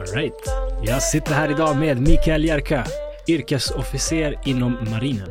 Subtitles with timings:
[0.00, 0.32] Alright.
[0.82, 2.84] Jag sitter här idag med Mikael Jerka,
[3.28, 5.28] yrkesofficer inom marinen.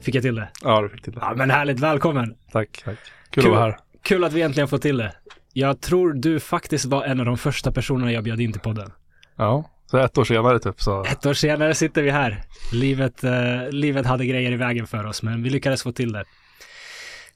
[0.00, 0.48] Fick jag till det?
[0.62, 1.18] Ja, du fick till det.
[1.22, 1.80] Ja, men härligt.
[1.80, 2.36] Välkommen.
[2.52, 2.98] Tack, tack.
[3.30, 3.78] Kul, att vara här.
[4.02, 5.12] Kul att vi äntligen får till det.
[5.52, 8.92] Jag tror du faktiskt var en av de första personerna jag bjöd in till podden.
[9.36, 11.04] Ja, så ett år senare typ så.
[11.04, 12.42] Ett år senare sitter vi här.
[12.72, 16.24] Livet, eh, livet hade grejer i vägen för oss, men vi lyckades få till det.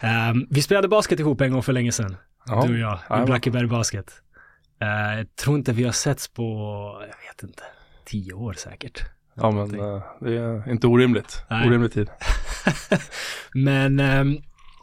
[0.03, 2.17] Um, vi spelade basket ihop en gång för länge sedan.
[2.47, 2.65] Ja.
[2.67, 4.13] Du och jag, i Blackeberg Basket.
[4.81, 6.43] Eh, jag tror inte vi har setts på,
[7.01, 7.63] jag vet inte,
[8.05, 9.05] tio år säkert.
[9.35, 11.45] Ja, men eh, det är inte orimligt.
[11.51, 11.69] Nej.
[11.69, 12.11] Orimlig tid.
[13.55, 14.39] Men, ehm,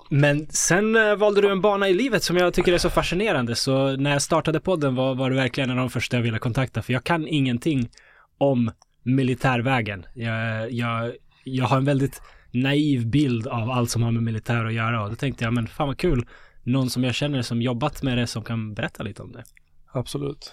[0.10, 3.56] men sen eh, valde du en bana i livet som jag tycker är så fascinerande.
[3.56, 6.40] Så när jag startade podden var, var du verkligen en av de första jag ville
[6.40, 6.82] kontakta.
[6.82, 7.90] För jag kan ingenting
[8.38, 8.72] om
[9.04, 10.06] militärvägen.
[10.14, 11.12] Jag, jag,
[11.44, 15.04] jag har en väldigt naiv bild av allt som har med militär att göra.
[15.04, 16.26] Och då tänkte jag, men fan vad kul.
[16.64, 19.44] Någon som jag känner som jobbat med det som kan berätta lite om det.
[19.92, 20.52] Absolut.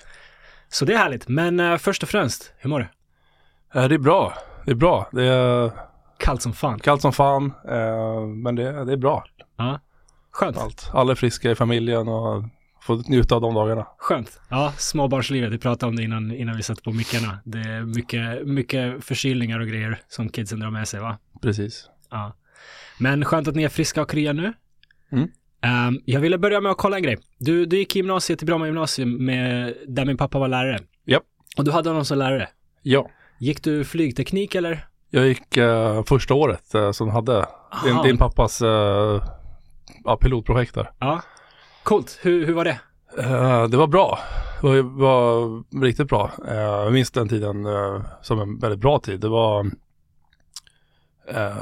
[0.69, 1.28] Så det är härligt.
[1.28, 2.87] Men eh, först och främst, hur mår du?
[3.81, 4.34] Eh, det är bra.
[4.65, 5.09] Det är bra.
[5.12, 5.71] Det är
[6.19, 6.78] Kallt som fan.
[6.78, 9.25] kallt som fan, eh, men det, det är bra.
[9.56, 9.80] Ja.
[10.30, 10.58] Skönt.
[10.58, 10.91] Allt.
[10.92, 12.44] Alla är friska i familjen och
[12.83, 13.86] får njuta av de dagarna.
[13.98, 14.41] Skönt.
[14.50, 15.52] Ja, småbarnslivet.
[15.52, 17.38] Vi pratade om det innan, innan vi satte på mickarna.
[17.44, 21.19] Det är mycket, mycket förkylningar och grejer som kidsen drar med sig, va?
[21.42, 21.88] Precis.
[22.10, 22.36] Ja.
[22.98, 24.52] Men skönt att ni är friska och krya nu.
[25.12, 25.28] Mm.
[25.60, 27.19] Ehm, jag ville börja med att kolla en grej.
[27.38, 30.78] Du, du gick i gymnasiet till Bromma gymnasium med, där min pappa var lärare.
[31.06, 31.22] Japp.
[31.56, 32.48] Och du hade honom som lärare.
[32.82, 33.10] Ja.
[33.38, 34.86] Gick du flygteknik eller?
[35.10, 37.47] Jag gick eh, första året eh, som hade
[37.84, 39.22] din, din pappas eh,
[40.05, 40.91] ja, pilotprojekt där.
[40.98, 41.22] Ja.
[41.83, 42.19] Coolt.
[42.22, 42.78] Hur, hur var det?
[43.19, 44.19] Eh, det var bra.
[44.60, 46.30] Det var, var riktigt bra.
[46.48, 49.20] Eh, jag minns den tiden eh, som en väldigt bra tid.
[49.20, 49.70] Det var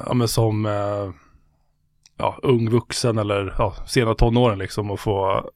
[0.06, 0.64] ja, men som
[2.16, 5.50] ja, ung vuxen eller ja, sena tonåren liksom och få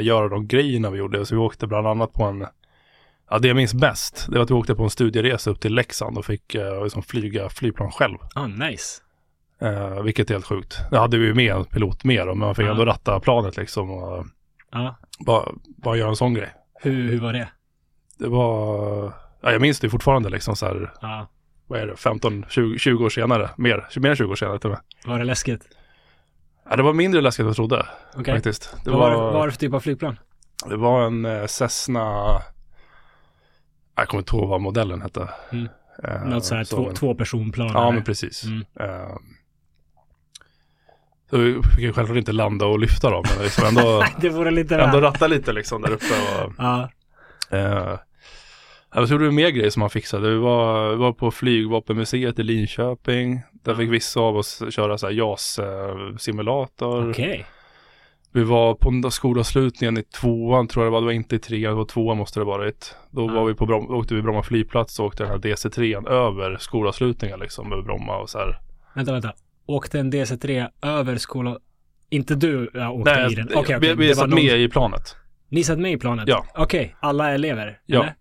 [0.00, 1.26] göra de grejerna vi gjorde.
[1.26, 2.46] Så vi åkte bland annat på en
[3.30, 5.74] Ja, det jag minns bäst, det var att vi åkte på en studieresa upp till
[5.74, 8.18] Leksand och fick liksom flyga flygplan själv.
[8.34, 9.02] Ah, nice.
[9.60, 10.78] Eh, vilket är helt sjukt.
[10.90, 12.70] Det hade vi ju med en pilot då, men man fick Ja.
[12.70, 14.26] ändå ratta planet liksom och
[14.72, 14.96] Ja.
[15.26, 16.52] bara, bara göra en sån grej.
[16.82, 17.48] Hur, hur var det?
[18.18, 21.26] Det var, ja, jag minns det fortfarande liksom så här, Ja.
[21.66, 24.70] vad är det, 15, 20, 20 år senare, mer, mer än 20 år senare till
[24.70, 24.80] och med.
[25.12, 25.68] Var det läskigt?
[26.70, 28.34] Ja, det var mindre läskigt än jag trodde Okej.
[28.34, 28.76] faktiskt.
[28.84, 30.18] Det Vad var, var, vad var det för typ av flygplan?
[30.68, 32.24] det var en eh, Cessna,
[33.96, 35.28] jag kommer inte ihåg vad modellen hette.
[35.52, 35.68] Mm.
[36.04, 37.70] Eh, Något så här två, två personplan?
[37.74, 37.92] Ja, eller?
[37.92, 38.44] men precis.
[38.44, 38.64] Mm.
[38.80, 39.16] Eh,
[41.30, 44.74] så vi fick självklart inte landa och lyfta dem, men liksom ändå, Det vore lite
[44.74, 45.02] ändå väl.
[45.02, 46.04] ratta lite liksom där uppe.
[46.44, 46.88] Och, Ja.
[47.50, 47.98] Eh,
[48.94, 50.30] jag tror det var mer grejer som man fixade.
[50.30, 53.40] Vi var, vi var på flygvapenmuseet i Linköping.
[53.64, 57.10] Där fick vissa av oss köra så här JAS-simulator.
[57.10, 57.46] Okej.
[58.32, 61.00] Vi var på skolavslutningen i tvåan tror jag det var.
[61.00, 62.96] Det var inte i trean, det var tvåan måste det varit.
[63.10, 66.56] Då var vi på Bromma, åkte vi Bromma flygplats och åkte den här DC3 över
[66.60, 68.58] skolavslutningen liksom över Bromma och så här.
[68.94, 69.32] Vänta, vänta.
[69.66, 71.58] Åkte en DC3 över skolan?
[72.10, 73.44] Inte du ja, åkte Nej, i den?
[73.46, 73.78] Okej, okej.
[73.80, 75.16] vi, vi Det satt någon- med i planet.
[75.48, 76.28] Ni satt med i planet?
[76.28, 76.46] Ja.
[76.54, 77.80] Okej, alla elever?
[77.86, 78.00] Ja.
[78.02, 78.14] Eller?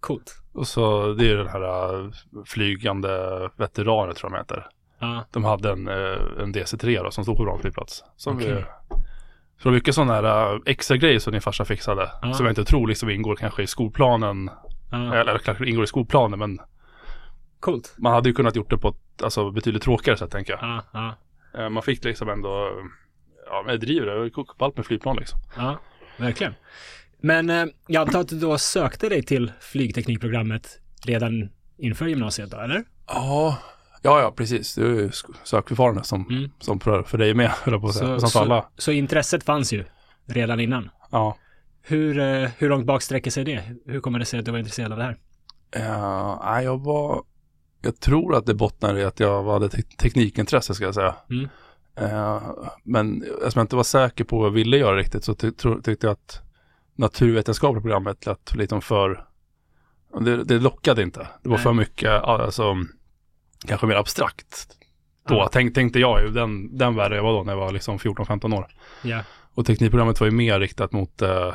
[0.00, 0.34] Coolt.
[0.52, 2.10] Och så det är ju den här äh,
[2.46, 3.08] flygande
[3.56, 4.66] veteraner tror jag de heter.
[5.00, 5.24] Ja.
[5.32, 8.04] De hade en, eh, en DC3 då, som stod på Bromma flygplats.
[8.16, 8.54] Som Okej.
[8.54, 8.64] vi,
[9.62, 12.10] så mycket sådana här eh, extra grejer som din farsa fixade.
[12.22, 12.32] Ja.
[12.34, 14.50] Som jag inte tror liksom ingår kanske i skolplanen.
[14.92, 16.58] Eller kanske ingår i skolplanen men
[17.60, 17.94] Coolt.
[17.98, 20.62] man hade ju kunnat gjort det på ett alltså, betydligt tråkigare sätt tänker jag.
[20.62, 21.14] Ja, ja,
[21.60, 22.70] Eh, Man fick liksom ändå,
[23.46, 24.30] ja men jag driver det,
[24.64, 25.38] allt med flygplan liksom.
[25.56, 25.78] ja.
[26.16, 26.54] Verkligen.
[27.20, 31.48] Men eh, jag antar att du då sökte dig till flygteknikprogrammet redan
[31.78, 32.84] inför gymnasiet då, eller?
[33.06, 33.58] Ja,
[34.02, 34.74] ja, ja precis.
[34.74, 35.10] Det är ju
[35.44, 36.50] sökförfarande som, Mm.
[36.60, 38.20] som för, för dig med, höll jag på att säga.
[38.20, 38.68] Som för alla.
[38.76, 39.84] så intresset fanns ju
[40.26, 40.90] redan innan.
[41.10, 41.36] Ja.
[41.82, 43.62] Hur, eh, hur långt bak sträcker sig det?
[43.86, 45.16] Hur kommer det sig att du var intresserad av det här?
[45.76, 47.22] Uh, jag var,
[47.84, 51.14] jag tror att det bottnar i att jag hade te- teknikintresse ska jag säga.
[51.30, 51.48] Mm.
[51.96, 52.42] Eh,
[52.82, 55.52] men eftersom jag inte var säker på vad jag ville göra riktigt så ty-
[55.82, 56.40] tyckte jag att
[56.96, 59.24] naturvetenskapliga programmet lät lite för,
[60.20, 61.28] det, det lockade inte.
[61.42, 61.62] Det var Nej.
[61.64, 62.76] för mycket, alltså,
[63.66, 64.68] kanske mer abstrakt.
[65.28, 65.48] Då Ja.
[65.52, 68.58] tänk, tänkte jag ju, den, den världen jag var då när jag var liksom 14-15
[68.58, 68.66] år.
[69.02, 69.22] Ja.
[69.54, 71.54] Och teknikprogrammet var ju mer riktat mot, eh,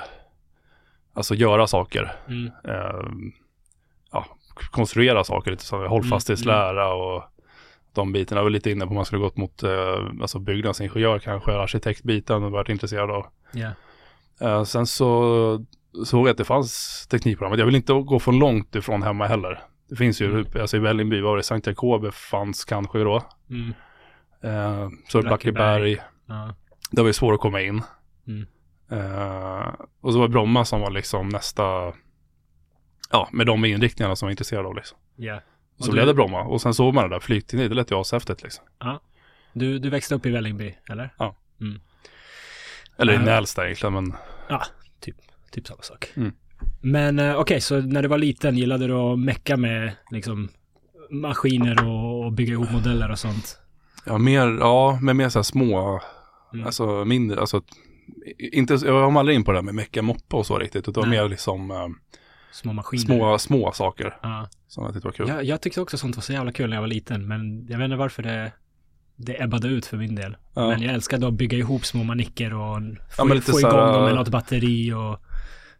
[1.14, 2.16] alltså göra saker.
[2.28, 2.46] Mm.
[2.64, 3.06] Eh,
[4.71, 7.23] konstruera saker lite som hållfasthetslära och
[7.94, 8.39] de bitarna.
[8.39, 12.44] Jag var lite inne på om man skulle gått mot eh, alltså byggnadsingenjör kanske, arkitektbiten
[12.44, 13.25] och varit intresserad av.
[14.41, 15.65] Eh, sen så
[16.06, 17.59] såg jag att det fanns teknikprogrammet.
[17.59, 19.61] Jag vill inte gå för långt ifrån hemma heller.
[19.89, 20.45] Det finns ju, Mm.
[20.61, 23.21] alltså i Vällingby var det Sankt Jakobe fanns kanske då.
[23.50, 23.73] Mm.
[24.44, 25.97] Eh, så Blackeberg.
[26.27, 26.56] Ja.
[26.91, 27.81] det var ju svårt att komma in.
[28.27, 28.47] Mm.
[28.91, 29.67] Eh,
[30.01, 31.94] och så var Bromma som var liksom nästa,
[33.11, 34.97] ja, med de inriktningarna som jag var intresserad av liksom.
[35.15, 35.41] Ja.
[35.77, 37.91] Så Och blev du- det Bromma och sen såg man det där flygteknik, det lät
[37.91, 38.65] ju ashäftigt liksom.
[39.53, 41.09] Du, du växte upp i Vällingby, eller?
[42.97, 43.21] Eller i Eh.
[43.23, 44.13] Nälsta egentligen, men
[45.51, 46.11] Typ samma sak.
[46.15, 46.31] Mm.
[46.81, 50.50] Men eh, okej, så när du var liten gillade du att mecka med liksom
[51.09, 53.59] maskiner och, och bygga ihop modeller och sånt?
[54.06, 56.01] ja, mer, ja, men mer så här små,
[56.53, 56.65] Mm.
[56.65, 57.61] alltså mindre, alltså
[58.39, 61.09] inte, jag var aldrig in på det där med mecka moppa och så riktigt, utan
[61.09, 61.19] Nej.
[61.19, 61.88] mer liksom eh,
[62.51, 63.06] Små maskiner?
[63.06, 64.48] små, små saker Ja.
[64.68, 65.28] som jag tyckte var kul.
[65.28, 67.78] Jag, jag tyckte också sånt var så jävla kul när jag var liten, men jag
[67.78, 68.51] vet inte varför det,
[69.16, 70.38] det ebbade ut för min del.
[70.54, 70.68] Ja.
[70.68, 72.78] Men jag älskade att bygga ihop små manicker och
[73.10, 75.22] få, Ja, få igång här, dem med något batteri och...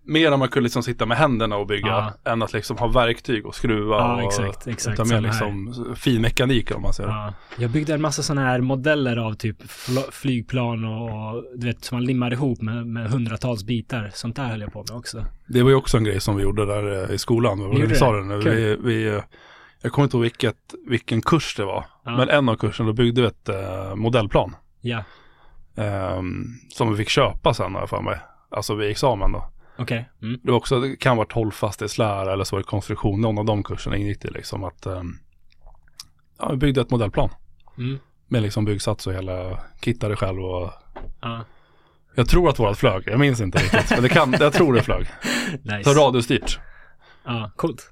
[0.04, 1.88] Mer om man kunde liksom sitta med händerna och bygga
[2.24, 2.32] Ja.
[2.32, 6.22] än att liksom ha verktyg och skruva Ja, och exakt, exakt, utan mer liksom fin
[6.22, 7.10] mekanik om man säger.
[7.10, 7.34] Ja.
[7.58, 11.04] Jag byggde en massa sådana här modeller av typ fl- flygplan och,
[11.36, 14.12] och du vet, som man limmar ihop med, med hundratals bitar.
[14.14, 15.26] Sånt där höll jag på med också.
[15.48, 17.60] Det var ju också en grej som vi gjorde där eh, i skolan.
[17.60, 18.24] Vad vi sa det?
[18.26, 18.38] nu.
[18.40, 19.22] Vi, vi, eh,
[19.82, 20.58] jag kommer inte ihåg vilket,
[20.88, 21.86] vilken kurs det var.
[22.06, 22.18] Ja.
[22.18, 24.56] Men en av kurserna då byggde vi ett eh, modellplan.
[24.82, 25.04] Ja,
[25.76, 28.20] ehm, som vi fick köpa sen har jag för mig.
[28.52, 29.50] Alltså vid examen då.
[29.80, 30.10] Okej.
[30.22, 30.40] Mm.
[30.44, 33.22] Det var också, det kan ha varit hållfasthetslära eller så var det konstruktion.
[33.22, 35.18] Någon av de kurserna ingick det liksom att ehm,
[36.40, 37.30] ja, vi byggde ett modellplan.
[37.78, 38.00] Mm.
[38.28, 40.72] Med liksom byggsats och hela, kittade själv och
[41.22, 41.46] Ja,
[42.16, 43.04] jag tror att vårat flög.
[43.06, 43.90] Jag minns inte riktigt.
[43.90, 45.08] men det kan, jag tror det flög.
[45.64, 45.84] nice.
[45.84, 46.60] Så radiostyrt.
[47.26, 47.92] Ja, coolt.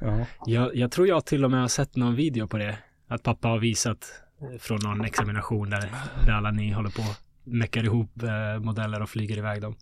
[0.00, 0.26] Ja.
[0.46, 2.78] Jag, jag tror jag till och med har sett någon video på det.
[3.08, 3.98] Att pappa har visat
[4.40, 5.90] eh, från någon examination där,
[6.26, 7.02] där alla ni håller på
[7.44, 9.76] meckar ihop eh, modeller och flyger iväg dem.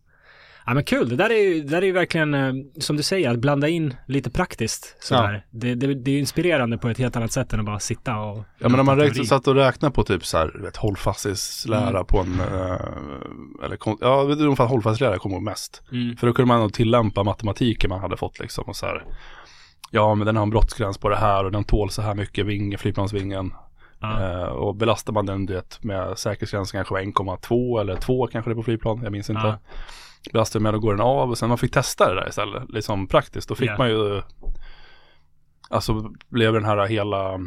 [0.67, 3.03] Ja men kul, det där är ju, det där är ju verkligen eh, som du
[3.03, 5.47] säger, att blanda in lite praktiskt sådär.
[5.51, 8.37] Det, det, det är inspirerande på ett helt annat sätt än att bara sitta och
[8.59, 9.27] Ja men när man teori.
[9.27, 12.07] satt och räknade på typ så här, du vet, hållfasthetslära Mm.
[12.07, 15.83] på en, eh, eller ja det är ungefär hållfasthetslära kommer mest.
[15.93, 16.17] Mm.
[16.17, 19.05] För då kunde man nog tillämpa matematiken man hade fått liksom och så här,
[19.91, 22.47] ja men den har en brottsgräns på det här och den tål så här mycket
[22.47, 23.53] ving, flygplansvingen.
[24.01, 28.51] Ja, Eh, och belastar man den vet, med säkerhetsgränsen kanske var 1,2 eller 2 kanske
[28.51, 29.43] det är på flygplan, jag minns inte.
[29.47, 29.59] Ja.
[30.33, 33.07] Belastar med, då går den av och sen man fick testa det där istället, liksom
[33.07, 33.49] praktiskt.
[33.49, 33.79] Då fick Ja.
[33.79, 34.23] man ju,
[35.71, 37.41] alltså blev den här hela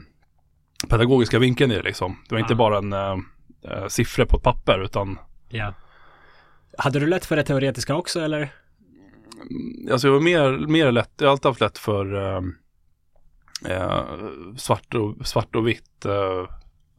[0.89, 2.17] pedagogiska vinkeln i det liksom.
[2.29, 2.57] Det var inte Ja.
[2.57, 3.17] bara en äh,
[3.63, 5.73] äh, siffror på ett papper utan ja.
[6.77, 8.37] Hade du lätt för det teoretiska också eller?
[9.49, 12.41] mm, Alltså jag var mer, mer lätt, jag har alltid haft lätt för eh,
[13.65, 14.03] eh,
[14.57, 16.05] svart, och, svart och vitt.
[16.05, 16.49] eh,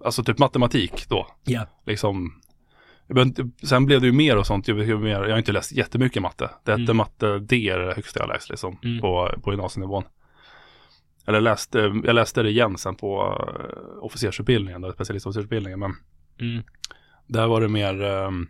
[0.04, 1.26] alltså typ matematik då.
[1.44, 1.66] Ja.
[1.86, 2.40] Liksom.
[3.62, 4.68] Sen blev det ju mer och sånt.
[4.68, 6.50] Jag, jag, har inte läst jättemycket matte.
[6.64, 6.96] Det hette Mm.
[6.96, 8.78] matte D är det högsta jag läst liksom.
[8.84, 9.00] Mm.
[9.00, 10.04] På, på gymnasienivån.
[11.26, 15.78] Eller läste, jag läste det igen sen på uh, officersutbildningen, då, specialistofficersutbildningen.
[15.78, 15.94] Men
[16.40, 16.62] Mm.
[17.26, 18.48] där var det mer, um,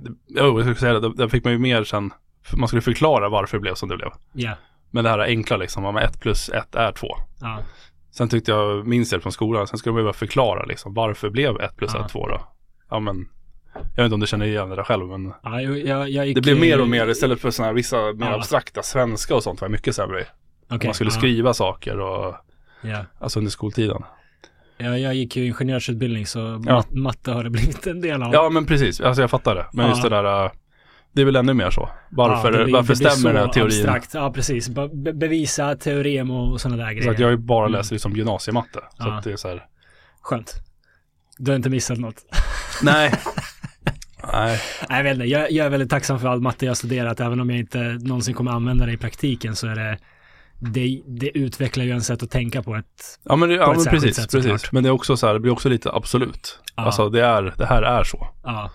[0.00, 2.10] det, jag skulle säga det, där- där fick man ju mer sen,
[2.56, 4.10] man skulle förklara varför det blev som det blev.
[4.32, 4.54] Ja.
[4.90, 7.08] Men det här enkla liksom, om ett plus ett är två.
[7.40, 7.58] Ja.
[8.10, 11.30] Sen tyckte jag, minns jag från skolan, sen skulle man ju bara förklara liksom, varför
[11.30, 12.04] blev ett plus Ja.
[12.04, 12.40] ett två då?
[12.90, 13.28] Ja men,
[13.74, 16.34] jag vet inte om du känner igen det där själv, men Ja, jag, jag, gick,
[16.34, 18.34] det blev mer och mer, istället för sådana här vissa mer Ja.
[18.34, 20.26] abstrakta svenska och sånt var mycket sämre
[20.70, 22.34] okej, man skulle ja, skriva saker och,
[22.82, 23.04] Ja.
[23.18, 24.02] alltså under skoltiden.
[24.78, 26.58] Ja, jag gick ju ingenjörsutbildning så Ja.
[26.74, 28.32] mat, matte har det blivit en del av.
[28.32, 29.66] Ja men precis, alltså jag fattar det.
[29.72, 29.90] Men Ja.
[29.90, 30.50] just det där, äh,
[31.12, 31.88] det är väl ännu mer så.
[32.10, 33.66] Varför, Ja, det blir- varför stämmer den här så teorin?
[33.78, 34.14] Abstrakt.
[34.14, 34.68] Ja, precis.
[34.68, 37.10] Be be bevisa teorem och sådana där Så grejer.
[37.10, 37.78] att jag har ju bara Mm.
[37.78, 38.78] läst liksom gymnasiematte.
[38.98, 39.20] Så Ja.
[39.24, 39.66] det är så här,
[40.22, 40.54] Skönt.
[41.38, 42.24] Du har inte missat något.
[42.82, 43.12] nej.
[44.32, 45.26] nej, Nej, jag vet inte.
[45.26, 47.20] Jag, jag är väldigt tacksam för all matte jag har studerat.
[47.20, 49.98] Även om jag inte någonsin kommer använda det i praktiken så är det
[50.60, 53.18] det, det utvecklar ju en sätt att tänka på ett...
[53.22, 54.72] ja men, det, ja, men precis, sätt, precis.
[54.72, 56.60] Men det är också så här, det blir också lite absolut.
[56.76, 56.82] Ja.
[56.82, 58.28] Alltså det är, det här är så.
[58.44, 58.70] Ja,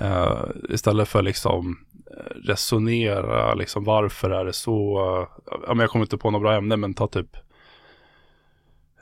[0.00, 1.78] Eh, istället för liksom
[2.16, 4.98] eh, resonera, liksom varför är det så?
[4.98, 5.28] Uh,
[5.66, 7.36] ja, men jag kommer inte på några bra ämnen, men ta typ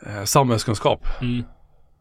[0.06, 1.06] uh, samhällskunskap.
[1.20, 1.44] mm,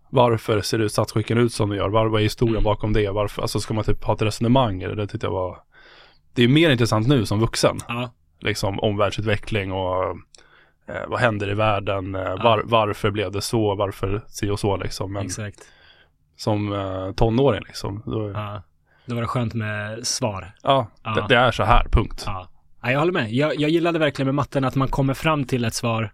[0.10, 1.90] Varför ser ut statsskicken ut som de gör?
[1.90, 2.64] Var, vad är historien Mm.
[2.64, 3.10] bakom det?
[3.10, 4.82] Varför, alltså ska man typ ha ett resonemang?
[4.82, 5.58] Eller det tyckte jag var...
[6.34, 7.78] Det är mer intressant nu som vuxen.
[7.88, 8.10] ja,
[8.40, 10.04] Liksom omvärldsutveckling och
[10.88, 12.16] eh, vad händer i världen?
[12.16, 13.76] Eh, var, varför blev det så?
[13.76, 15.14] Varför si och så liksom?
[15.14, 15.60] Men exakt.
[16.38, 18.04] som eh, tonåring liksom.
[18.06, 18.62] Då, ja.
[19.06, 20.56] Då var det skönt med svar.
[20.64, 20.88] ja.
[21.04, 21.12] Ja.
[21.12, 22.24] Det, det är så här, punkt.
[22.26, 22.48] Ja,
[22.82, 23.32] jag håller med.
[23.34, 26.12] Jag, jag gillade verkligen med matten att man kommer fram till ett svar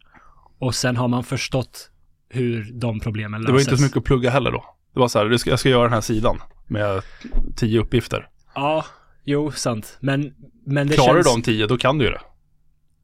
[0.60, 1.91] och sen har man förstått
[2.32, 3.48] hur de problemen löses.
[3.48, 4.66] Det var inte så mycket att plugga heller då.
[4.94, 7.02] Det var så här, jag ska göra den här sidan med
[7.56, 8.28] tio uppgifter.
[8.56, 8.86] Ja,
[9.24, 9.98] jo, sant.
[10.00, 10.34] Men,
[10.66, 11.28] men det Klarar känns...
[11.28, 12.22] du de tio, då kan du ju det.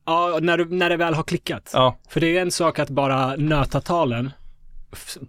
[0.05, 1.71] Ja, när, du, när det väl har klickat.
[1.73, 4.31] Ja, För det är ju en sak att bara nöta talen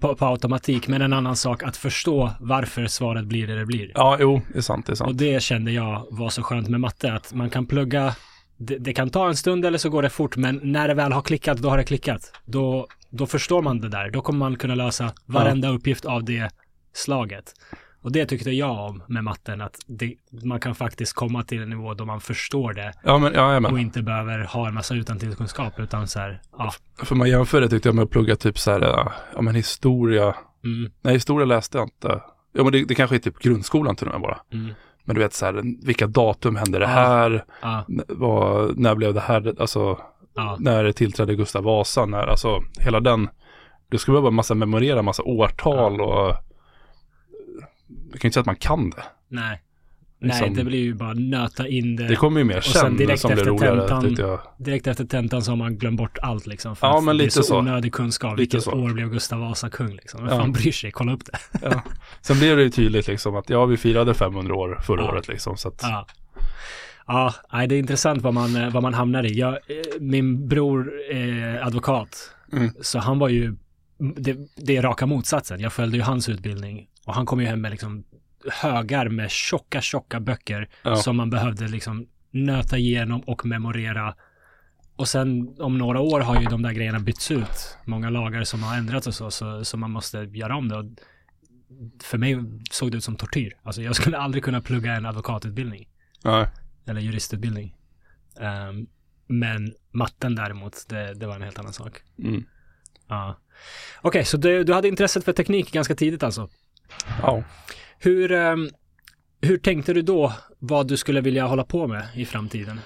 [0.00, 3.93] på, på automatik, men en annan sak att förstå varför svaret blir det det blir.
[3.95, 5.19] ja jo, det är sant, det är Och sant.
[5.19, 8.14] det kände jag var så skönt med matte, att man kan plugga,
[8.58, 11.12] det, det kan ta en stund eller så går det fort, men när det väl
[11.12, 12.32] har klickat, då har det klickat.
[12.44, 14.10] Då, då förstår man det där.
[14.10, 16.50] Då kommer man kunna lösa varenda uppgift av det
[16.92, 17.52] slaget.
[18.02, 21.70] Och det tyckte jag om med matten, att det, man kan faktiskt komma till en
[21.70, 25.80] nivå då man förstår det Ja, men, ja, och inte behöver ha en massa utantillkunskap,
[25.80, 26.72] utan så här, ja,
[27.02, 28.80] För man jämför det tyckte jag med att plugga typ så här,
[29.34, 30.34] ja men historia.
[30.64, 32.20] mm, Nej, historia läste jag inte.
[32.52, 34.38] Ja, men det, det kanske är typ grundskolan till och med bara.
[34.52, 34.74] mm,
[35.08, 37.44] Men du vet så här, vilka datum hände det här?
[37.62, 39.98] ja, N- Vad, när blev det här, alltså,
[40.34, 42.06] ja, när tillträdde Gustav Vasa?
[42.06, 43.28] När, alltså, hela den,
[43.88, 46.34] du skulle behöva massa memorera massa årtal och
[48.12, 49.02] jag kan inte säga att man kan det.
[49.28, 49.62] nej.
[50.20, 52.08] Liksom- Nej, det blir ju bara nöta in det.
[52.08, 54.40] Det kommer ju mer sen direkt som blir efter roligare tentan- jag.
[54.58, 56.76] Direkt efter tentan så har man glömt bort allt liksom.
[56.76, 57.58] För Ja, att men det är lite så, så.
[57.58, 58.30] onödig kunskap.
[58.38, 58.72] Lite Vilket så.
[58.72, 60.25] år blev Gustav Vasa kung liksom?
[60.25, 60.40] Vem Ja.
[60.40, 60.90] fan bryr sig?
[60.90, 61.38] Kolla upp det.
[61.62, 61.82] Ja.
[62.20, 65.08] Sen blev det ju tydligt liksom att ja, vi firade 500 år förra Ja.
[65.12, 65.56] året liksom.
[65.56, 66.06] Så att, Ja.
[67.06, 67.34] Ja,
[67.68, 69.38] det är intressant vad man, vad man hamnar i.
[69.38, 69.58] Jag, eh,
[70.00, 72.70] min bror är advokat, Mm.
[72.80, 73.54] så han var ju,
[74.16, 75.60] det, det är raka motsatsen.
[75.60, 78.04] Jag följde ju hans utbildning och han kom ju hem med liksom
[78.52, 80.97] högar med tjocka, tjocka böcker Ja.
[80.97, 84.14] som man behövde liksom nöta igenom och memorera.
[84.97, 87.76] Och sen om några år har ju de där grejerna bytts ut.
[87.85, 90.76] Många lagar som har ändrats och så, så, så man måste göra om det.
[90.76, 90.85] Och
[92.02, 92.37] för mig
[92.71, 93.57] såg det ut som tortyr.
[93.62, 95.88] Alltså jag skulle aldrig kunna plugga en advokatutbildning
[96.25, 96.47] nej.
[96.87, 97.75] eller juristutbildning.
[98.40, 98.87] Ehm,
[99.26, 102.02] men matten däremot, det, det var en helt annan sak.
[102.19, 102.45] Mm.
[103.09, 103.38] Ja.
[104.02, 106.49] Okej, så du, du hade intresset för teknik ganska tidigt alltså.
[107.23, 107.45] Ja.
[107.99, 108.69] Hur, ehm,
[109.40, 112.81] hur tänkte du då vad du skulle vilja hålla på med i framtiden?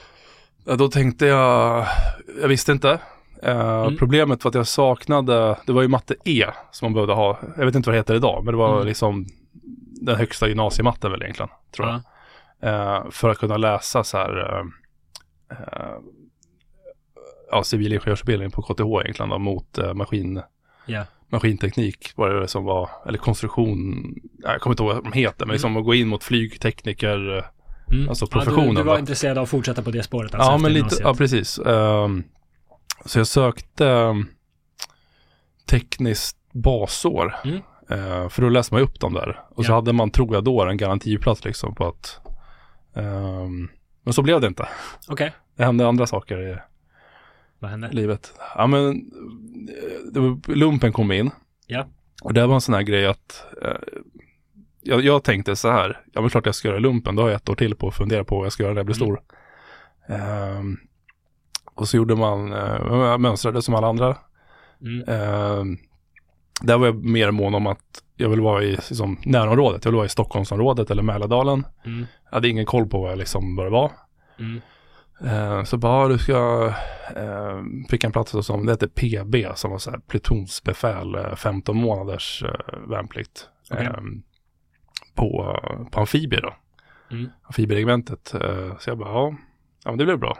[0.65, 1.87] Ja, Då tänkte jag,
[2.41, 2.91] jag visste inte.
[3.43, 3.97] Eh, Mm.
[3.97, 7.39] Problemet var att jag saknade, det var ju matte E som man behövde ha.
[7.57, 8.87] Jag vet inte vad det heter idag, men det var Mm.
[8.87, 9.27] liksom
[10.01, 12.01] den högsta gymnasiematten väl egentligen, tror jag.
[12.71, 14.61] Eh, för att kunna läsa så här,
[15.51, 15.57] eh,
[17.51, 20.43] ja, civilingenjörsutbildning på KTH egentligen då, mot eh, maskin,
[20.87, 21.05] Ja.
[21.33, 25.53] Maskinteknik var det som var, eller konstruktion, jag kommer inte ihåg vad de heter, men
[25.53, 27.47] liksom att gå in mot flygtekniker,
[27.93, 28.09] Mm.
[28.09, 28.99] Alltså ja, du, professionen du var då.
[29.01, 31.59] intresserad av att fortsätta på det spåret alltså ja, men lite, ja precis.
[31.59, 32.25] Ehm,
[33.05, 34.27] så jag sökte um,
[35.67, 37.35] tekniskt basår.
[37.45, 37.57] Mm.
[37.91, 39.41] Eh, för då läste man upp dem där.
[39.55, 39.75] Och så Ja.
[39.77, 42.21] hade man, tror jag då, en garantiplats liksom på att
[42.97, 43.69] ehm,
[44.03, 44.69] men så blev det inte.
[45.09, 46.57] Okej, Det hände andra saker i
[47.63, 47.89] vad hände?
[47.93, 48.35] livet.
[48.57, 48.89] Ja men,
[50.15, 51.31] eh, var, lumpen kom in.
[51.67, 51.87] Ja.
[52.23, 53.71] Och det var en sån här grej att eh,
[54.83, 57.37] jag, jag tänkte så här, ja men klart jag ska göra lumpen, då har jag
[57.37, 59.07] ett år till på att fundera på vad jag ska göra när jag blir Mm.
[59.17, 59.23] stor.
[60.09, 60.77] Ehm,
[61.75, 64.17] och så gjorde man, jag mönstrade som alla andra.
[64.81, 65.09] Mm.
[65.09, 65.79] Ehm,
[66.63, 69.97] där var jag mer mån om att jag vill vara i liksom, närområdet, jag vill
[69.97, 71.67] vara i Stockholmsområdet eller Mälardalen.
[71.85, 72.07] Mm.
[72.25, 73.91] Jag hade ingen koll på vad jag liksom bör vara.
[74.39, 74.61] Mm.
[75.25, 76.67] Eh, så bara, du ska,
[77.17, 81.77] eh, fick en plats som, det hette PB, som var så här plutonsbefäl, eh, 15
[81.77, 83.49] månaders eh, värnplikt.
[83.71, 83.87] Okej.
[83.87, 83.93] Eh,
[85.15, 85.57] på,
[85.91, 86.55] på amfibier då,
[87.11, 87.31] Mm.
[87.43, 88.35] amfibieregementet.
[88.79, 89.35] Så jag bara, ja,
[89.85, 90.39] ja men det blev bra.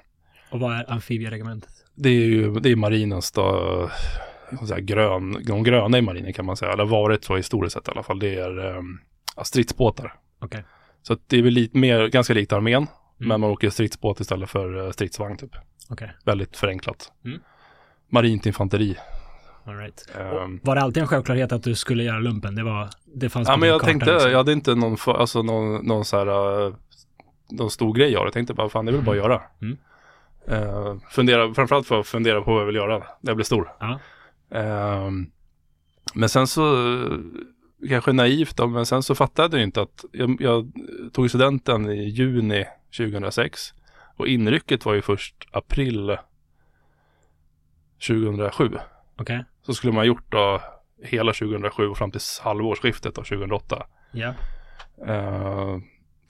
[0.51, 1.71] Och vad är amfibieregementet?
[1.95, 3.43] Det är ju, det är marinens då,
[4.51, 7.91] här grön, de gröna i marinen kan man säga, eller varit så historiskt sett i
[7.91, 8.83] alla fall, det är
[9.37, 10.15] ja, stridsbåtar.
[10.41, 10.65] Okej.
[11.03, 12.87] Så det är väl lite mer, ganska likt armén,
[13.23, 13.29] Mm.
[13.29, 15.51] men man åker stridsbåt istället för eh, stridsvagn typ.
[15.91, 17.13] Okej, Väldigt förenklat.
[17.25, 17.41] Mm.
[18.09, 18.97] Marint infanteri.
[19.65, 20.09] all right.
[20.19, 22.55] Ehm, Var det alltid en självklarhet att du skulle göra lumpen?
[22.55, 24.31] Det var, det fanns ja, men jag tänkte, liksom.
[24.31, 26.75] jag hade inte någon, alltså någon, någon så här, uh,
[27.51, 28.13] någon stor grej det.
[28.13, 29.31] Jag tänkte bara, fan det vill bara Mm.
[29.31, 29.43] göra.
[29.63, 29.77] Mm.
[30.51, 33.73] Uh, fundera, framförallt för att fundera på vad jag vill göra när jag blir stor.
[33.81, 33.99] Ja.
[34.59, 35.27] Ehm,
[36.15, 37.19] men sen så, eh,
[37.89, 40.73] kanske naivt då, men sen så fattade jag inte att jag, jag
[41.13, 43.75] tog studenten i juni 2006
[44.17, 46.17] och inrycket var ju först april
[48.07, 48.79] 2007.
[49.17, 50.61] Okej, Så skulle man ha gjort då
[51.03, 53.87] hela 2007 och fram till halvårsskiftet då 2008.
[54.13, 54.35] ja.
[55.07, 55.79] Eh,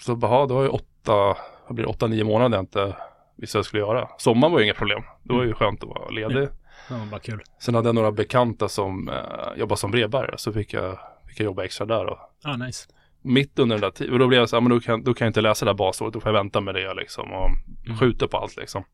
[0.00, 2.96] så bara, det var ju åtta, vad blir åtta, nio månader jag inte
[3.36, 4.08] visste vad jag skulle göra.
[4.18, 5.02] Sommaren var ju inga problem.
[5.22, 6.48] Det var ju skönt att vara ledig.
[6.88, 7.42] Det var bara kul.
[7.60, 9.14] Sen hade jag några bekanta som uh,
[9.56, 10.98] jobbade som brevbärare så fick jag,
[11.32, 12.06] fick jag jobba extra där.
[12.06, 12.88] Och Ah, nice.
[13.22, 15.14] mitt under den där tiden, och då blev jag så här, men då kan, då
[15.14, 17.48] kan jag inte läsa det där basåret, då får jag vänta med det liksom och
[17.86, 17.98] Mm.
[17.98, 18.84] skjuta på allt liksom.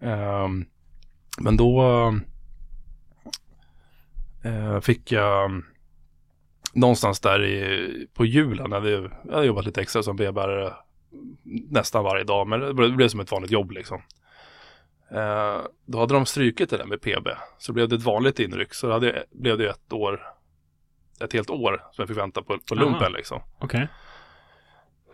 [0.00, 0.64] Ehm,
[1.40, 1.82] men då
[4.44, 5.64] eh, fick jag um,
[6.72, 10.72] någonstans där i, på julen, hade jag, jag hade jobbat lite extra som brevbärare
[11.70, 14.02] nästan varje dag, men det blev, det blev som ett vanligt jobb liksom.
[15.10, 17.28] Eh, då hade de strykit det där med PB.
[17.58, 18.74] Så blev det ett vanligt inryck.
[18.74, 20.20] Så hade, blev det ett år,
[21.20, 23.40] ett helt år som jag fick vänta på, på lumpen liksom.
[23.58, 23.88] Okej.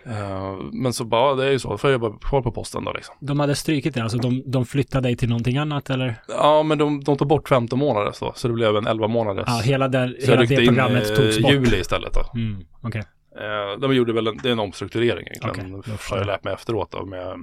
[0.07, 2.85] Eh, men så bara, det är ju så, då får jag jobba kvar på posten
[2.85, 3.15] då liksom.
[3.21, 6.23] De hade strykit det, alltså de, de flyttade dig till någonting annat eller?
[6.29, 9.45] Ja, men de, de tog bort 15 månader så, så det blev en 11 månaders.
[9.47, 11.53] Ja, hela, den, så hela det in programmet eh, togs bort.
[11.53, 12.41] juli istället då.
[12.41, 13.03] Mm, okej.
[13.37, 15.71] Eh, de gjorde väl en, det är en omstrukturering egentligen.
[15.73, 17.07] Då har jag lärt mig efteråt då.
[17.07, 17.37] Med,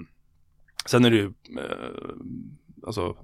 [0.85, 3.17] sen är det ju, eh, alltså,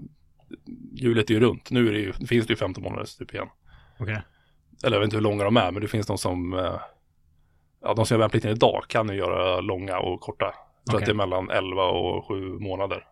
[0.92, 1.72] hjulet är ju runt.
[1.72, 3.48] Nu är det ju, finns det ju 15 månaders typ igen.
[4.00, 4.22] Okej.
[4.84, 6.75] Eller jag vet inte hur långa de är, men det finns de som, eh,
[7.82, 10.46] ja de som gör värnplikten idag kan ju göra långa och korta.
[10.46, 10.98] Tror Okej.
[10.98, 13.06] att det är mellan 11 och 7 månader.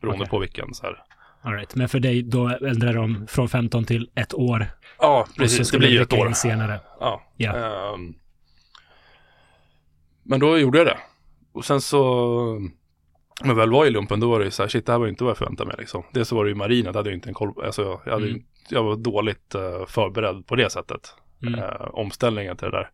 [0.00, 0.30] Beroende Okej.
[0.30, 1.02] på vilken så här.
[1.42, 1.74] All right.
[1.74, 4.66] Men för dig, då ändrar de från 15 till ett år.
[4.98, 5.70] Ja, så precis.
[5.70, 6.32] Det blir ju ett år.
[6.32, 6.80] senare.
[7.00, 7.22] Ja.
[7.36, 7.52] Ja.
[7.94, 8.14] Ehm,
[10.22, 10.98] men då gjorde jag det.
[11.52, 11.98] Och sen så,
[13.44, 15.06] jag väl var i lumpen, då var det ju så här, shit, det här var
[15.06, 16.02] ju inte vad jag förväntade mig liksom.
[16.12, 17.62] Dels så var det ju marinen, det hade jag inte en koll på.
[17.62, 18.44] Alltså, jag, hade, ju- Mm.
[18.70, 21.14] Jag var dåligt eh, förberedd på det sättet.
[21.42, 21.60] Mm.
[21.60, 22.90] Eh, omställningen till det där.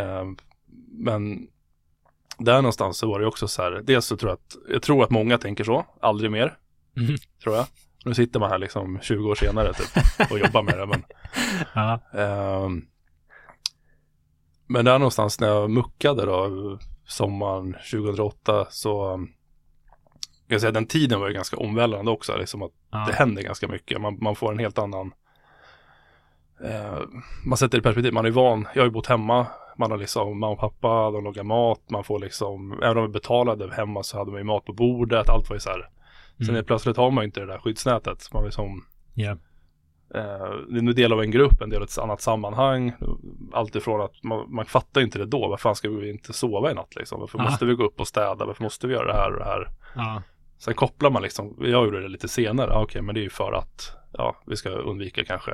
[0.00, 0.36] Ehm,
[0.90, 1.48] men
[2.38, 5.02] där någonstans så var det också så här, dels så tror jag att, jag tror
[5.04, 6.56] att många tänker så, aldrig mer,
[6.96, 7.16] Mhm.
[7.42, 7.66] tror jag.
[8.04, 9.88] Nu sitter man här liksom 20 år senare typ
[10.30, 11.02] och jobbar med det, men
[11.74, 12.00] Ja.
[12.20, 12.82] Ehm,
[14.66, 19.26] men där någonstans när jag muckade då, sommaren 2008, så
[20.48, 23.04] jag säga den tiden var ju ganska omvälvande också, liksom att Ja.
[23.08, 24.00] det händer ganska mycket.
[24.00, 25.12] Man, man får en helt annan,
[26.64, 26.98] eh,
[27.46, 29.98] man sätter det i perspektiv, man är van, jag har ju bott hemma, man har
[29.98, 34.02] liksom mamma och pappa, de lagar mat, man får liksom, även om vi betalade hemma
[34.02, 35.88] så hade man ju mat på bordet, allt var ju så här.
[36.38, 36.64] Sen Mm.
[36.64, 38.84] plötsligt har man ju inte det där skyddsnätet, man liksom
[39.14, 39.30] Ja.
[40.14, 42.92] Eh, det är en del av en grupp, en del av ett annat sammanhang.
[43.52, 45.48] Allt ifrån att man, man fattar ju inte det då.
[45.48, 47.20] Varför fan ska vi inte sova i natt liksom?
[47.20, 47.48] Varför Aha.
[47.50, 48.44] måste vi gå upp och städa?
[48.46, 49.68] Varför måste vi göra det här och det här?
[49.94, 50.22] Ja.
[50.58, 52.78] Sen kopplar man liksom, jag gjorde det lite senare.
[52.78, 55.50] Okej, men det är ju för att ja, vi ska undvika kanske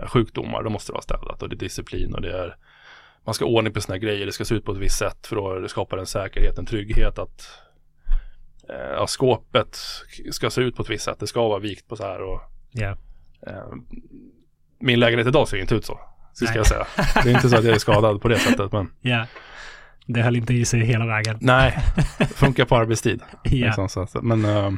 [0.00, 0.62] eh, sjukdomar.
[0.62, 2.56] Då måste det vara städat och det är disciplin och det är
[3.24, 4.26] man ska ha ordning på sina grejer.
[4.26, 7.18] Det ska se ut på ett visst sätt för då skapar en säkerhet, en trygghet
[7.18, 7.48] att
[8.68, 9.78] eh, ja, skåpet
[10.32, 11.20] ska se ut på ett visst sätt.
[11.20, 12.40] Det ska vara vikt på så här och
[12.72, 12.96] Ja.
[13.46, 13.72] Eh,
[14.80, 16.00] Min lägenhet idag ser inte ut så.
[16.32, 16.86] Så ska jag säga.
[17.24, 18.72] Det är inte så att jag är skadad på det sättet.
[18.72, 19.26] Men Ja.
[20.06, 21.38] Det höll inte i sig hela vägen.
[21.40, 21.78] nej,
[22.18, 23.20] det funkar på arbetstid.
[23.42, 23.66] Ja.
[23.66, 24.72] Liksom, så, men eh,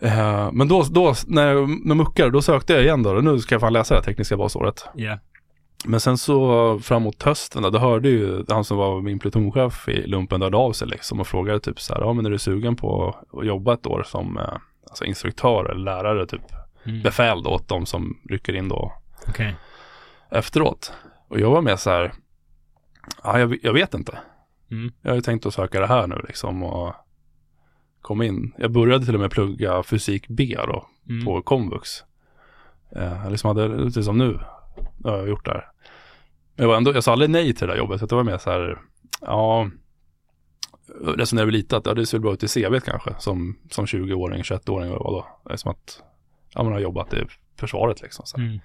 [0.00, 3.12] eh, men då, då när jag muckade, då sökte jag igen då.
[3.12, 4.84] Nu ska jag fan läsa det här tekniska basåret.
[4.94, 5.18] Ja.
[5.84, 10.06] Men sen så framåt hösten, då, då hörde ju han som var min plutonchef i
[10.06, 12.76] lumpen hörde av sig liksom och frågade typ så här, ja men är du sugen
[12.76, 14.44] på att jobba ett år som eh,
[14.90, 16.42] alltså instruktör eller lärare typ
[16.86, 17.02] Mm.
[17.02, 18.92] befäl då åt de som rycker in då
[19.28, 19.54] Okej.
[20.30, 20.92] efteråt.
[21.28, 22.12] Och jag var med så här,
[23.22, 24.18] ja, jag, jag vet inte.
[24.70, 24.92] Mm.
[25.02, 26.94] Jag har ju tänkt att söka det här nu liksom och
[28.00, 28.54] kom in.
[28.58, 31.24] Jag började till och med plugga fysik B då Mm.
[31.24, 31.88] på komvux.
[32.96, 34.40] Eh, liksom hade, lite som nu,
[35.04, 35.68] har jag gjort det här.
[36.54, 38.24] Men jag, var ändå, jag sa aldrig nej till det där jobbet, så det var
[38.24, 38.80] mer så här,
[39.20, 39.70] ja,
[41.04, 44.88] resonerade lite att ja, det ser bra ut i CV kanske, som, som 20-åring, 21-åring
[44.88, 45.56] eller vad då.
[45.56, 46.02] Som att,
[46.54, 47.24] ja man har jobbat i
[47.56, 48.26] försvaret liksom.
[48.26, 48.36] Så.
[48.38, 48.46] här.
[48.46, 48.60] Mm.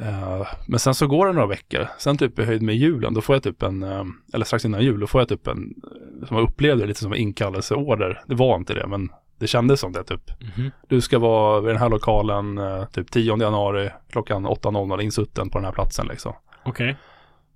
[0.00, 3.20] Eh, men sen så går det några veckor, sen typ i höjd med julen, då
[3.20, 5.74] får jag typ en, eh, eller strax innan jul, då får jag typ en,
[6.22, 8.22] eh, som jag upplevde lite som en inkallelseorder.
[8.26, 9.08] Det var inte det, men
[9.38, 10.30] det kändes som det typ.
[10.56, 10.70] Mhm.
[10.88, 12.60] Du ska vara vid den här lokalen
[12.92, 16.32] typ 10 januari klockan 8.00 insutten på den här platsen liksom.
[16.64, 16.96] Okej.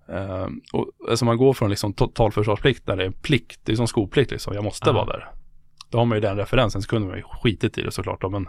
[0.08, 3.86] Eh, och alltså man går från liksom totalförsvarsplikt där det är plikt, det är som
[3.88, 4.92] skolplikt liksom, jag måste Ja.
[4.92, 5.28] vara där.
[5.90, 8.28] Då har man ju den referensen, så kunde man ju skitit i det såklart då,
[8.28, 8.44] men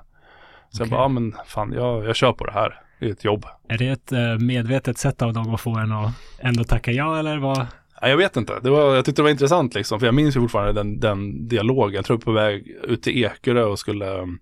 [0.69, 0.91] så jag Okej.
[0.91, 3.45] bara, ja men fan, jag, jag kör på det här, det är ett jobb.
[3.67, 7.19] Är det ett eh, medvetet sätt av dem att få en att ändå tacka ja
[7.19, 7.67] eller vad?
[8.01, 10.35] Ja, jag vet inte, det var, jag tyckte det var intressant liksom, för jag minns
[10.35, 14.39] ju fortfarande den, den dialogen, jag tror på väg ut till Ekerö och skulle, um,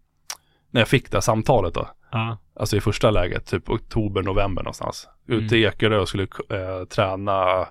[0.71, 2.37] när jag fick det här samtalet då, Ja.
[2.55, 5.07] Alltså i första läget, typ oktober, november någonstans.
[5.27, 5.45] Mm.
[5.45, 7.67] Ute i Ekerö och skulle eh, träna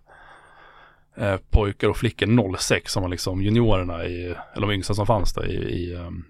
[1.16, 5.34] eh, pojkar och flickor 06 som var liksom juniorerna i, eller de yngsta som fanns
[5.34, 6.24] där i, i, um,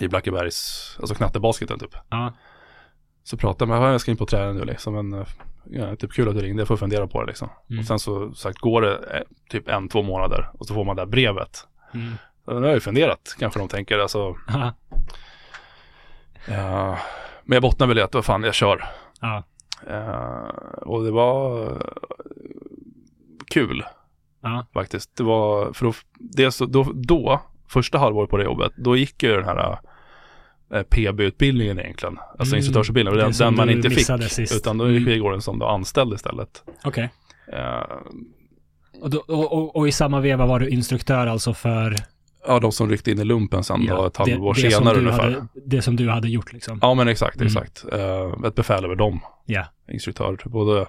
[0.00, 1.96] i Blackebergs, alltså knattebasketen typ.
[2.08, 2.32] Ja.
[3.26, 5.26] Så pratade jag med, "Ja, jag ska in på träning nu liksom, men eh,
[5.64, 7.48] ja, typ kul att du ringde, jag får fundera på det liksom.
[7.70, 7.80] Mm.
[7.80, 10.96] Och sen så sagt går det eh, typ en, två månader och så får man
[10.96, 11.66] det här brevet.
[11.94, 12.12] Mm.
[12.44, 14.36] Så nu har jag ju funderat, kanske de tänker, alltså,
[16.48, 16.98] Ja.
[17.44, 18.84] men jag bottnar väl i att, vad fan, jag kör.
[19.20, 19.42] Ja.
[19.88, 21.76] Eh, och det var eh,
[23.50, 23.84] kul
[24.42, 24.66] Ja.
[24.74, 25.16] faktiskt.
[25.16, 29.22] Det var, för då, det, så, då, då, första halvåret på det jobbet, då gick
[29.22, 29.78] ju den här
[30.90, 32.18] PB-utbildningen egentligen.
[32.18, 34.06] Alltså Mm, instruktörsutbildningen, den, den man inte fick.
[34.30, 34.56] sist.
[34.56, 35.08] Utan då Mm.
[35.08, 36.62] gick den som då anställd istället.
[36.84, 37.10] Okej.
[37.52, 37.82] Eh,
[39.00, 41.94] Och, då- och, och, och i samma veva var du instruktör alltså för
[42.48, 45.22] Ja, de som ryckte in i lumpen sen då ett halvår det, det senare ungefär.
[45.22, 46.78] Hade, det som du hade gjort liksom.
[46.82, 47.46] Ja, men exakt, Mm.
[47.46, 47.84] exakt.
[47.92, 49.64] Eh, ett befäl över dem, Ja.
[49.92, 50.36] instruktörer.
[50.36, 50.52] Typ.
[50.52, 50.86] Både,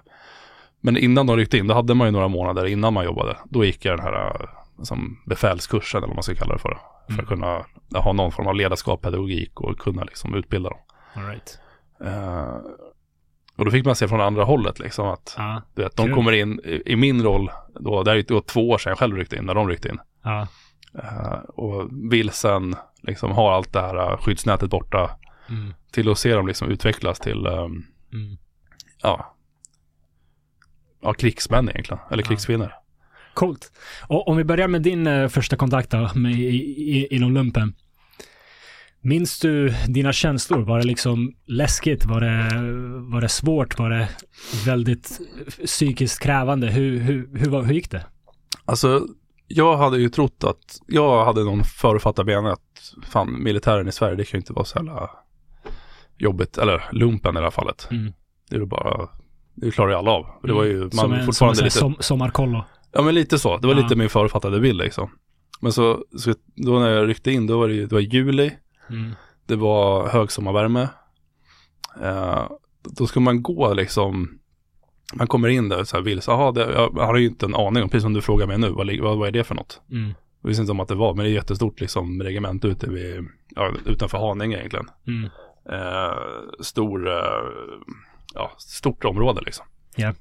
[0.81, 3.37] men innan de ryckte in, då hade man ju några månader innan man jobbade.
[3.49, 6.77] Då gick jag den här eh, som befälskursen, eller vad man ska kalla det för.
[7.07, 7.23] För Mm.
[7.23, 10.79] att kunna ja, ha någon form av ledarskap, pedagogik och kunna liksom utbilda dem.
[11.13, 11.59] All right.
[12.03, 12.55] Eh,
[13.57, 15.61] och då fick man se från andra hållet liksom att Ja.
[15.75, 16.15] du vet, de Kul.
[16.15, 19.15] kommer in i, i min roll, då, det här är två år sedan jag själv
[19.17, 19.99] ryckte in, när de ryckte in.
[20.23, 20.47] Ja.
[21.03, 25.09] Eh, och vilsen liksom har allt det här eh, skyddsnätet borta
[25.49, 25.73] Mm.
[25.91, 28.37] till att se dem liksom utvecklas till ehm, Mm.
[29.03, 29.35] ja,
[31.01, 32.71] ja, krigsmän egentligen, eller krigskvinnor.
[33.37, 33.71] Coolt.
[34.07, 36.55] Och om vi börjar med din eh, första kontakt då, med, i,
[36.97, 37.75] i, inom lumpen.
[39.01, 40.59] Minns du dina känslor?
[40.59, 42.05] Var det liksom läskigt?
[42.05, 42.49] Var det,
[43.11, 43.79] var det svårt?
[43.79, 44.09] Var det
[44.65, 45.19] väldigt
[45.65, 46.67] psykiskt krävande?
[46.67, 48.05] Hur, hur, hur, hur gick det?
[48.65, 49.07] Alltså,
[49.47, 54.15] jag hade ju trott att, jag hade någon förutfattad mening att fan, militären i Sverige,
[54.15, 55.09] det kan ju inte vara så jävla
[56.17, 57.87] jobbigt, eller lumpen i det här fallet.
[57.91, 58.13] Mm.
[58.49, 59.09] Det är ju bara,
[59.55, 60.25] det klarar ju alla av.
[60.43, 62.63] Det var ju, man som en, fortfarande som en lite, som, sommarkollo.
[62.91, 63.81] Ja men lite så, det var Ja.
[63.81, 65.09] lite min förutfattade bild liksom.
[65.61, 68.51] Men så, så, då när jag ryckte in, då var det det var juli,
[68.89, 69.11] Mm.
[69.45, 70.89] det var högsommarvärme.
[72.01, 72.49] Eh,
[72.83, 74.39] då ska man gå liksom,
[75.13, 77.45] man kommer in där och så här vill, så, aha, det, jag har ju inte
[77.45, 79.55] en aning om, precis som du frågar mig nu, vad, vad, vad är det för
[79.55, 79.81] något?
[79.91, 80.13] Mm.
[80.41, 83.27] Jag visste inte om att det var, men det är jättestort liksom regement ute vid,
[83.55, 84.87] ja, utanför Haninge egentligen.
[85.07, 85.29] Mm.
[85.71, 86.17] Eh,
[86.59, 87.13] stor, eh,
[88.33, 89.65] ja, stort område liksom.
[89.95, 90.13] Ja.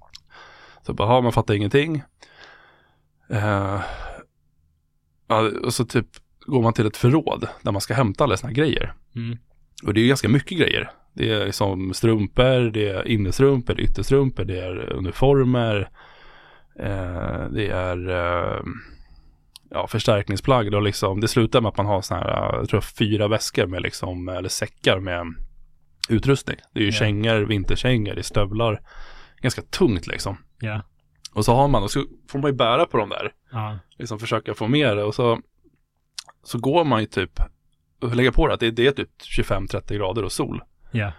[0.86, 2.02] Så bara, aha, man fattar ingenting.
[3.30, 3.80] Eh,
[5.64, 6.06] och så typ
[6.40, 8.94] går man till ett förråd där man ska hämta alla här grejer.
[9.16, 9.38] Mm.
[9.82, 10.90] Och det är ju ganska mycket grejer.
[11.14, 15.90] Det är liksom strumpor, det är innestrumpor, det är ytterstrumpor, det är uniformer.
[16.78, 18.62] Eh, det är eh,
[19.70, 20.72] ja, förstärkningsplagg.
[20.72, 23.66] Då liksom, det slutar med att man har såna här, eh, jag tror fyra väskor
[23.66, 25.34] med liksom, eller säckar med
[26.08, 26.56] utrustning.
[26.72, 26.98] Det är ju Ja.
[26.98, 28.80] kängor, vinterkängor, det är stövlar.
[29.40, 30.36] Ganska tungt liksom.
[30.60, 30.82] Ja.
[31.36, 33.32] Och så har man, och så får man ju bära på de där.
[33.50, 33.78] Ja.
[33.98, 35.40] Liksom försöka få med det och så,
[36.42, 37.40] så går man ju typ,
[38.00, 40.62] och lägga på det att det, det är typ 25-30 grader och sol.
[40.90, 41.12] Ja.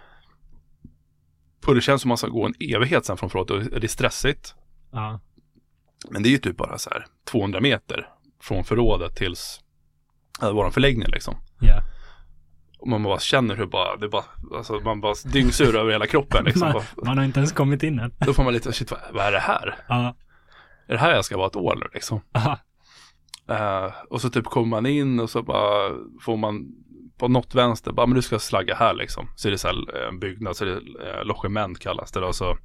[1.66, 3.88] Och det känns som man ska gå en evighet sen från förrådet och det är
[3.88, 4.54] stressigt.
[4.90, 5.20] Ja.
[6.10, 8.08] Men det är ju typ bara så här 200 meter
[8.40, 9.60] från förrådet tills
[10.42, 11.36] äh, våran förläggning liksom.
[11.60, 11.82] Ja.
[12.78, 14.24] Och man bara känner hur bara, det bara,
[14.56, 16.72] alltså man bara dyngsur över hela kroppen liksom.
[16.72, 18.14] Man, man har inte ens kommit in än.
[18.18, 19.76] Då får man lite, shit vad, vad är det här?
[19.88, 20.16] Ja.
[20.86, 22.20] Är det här jag ska vara ett år nu liksom?
[23.48, 26.66] Eh, och så typ kommer man in och så bara får man
[27.18, 29.28] på något vänster, bara men du ska slagga här liksom.
[29.36, 32.20] Så är det så här eh, en byggnad, så är det eh, logement kallas det
[32.20, 32.32] då.
[32.32, 32.58] Så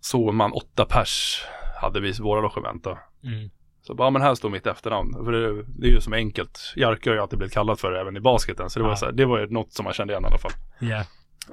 [0.00, 1.42] sover man åtta pers,
[1.82, 2.98] hade vi våra logement då.
[3.24, 3.50] Mm.
[3.86, 5.24] Så bara, men här står mitt efternamn.
[5.24, 6.72] För det, det är ju som enkelt.
[6.76, 8.70] Jerka har ju alltid blivit kallad för det även i basketen.
[8.70, 8.96] Så det var, Ja.
[8.96, 10.52] så här, det var ju något som man kände igen i alla fall.
[10.78, 11.04] Ja.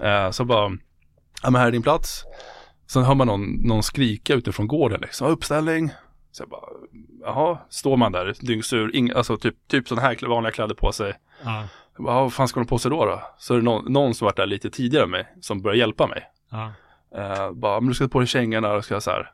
[0.10, 0.72] Eh, så bara,
[1.44, 2.24] ja men här är din plats.
[2.88, 5.89] Sen hör man någon, någon skrika utifrån gården liksom, uppställning.
[6.32, 6.62] Så jag bara,
[7.22, 11.13] jaha, står man där dyngsur, ing, alltså typ, typ sådana här vanliga kläder på sig.
[11.44, 11.63] Ja.
[11.96, 13.22] Jag bara, "Ja, vad fan ska de på sig då då?
[13.38, 16.08] Så är det någon, någon som varit där lite tidigare än mig, som börjar hjälpa
[16.08, 16.24] mig.
[16.52, 16.72] Ja.
[17.17, 19.32] Eh, bara, men du ska ta på dig kängorna och ska så här.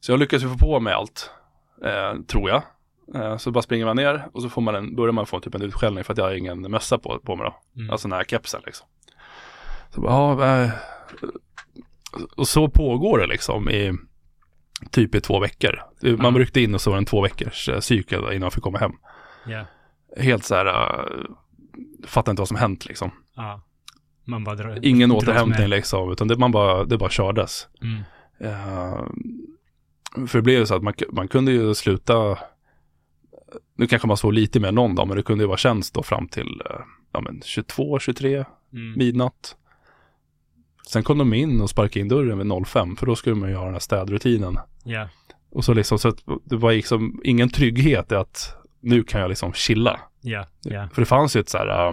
[0.00, 1.30] Så jag lyckas ju få på mig allt,
[1.84, 2.62] eh, tror jag.
[3.14, 5.54] Eh, så bara springer man ner och så får man en, börjar man få typ
[5.54, 7.80] en utskällning för att jag har ingen mössa på, på mig då.
[7.80, 7.90] Mm.
[7.90, 8.86] Alltså den här kepsen liksom.
[9.90, 10.70] Så bara, ja, eh,
[12.36, 13.92] och så pågår det liksom i
[14.90, 15.82] typ i två veckor.
[16.16, 16.40] Man Ja.
[16.40, 18.78] ryckte in och så var det en två veckors eh, cykel innan man fick komma
[18.78, 18.92] hem.
[19.46, 19.64] Ja.
[20.16, 21.24] Helt så här, uh,
[22.06, 23.10] fattar inte vad som hänt liksom.
[23.36, 23.60] Ja.
[24.24, 25.70] Man bara drar, Ingen dras återhämtning med.
[25.70, 27.68] liksom, utan det, man bara, det bara kördes.
[27.82, 28.02] Mm.
[28.40, 29.02] Eh,
[30.26, 32.38] för det blev ju så att man, man kunde ju sluta,
[33.76, 36.02] nu kanske man sov lite mer någon dag, men det kunde ju vara tjänst då
[36.02, 36.76] fram till eh,
[37.12, 38.44] ja, men 22, 23,
[38.74, 38.98] Mm.
[38.98, 39.56] midnatt.
[40.88, 43.54] Sen kom de in och sparkade in dörren vid 05, för då skulle man ju
[43.54, 44.58] ha den här städrutinen.
[44.84, 45.08] Ja.
[45.50, 49.28] Och så liksom, så att det var liksom ingen trygghet i att nu kan jag
[49.28, 50.00] liksom chilla.
[50.20, 50.46] Ja.
[50.62, 50.88] Ja.
[50.92, 51.88] För det fanns ju ett så här,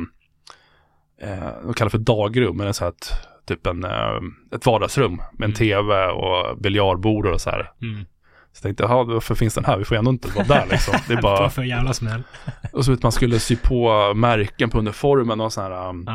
[1.21, 3.11] eh, de kallar för dagrum, men det är så här ett,
[3.49, 4.19] typ en, eh,
[4.55, 5.53] ett vardagsrum med en Mm.
[5.53, 7.71] tv och biljardbord och så här.
[7.81, 8.05] Mm.
[8.51, 9.77] Så jag tänkte, jaha, varför finns den här?
[9.77, 10.93] Vi får ändå inte vara där liksom.
[11.07, 12.23] Det är Bara för jävla smäll.
[12.73, 16.05] och så att man skulle sy på märken på uniformen och sådana här, um,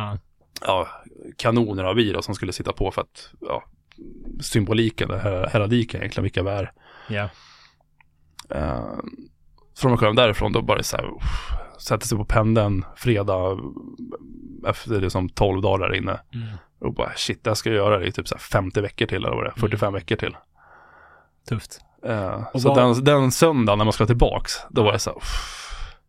[0.67, 0.89] Ja.
[1.37, 3.65] kanoner av virus som skulle sitta på för att, ja,
[4.41, 5.19] symboliken, det
[5.53, 6.73] heraldiken egentligen, vilka vi är.
[7.09, 7.23] Ja.
[8.55, 8.99] Uh,
[9.75, 11.07] så när man kom därifrån då bara så här,
[11.81, 13.59] sätter sig på pendeln fredag
[14.67, 16.21] efter liksom 12 dagar där inne.
[16.35, 16.49] Mm.
[16.85, 19.17] Och bara shit, det här ska jag göra i typ så här 50 veckor till
[19.25, 20.37] eller vad det är, 45 veckor till.
[21.49, 21.81] Tufft.
[22.53, 25.19] Och så vad- den, den söndagen när man ska tillbaks, då var det så här,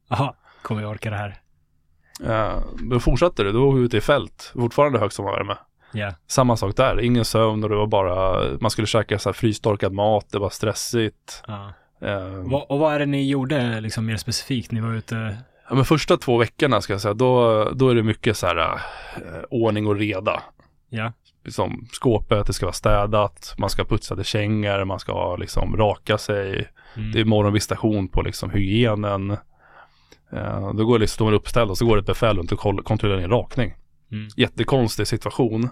[0.09, 0.33] Jaha.
[0.61, 1.35] kommer jag orka det här.
[2.25, 2.59] Eh,
[2.91, 5.57] då fortsatte det, då var vi ute i fält, fortfarande hög sommarvärme.
[5.93, 9.33] Ja, Samma sak där, ingen sömn och det var bara, man skulle käka så här
[9.33, 11.43] frystorkad mat, det var stressigt.
[11.47, 11.73] ja.
[12.01, 14.71] Eh, Vad- och vad är det ni gjorde liksom mer specifikt?
[14.71, 15.37] Ni var ute,
[15.69, 18.57] ja, men första två veckorna ska jag säga, då, då är det mycket så här
[18.57, 18.79] eh,
[19.49, 20.43] ordning och reda.
[20.89, 25.77] Ja, Liksom skåpet, det ska vara städat, man ska ha putsade kängor, man ska liksom
[25.77, 26.69] raka sig.
[26.95, 27.11] mm.
[27.11, 29.31] Det är morgonvisitation på liksom hygienen.
[30.31, 32.59] Eh, då går liksom, står man uppställd och så går det ett befäl runt och
[32.85, 33.73] kontrollerar din rakning.
[34.11, 34.27] Mm.
[34.37, 35.63] Jättekonstig situation.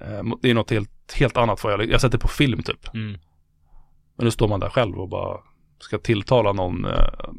[0.00, 2.94] Eh, det är något helt, helt annat vad jag, jag sett det på film typ.
[2.94, 3.18] Mm.
[4.16, 5.38] Men nu står man där själv och bara
[5.78, 7.30] ska tilltala någon, eh,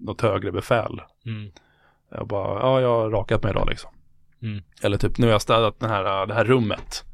[0.00, 1.00] något högre befäl.
[1.26, 1.50] Mm.
[2.10, 3.90] Jag bara, ja jag har rakat mig idag liksom.
[4.44, 4.62] Mm.
[4.82, 7.04] Eller typ, nu har jag städat den här, det här rummet.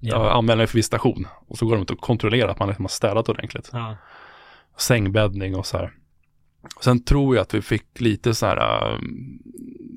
[0.00, 0.30] Jag Ja.
[0.32, 1.26] anmäler mig för visitation.
[1.48, 3.70] Och så går de ut och kontrollerar att man liksom har städat ordentligt.
[3.72, 3.96] Ja.
[4.76, 5.92] Sängbäddning och så här.
[6.80, 8.56] Sen tror jag att vi fick lite så här,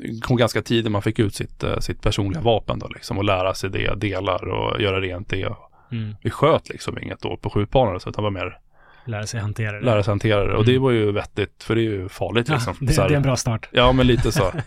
[0.01, 3.23] det kom ganska tidigt man fick ut sitt, äh, sitt personliga vapen då liksom och
[3.23, 5.53] lära sig det, delar och göra rent det.
[5.91, 6.15] Mm.
[6.23, 8.59] Vi sköt liksom inget då på skjutbanan så utan var mer
[9.05, 9.85] Lära sig hantera det.
[9.85, 10.83] lära sig hantera det och det Mm.
[10.83, 12.75] var ju vettigt för det är ju farligt ja, liksom.
[12.79, 13.69] det, Så här- det är en bra start.
[13.71, 14.51] Ja men lite så.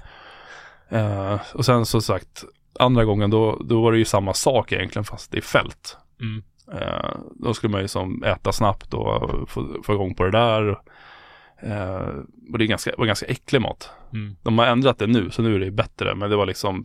[0.90, 2.44] Eh, och sen så sagt,
[2.78, 5.96] andra gången då, då var det ju samma sak egentligen fast det är fält.
[6.20, 6.42] Mm.
[6.72, 10.68] Eh, då skulle man ju som äta snabbt och få, få igång på det där.
[11.62, 12.08] Eh,
[12.52, 13.90] och det är ganska, var ganska äcklig mat.
[14.12, 14.36] Mm.
[14.42, 16.14] De har ändrat det nu, så nu är det bättre.
[16.14, 16.84] Men det var liksom,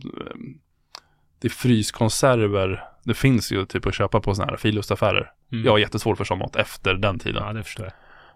[1.40, 2.84] det är fryskonserver.
[3.04, 5.30] Det finns ju typ att köpa på sådana här filustaffärer.
[5.52, 5.64] Mm.
[5.64, 7.42] Jag har jättesvårt för sån mat efter den tiden.
[7.46, 7.90] Ja, det förstår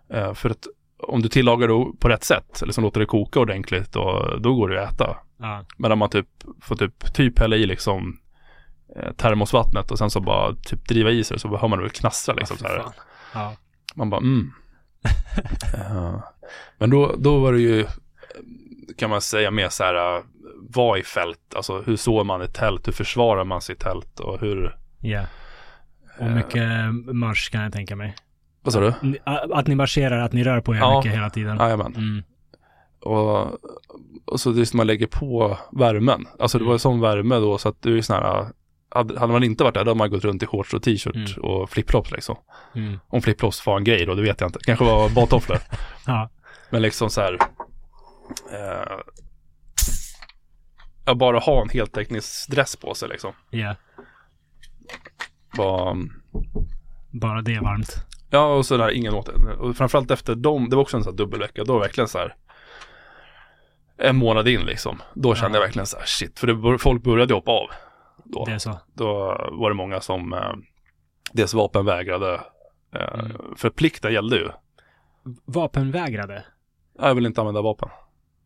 [0.09, 0.19] jag.
[0.19, 0.67] Eh, för att
[1.03, 4.55] om du tillagar det på rätt sätt, eller som låter det koka ordentligt, och, då
[4.55, 5.17] går det att äta.
[5.39, 6.27] Ja, Men om man typ
[6.63, 8.19] får typ, typ hälla i liksom
[8.97, 12.35] eh, termosvattnet och sen så bara typ driva i sig så hör man det knastra
[12.35, 12.77] liksom så Ja, här.
[12.79, 12.93] fy fan.
[13.35, 13.57] Ja.
[13.95, 14.53] Man bara mm.
[15.75, 16.21] Eh,
[16.79, 17.87] men då, då var det ju, eh,
[18.99, 20.25] kan man säga mer så här, uh,
[20.69, 24.41] vad i fält, alltså hur sår man ett tält, hur försvarar man sitt tält och
[24.41, 25.23] hur, Ja.
[26.19, 26.35] Och Eh.
[26.35, 26.65] mycket
[27.15, 28.15] marsch kan jag tänka mig.
[28.63, 28.95] Vad sa du?
[29.55, 30.99] Att ni marscherar, att ni rör på er Ja.
[30.99, 31.57] mycket hela tiden.
[31.57, 31.95] Jajamän.
[31.97, 32.23] Mm.
[33.01, 33.47] Och,
[34.25, 36.27] och så just man lägger på värmen.
[36.39, 38.47] Alltså det var ju sån värme då så att det är sån här,
[38.95, 41.43] hade, man inte varit där då hade man gått runt i shorts och t-shirt Mm.
[41.51, 42.37] och flipflops liksom.
[42.75, 42.99] Mm.
[43.09, 44.59] Om flipflops var en grej då, det vet jag inte.
[44.63, 45.59] Kanske var badtofflor.
[46.07, 46.31] Ja.
[46.71, 47.33] Men liksom så här,
[48.53, 48.99] eh,
[51.05, 53.33] ja, bara ha en heltäckningsdress på sig liksom.
[53.51, 53.75] Ja.
[55.57, 55.97] Bara,
[57.11, 57.97] Bara det är varmt.
[58.31, 61.13] Ja och så där ingen åt Och framförallt efter dem, det var också en sån
[61.13, 62.35] här dubbelvecka, då var verkligen så här
[63.99, 64.99] en månad in liksom.
[65.15, 65.61] Då kände Ja.
[65.63, 67.67] jag verkligen så här shit, för det, folk började hoppa av.
[68.25, 68.79] Då, Det är så.
[68.95, 69.15] då
[69.53, 70.53] var det många som eh,
[71.33, 72.41] dels vapenvägrade,
[72.95, 73.33] eh, Mm.
[73.57, 74.49] för plikten gällde ju.
[75.45, 76.45] Vapenvägrade.
[76.99, 77.89] Jag vill inte använda vapen.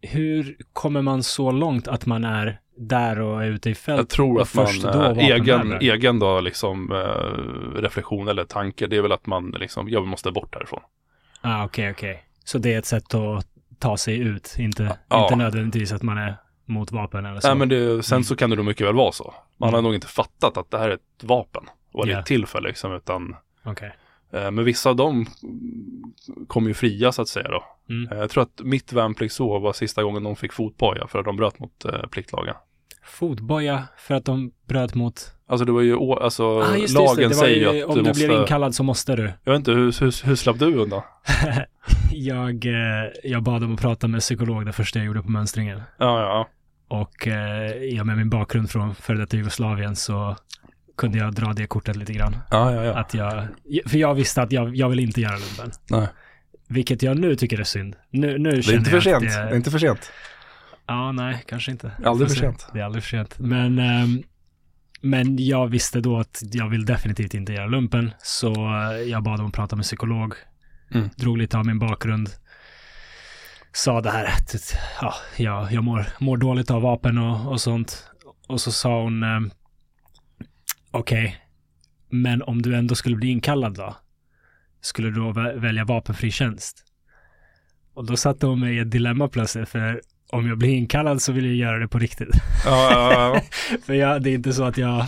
[0.06, 3.98] Hur kommer man så långt att man är där och är ute i fält?
[3.98, 9.02] Jag tror att man, då egen, egen då liksom eh, reflektion eller tanke, det är
[9.02, 10.80] väl att man liksom, jag måste bort därifrån.
[11.40, 12.22] Ah, okej, okej.
[12.44, 13.46] Så det är ett sätt att
[13.78, 15.22] ta sig ut, inte, Ja.
[15.24, 16.36] inte nödvändigtvis att man är
[16.66, 17.48] mot vapen eller så.
[17.48, 18.24] Nej men det, sen Mm.
[18.24, 19.34] så kan det nog mycket väl vara så.
[19.56, 19.84] Man har Mm.
[19.84, 21.62] nog inte fattat att det här är ett vapen.
[21.92, 23.92] Och vad det är till för liksom, utan Okej.
[24.34, 25.26] Eh, men vissa av dem
[26.46, 27.64] kommer ju fria så att säga då.
[27.88, 28.12] Mm.
[28.12, 31.36] Eh, jag tror att mitt värnpliktsår var sista gången de fick fotboja för att de
[31.36, 32.54] bröt mot eh, pliktlagen.
[33.04, 35.30] Fotboja för att de bröt mot...
[35.46, 38.02] Alltså det var ju, alltså Ah, just just lagen var säger ju att om du
[38.02, 39.32] du måste, blir inkallad så måste du.
[39.44, 41.02] jag vet inte, hur, hur, hur slapp du undan?
[42.12, 42.64] jag,
[43.24, 45.82] jag bad om att prata med psykolog det första jag gjorde på mönstringen.
[45.98, 46.48] Ja, ja,
[46.98, 47.26] Och
[47.90, 50.36] ja, med min bakgrund från före detta Jugoslavien så
[50.96, 52.36] kunde jag dra det kortet lite grann.
[52.50, 52.94] ja, ja, ja.
[52.98, 53.46] Att jag,
[53.86, 55.70] för jag visste att jag, jag vill inte göra lumpen.
[55.90, 56.08] Nej.
[56.68, 57.96] Vilket jag nu tycker är synd.
[58.10, 60.12] Nu, nu Det är inte för sent, att det är inte för sent.
[60.86, 61.92] Ja, nej, kanske inte.
[62.04, 62.40] Aldrig för se.
[62.40, 62.66] sent.
[62.72, 63.38] Det är aldrig för sent.
[63.38, 64.22] Men, ehm,
[65.00, 68.10] men jag visste då att jag vill definitivt inte göra lumpen.
[68.18, 70.34] Så eh, jag bad om att prata med psykolog.
[70.94, 71.10] Mm.
[71.16, 72.28] Drog lite av min bakgrund.
[73.72, 78.10] Sa det här att ja, jag, jag mår, mår dåligt av vapen och, och sånt.
[78.48, 79.50] Och så sa hon ehm,
[80.98, 81.36] okej,
[82.10, 83.96] men om du ändå skulle bli inkallad då?
[84.80, 86.84] Skulle du då vä- välja vapenfri tjänst?
[87.94, 91.32] Och då satte hon mig i ett dilemma plötsligt, för om jag blir inkallad så
[91.32, 92.28] vill jag göra det på riktigt.
[92.64, 93.40] Ja, ja, ja.
[93.86, 95.06] För jag, det är inte så att jag,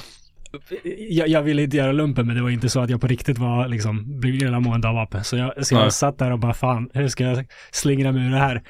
[1.10, 3.38] jag, jag ville inte göra lumpen, men det var inte så att jag på riktigt
[3.38, 5.24] var liksom, blev illamående av vapen.
[5.24, 5.90] Så jag, så jag Nej.
[5.92, 8.62] satt där och bara, fan, hur ska jag slingra mig ur det här?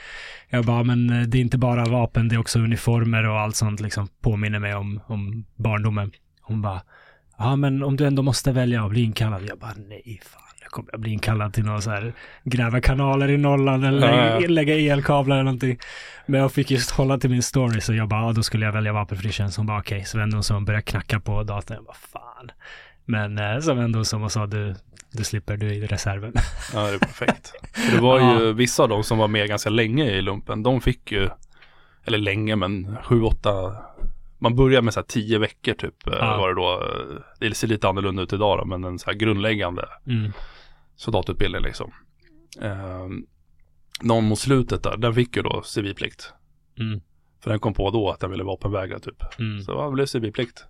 [0.50, 3.56] Jag bara, men eh, det är inte bara vapen, det är också uniformer och allt
[3.56, 6.12] sånt liksom påminner mig om, om barndomen.
[6.40, 6.82] Hon bara,
[7.38, 9.42] ja men om du ändå måste välja att bli inkallad.
[9.48, 12.12] Jag bara, nej fan, nu kommer jag bli inkallad till någon så här,
[12.44, 15.78] gräva kanaler i Norrland eller Ja, lägga, elkablar eller någonting.
[16.26, 18.72] Men jag fick just hålla till min story, så jag bara, ja då skulle jag
[18.72, 19.56] välja vapenfri tjänst.
[19.56, 21.74] Hon bara, okej, så vände hon sig och började knacka på datorn.
[21.74, 22.50] Jag bara, fan.
[23.04, 24.74] Men eh, så vände hon sig och sa, du,
[25.12, 26.32] du slipper, du är i reserven.
[26.74, 27.52] Ja, det är perfekt.
[27.72, 28.52] För det var ju Ja.
[28.52, 30.62] vissa av dem som var med ganska länge i lumpen.
[30.62, 31.28] De fick ju,
[32.06, 33.76] eller länge, men sju, åtta.
[34.38, 36.06] Man börjar med så här tio veckor typ.
[36.06, 36.36] eh, Ja.
[36.36, 36.82] Var det då.
[37.14, 40.32] eh, Det ser lite annorlunda ut idag då, men en så här grundläggande Mm.
[40.96, 41.92] soldatutbildning liksom.
[42.62, 43.06] Eh,
[44.00, 46.32] någon mot slutet där, den fick ju då civilplikt.
[46.78, 47.00] Mm.
[47.40, 49.22] För den kom på då att den ville vapenvägra typ.
[49.38, 49.60] Mm.
[49.62, 50.64] Så det blev civilplikt.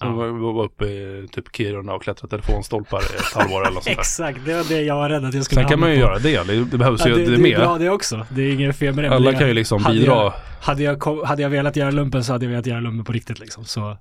[0.00, 0.10] Ja.
[0.12, 3.84] var, var uppe i typ Kiruna och klättrade telefonstolpar i ett halvår eller något sånt
[3.84, 3.92] där.
[4.00, 6.00] Exakt, det var det jag var rädd att jag skulle Sen kan man ju på.
[6.00, 7.58] göra det, det, det behövs Ja, ju det, det, det är med.
[7.60, 8.26] bra det också.
[8.30, 9.10] Det är inget fel med det.
[9.14, 10.12] Alla kan ju liksom hade bidra.
[10.14, 13.04] Jag, hade, jag, kom- hade jag velat göra lumpen så hade jag velat göra lumpen
[13.04, 13.64] på riktigt liksom.
[13.64, 13.96] Så,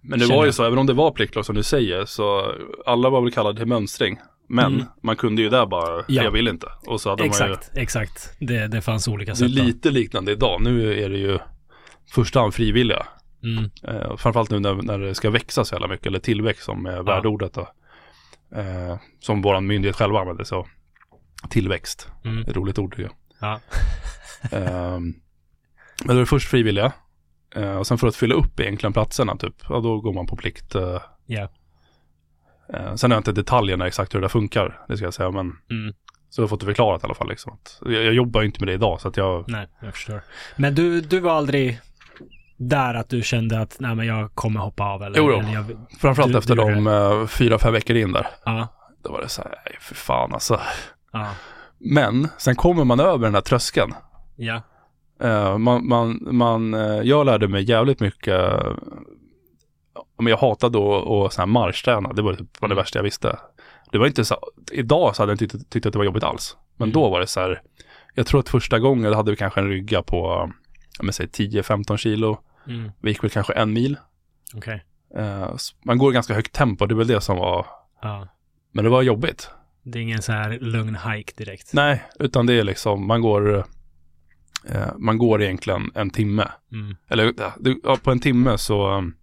[0.00, 2.52] Men det känner var ju så, även om det var pliktlag som du säger, så
[2.86, 4.18] alla var väl kallade till mönstring.
[4.48, 4.86] Men Mm.
[5.02, 6.22] man kunde ju där bara, Ja.
[6.22, 6.66] jag vill inte.
[6.86, 8.30] Och så hade man exakt, exakt.
[8.38, 9.66] Det, det fanns olika ju, det är sätt.
[9.66, 10.62] lite liknande idag.
[10.62, 11.38] Nu är det ju
[12.14, 13.06] första hand frivilliga.
[13.42, 13.70] Mm.
[13.88, 17.02] Eh, framförallt nu när, när det ska växa så jävla mycket, eller tillväxt som är
[17.02, 17.68] värdeordet då.
[18.58, 20.66] Eh, som vår myndighet själva använder så.
[21.50, 22.42] Tillväxt, Mm.
[22.42, 23.12] ett roligt ord tycker jag.
[23.40, 23.60] Ja.
[24.58, 25.14] Ehm,
[26.04, 26.92] men då är det först frivilliga.
[27.54, 30.36] Eh, och sen för att fylla upp egentligen platserna typ, ja då går man på
[30.36, 30.74] plikt.
[30.74, 31.48] eh, Ja.
[32.74, 35.30] Eh, sen har jag inte detaljerna exakt hur det där funkar, det ska jag säga,
[35.30, 35.94] men Mm.
[36.28, 37.28] så har jag fått det förklarat i alla fall.
[37.28, 37.52] Liksom.
[37.52, 40.20] Att jag, jag jobbar ju inte med det idag, så att jag, Nej, jag förstår.
[40.56, 41.80] Men du, du var aldrig
[42.56, 45.18] där att du kände att nej men jag kommer hoppa av eller?
[45.18, 45.38] Jo, jo.
[45.38, 45.64] eller jag,
[46.00, 48.68] framförallt Du- efter du de uh, fyra, fem veckor in där, ja,
[49.04, 50.60] då var det så här, nej för fan alltså.
[51.12, 51.26] ja,
[51.78, 53.94] Men sen kommer man över den här tröskeln.
[54.36, 54.62] ja,
[55.22, 58.72] Eh, man, man, man, eh, jag lärde mig jävligt mycket, uh,
[60.18, 62.76] men jag hatade att här marschträna, det var typ var det Mm.
[62.82, 63.38] värsta jag visste.
[63.92, 64.36] Det var inte så,
[64.72, 66.56] idag så hade jag inte tyckt, tyckt att det var jobbigt alls.
[66.76, 66.92] Men Mm.
[66.92, 67.62] då var det så här,
[68.14, 70.50] jag tror att första gången då hade vi kanske en rygga på,
[71.02, 72.38] men säg 10-15 kilo.
[72.68, 72.90] mm.
[73.00, 73.96] Vi gick väl kanske en mil.
[74.54, 74.84] okej.
[75.16, 77.66] Eh, s- man går i ganska högt tempo, det är väl det som var,
[78.02, 78.28] Ja.
[78.72, 79.50] men det var jobbigt.
[79.82, 81.72] Det är ingen så här lugn hike direkt.
[81.72, 83.58] Nej, utan det är liksom, man går,
[84.68, 86.48] eh, man går egentligen en timme.
[86.72, 86.96] Mm.
[87.08, 87.34] Eller
[87.84, 89.14] ja, på en timme så, um,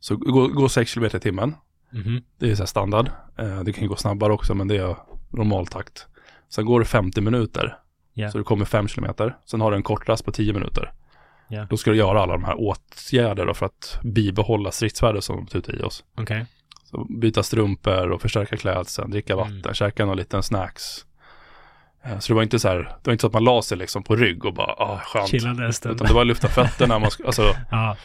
[0.00, 1.54] så går, går 6 km i timmen.
[1.92, 2.22] Mhm.
[2.38, 3.10] Det är så här standard.
[3.38, 4.96] Eh, det kan ju gå snabbare också, men det är
[5.30, 6.06] normaltakt.
[6.48, 7.78] Sen går det 50 minuter.
[8.14, 8.30] Ja.
[8.30, 9.14] Så du kommer 5 km.
[9.44, 10.92] Sen har du en kort rast på 10 minuter.
[11.48, 11.66] Ja.
[11.70, 15.46] Då ska du göra alla de här åtgärder då för att bibehålla stridsvärdet som de
[15.46, 16.04] tutar i oss.
[16.20, 16.46] Okej.
[16.84, 19.74] Så byta strumpor och förstärka klädseln, dricka vatten, Mm.
[19.74, 21.06] käka någon liten snacks.
[22.04, 23.78] Eh, Så det var inte så här, det var inte så att man la sig
[23.78, 25.28] liksom på rygg och bara, ah skönt.
[25.30, 25.68] Chillade.
[25.68, 27.96] Utan det var att lyfta fötterna, man, alltså Ja.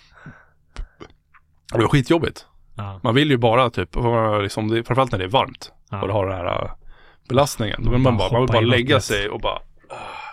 [1.74, 2.46] det var skitjobbigt.
[2.78, 3.00] Ja.
[3.04, 3.90] Man vill ju bara typ,
[4.42, 6.02] liksom, det, framförallt när det är varmt Ja.
[6.02, 6.72] och du har den här äh,
[7.30, 7.84] belastningen.
[7.84, 9.60] Då vill Man bara man vill bara lägga sig och bara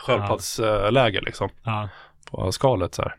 [0.00, 1.88] sköldpaddsläge liksom Ja.
[2.30, 3.14] på skalet så här.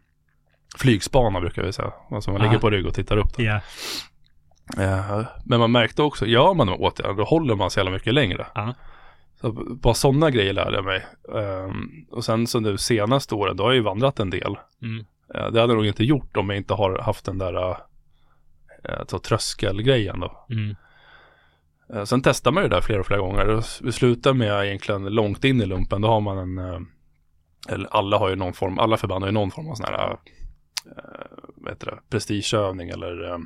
[0.78, 1.93] Flygspana brukar vi säga.
[2.12, 2.47] Alltså man Ja.
[2.47, 3.38] ligger på rygg och tittar upp.
[3.38, 3.43] Där.
[3.43, 3.62] Ja.
[4.84, 8.13] Eh, men man märkte också, gör man de åtgärder då håller man så jävla mycket
[8.13, 8.47] längre.
[8.56, 8.73] Ja.
[9.41, 11.06] Så bara sådana grejer lärde jag mig.
[11.36, 14.58] Ehm, och sen så nu senaste åren, då har jag ju vandrat en del.
[14.82, 15.06] Mm.
[15.36, 19.19] Eh, det hade jag nog inte gjort om jag inte har haft den där uh,
[19.23, 20.45] tröskelgrejen då.
[20.50, 20.76] Mm.
[21.93, 23.63] Eh, Sen testar man ju det där flera och flera gånger.
[23.84, 26.02] Vi slutar med egentligen långt in i lumpen.
[26.02, 26.80] Då har man en, eh,
[27.69, 30.12] eller alla har ju någon form, alla förband har ju någon form av sån här,
[30.12, 30.17] eh,
[31.56, 33.39] vad heter det, prestigeövning eller,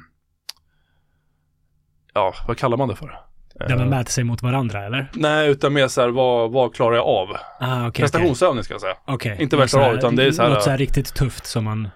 [2.14, 3.20] ja, vad kallar man det för?
[3.56, 5.12] Där man mäter sig mot varandra eller?
[5.14, 7.30] Nej, utan mer så här, vad, vad klarar jag av?
[7.60, 8.02] Ah, okej.
[8.04, 8.96] Prestationsövning ska jag säga.
[9.06, 9.38] Okej.
[9.42, 11.46] Inte vad jag klarar av, utan det är så här- Något så här riktigt tufft
[11.46, 11.90] som man...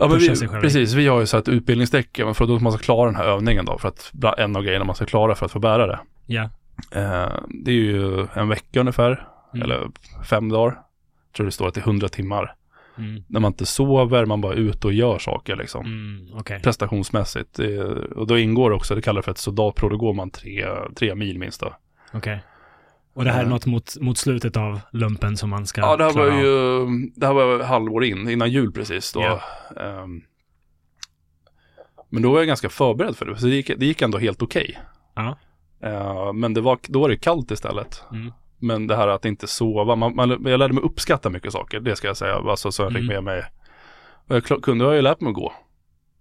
[0.00, 0.28] Ja, men vi,
[0.60, 3.78] precis, vi har ju ett utbildningsdäck för att man ska klara den här övningen då.
[3.78, 5.98] För att en av grejerna man ska klara för att få bära det.
[6.26, 6.42] Ja.
[6.92, 9.62] Eh, det är ju en vecka ungefär, Mm.
[9.64, 9.88] eller
[10.30, 10.74] fem dagar.
[11.26, 12.54] Jag tror det står att det är 100 timmar.
[12.98, 13.22] Mm.
[13.28, 15.86] När man inte sover, man bara är ute och gör saker liksom.
[15.86, 16.28] Mm.
[16.38, 16.60] Okej.
[16.62, 17.54] Prestationsmässigt.
[17.54, 17.80] Det,
[18.16, 21.14] och då ingår också, det kallar det för ett soldatprov, då går man tre, tre
[21.14, 21.74] mil minst då.
[22.12, 22.40] Okej.
[23.14, 23.48] Och det här är Eh.
[23.50, 26.40] något mot, mot slutet av lumpen som man ska Ja, det här var klara av.
[26.40, 26.86] ju,
[27.16, 29.20] det här var halvår in, innan jul precis då.
[29.20, 29.40] Ja.
[29.82, 30.22] Ehm,
[32.10, 34.42] men då var jag ganska förberedd för det, så det gick, det gick ändå helt
[34.42, 34.78] okej.
[35.14, 35.36] Ja.
[35.82, 38.04] Eh, men det var, då var det kallt istället.
[38.12, 38.32] Mm.
[38.58, 41.96] Men det här att inte sova, man, man, jag lärde mig uppskatta mycket saker, det
[41.96, 42.34] ska jag säga.
[42.36, 43.14] Alltså så jag fick Mm.
[43.14, 43.44] med mig,
[44.28, 45.52] och jag klar- kunde jag ju lärt mig att gå.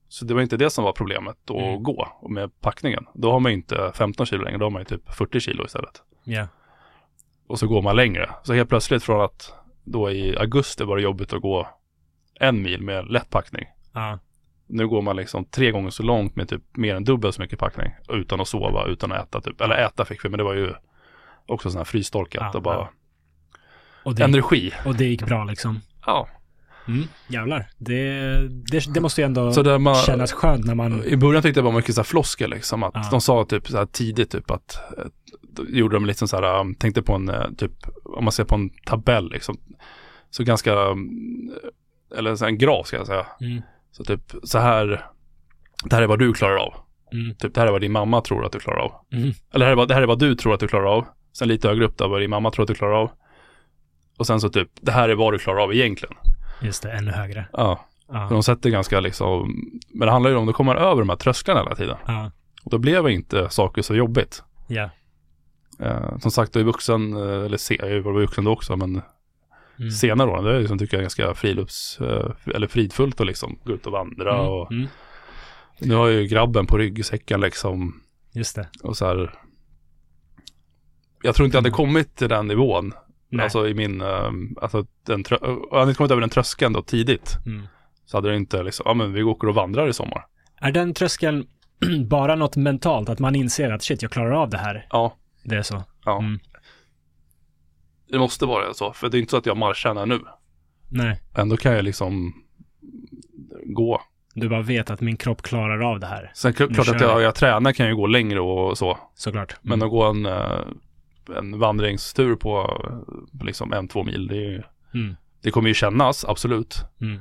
[0.07, 1.83] Så det var inte det som var problemet, att Mm.
[1.83, 3.05] gå med packningen.
[3.13, 5.65] Då har man ju inte 15 kilo längre, då har man ju typ 40 kilo
[5.65, 6.01] istället.
[6.23, 6.47] Ja.
[7.49, 8.29] Och så går man längre.
[8.43, 11.67] Så helt plötsligt från att då i augusti var det jobbigt att gå
[12.39, 13.65] en mil med lätt packning.
[13.93, 14.19] Ja.
[14.67, 17.59] Nu går man liksom tre gånger så långt med typ mer än dubbelt så mycket
[17.59, 17.91] packning.
[18.09, 19.61] Utan att sova, utan att äta typ.
[19.61, 20.73] Eller äta fick vi, men det var ju
[21.45, 22.89] också sån här frystorkat Ja, och bara ja.
[24.03, 24.71] Och det, energi.
[24.85, 25.79] och det gick bra liksom.
[26.05, 26.27] Ja.
[26.87, 27.69] Mm, jävlar.
[27.77, 28.13] Det,
[28.71, 31.03] det, det måste ju ändå Så man, kännas skönt när man...
[31.03, 32.83] I början tyckte jag det var mycket så här floskel liksom.
[32.83, 33.07] Att Ja.
[33.11, 34.81] de sa typ så här tidigt typ att
[35.69, 37.71] gjorde de liksom så här, um, tänkte på en eh, typ,
[38.03, 39.57] om man ser på en tabell liksom.
[40.29, 41.51] Så ganska, um,
[42.17, 43.25] eller så en graf ska jag säga.
[43.41, 45.05] Mm, Så typ så här,
[45.83, 46.73] det här är vad du klarar av.
[47.13, 48.91] mm, Typ det här är vad din mamma tror att du klarar av.
[49.13, 49.31] mm.
[49.53, 51.05] Eller det här är vad, det här är vad du tror att du klarar av.
[51.33, 53.11] Sen lite högre upp då, vad din mamma tror att du klarar av.
[54.17, 56.15] Och sen så typ, det här är vad du klarar av egentligen.
[56.61, 57.47] Just det, ännu högre.
[57.53, 59.55] Ja, Ja, de sätter ganska liksom,
[59.93, 61.97] men det handlar ju om, kommer man över de här trösklarna hela tiden.
[62.07, 62.31] ja,
[62.63, 64.43] Och då blev inte saker så jobbigt.
[64.67, 64.89] ja.
[65.79, 69.01] Eh, som sagt, jag är vuxen, eh, eller se, jag var vuxen då också, men
[69.79, 69.91] Mm.
[69.91, 73.73] senare år, det är liksom, tycker jag ganska frilufts, eh, eller fridfullt att liksom gå
[73.73, 74.87] ut och vandra Mm, och mm,
[75.79, 78.01] nu har jag ju grabben på ryggsäcken liksom
[78.33, 78.67] just det.
[78.83, 79.33] och så här.
[81.23, 82.93] Jag tror inte jag hade kommit till den nivån,
[83.29, 83.43] Nej.
[83.43, 87.37] alltså i min, eh, alltså den, jag hade inte kommit över den tröskeln då tidigt.
[87.45, 87.67] Mm.
[88.05, 90.25] Så hade det inte liksom, ja men vi åker och vandrar i sommar.
[90.61, 91.45] Är den tröskeln
[92.09, 93.09] bara något mentalt?
[93.09, 94.87] Att man inser att shit, jag klarar av det här?
[94.89, 95.83] Ja, Det är så?
[96.05, 96.19] ja.
[96.19, 96.39] Mm.
[98.11, 100.19] Det måste vara så, för det är inte så att jag marschar nu.
[100.89, 102.33] Nej, Ändå kan jag liksom
[103.65, 104.01] gå.
[104.33, 106.31] du bara vet att min kropp klarar av det här.
[106.35, 108.97] Sen klart Nu att jag, jag tränar kan ju gå längre och så.
[109.15, 109.55] Såklart.
[109.61, 109.85] Men Mm.
[109.85, 110.59] att gå en, eh,
[111.37, 112.63] en vandringstur på,
[113.39, 114.63] på liksom en, två mil, det, ju-
[114.93, 115.15] Mm.
[115.41, 116.75] det kommer ju kännas, absolut.
[117.01, 117.15] Mm.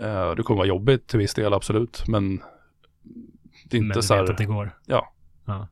[0.00, 2.04] Eh, Det kommer vara jobbigt till viss del, absolut.
[2.08, 2.36] Men
[3.64, 4.78] det är inte Men så du vet här, att det går.
[4.86, 5.12] ja.
[5.46, 5.68] ja.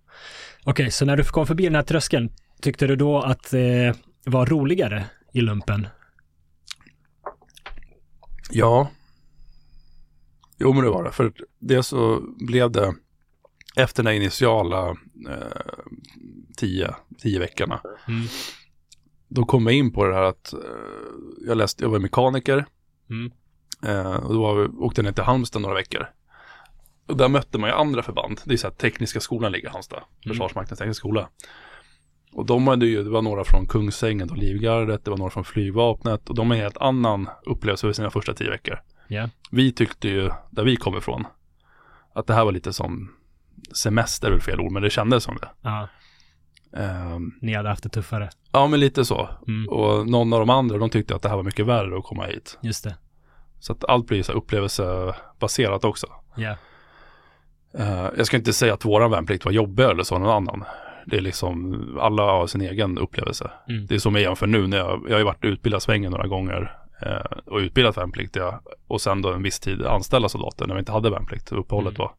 [0.69, 3.95] Okej, så när du kom förbi den här tröskeln, tyckte du då att det
[4.25, 5.89] var roligare i lumpen?
[8.51, 8.91] Ja.
[10.59, 11.13] Jo men det var det.
[11.13, 12.95] För det så blev det
[13.77, 14.89] efter den här initiala
[15.29, 15.87] eh,
[16.57, 17.81] tio, tio veckorna.
[18.09, 18.27] Mm.
[19.29, 20.59] Då kom jag in på det här att eh,
[21.47, 22.67] jag läste, jag var mekaniker.
[23.11, 23.33] Mm.
[23.83, 26.07] Eh, och då var vi, åkte jag ner till Halmstad några veckor.
[27.07, 28.41] Och där mötte man ju andra förband.
[28.45, 30.03] Det är så här tekniska skolan ligger i Halmstad.
[30.29, 31.29] Försvarsmaktens tekniska skola.
[32.33, 35.45] Och de hade ju, det var några från Kungsängen och Livgardet, det var några från
[35.45, 38.81] flygvapnet och de har en helt annan upplevelse för sina första tio veckor.
[39.09, 39.29] Ja.
[39.51, 41.25] Vi tyckte ju, där vi kom ifrån,
[42.15, 43.13] att det här var lite som
[43.77, 45.49] semester är fel ord, men det kändes som det.
[45.63, 45.89] Ja,
[46.77, 48.31] Ehm, ni hade haft det tuffare.
[48.53, 49.29] ja, men lite så.
[49.49, 49.69] Mm.
[49.69, 52.27] Och någon av de andra, de tyckte att det här var mycket värre att komma
[52.27, 52.59] hit.
[52.63, 52.97] Just det.
[53.61, 56.07] Så att allt blir så upplevelsebaserat också.
[56.37, 56.57] Ja.
[57.79, 60.65] Eh, jag ska inte säga att våran värnplikt var jobbigare eller så någon annan.
[61.07, 63.51] Det är liksom, alla har sin egen upplevelse.
[63.69, 63.87] Mm.
[63.87, 66.27] Det är som jag jämför nu när jag, jag har ju varit utbildad svängen några
[66.27, 70.79] gånger eh, och utbildat värnpliktiga och sen då en viss tid anställda soldater när vi
[70.79, 72.09] inte hade värnplikt, uppehållet Mm.
[72.09, 72.15] då.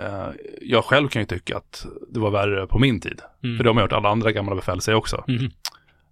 [0.00, 0.28] Eh,
[0.60, 3.20] jag själv kan ju tycka att det var värre på min tid.
[3.44, 3.56] Mm.
[3.56, 5.24] För det har man hört alla andra gamla befäl säga också.
[5.28, 5.50] Mm.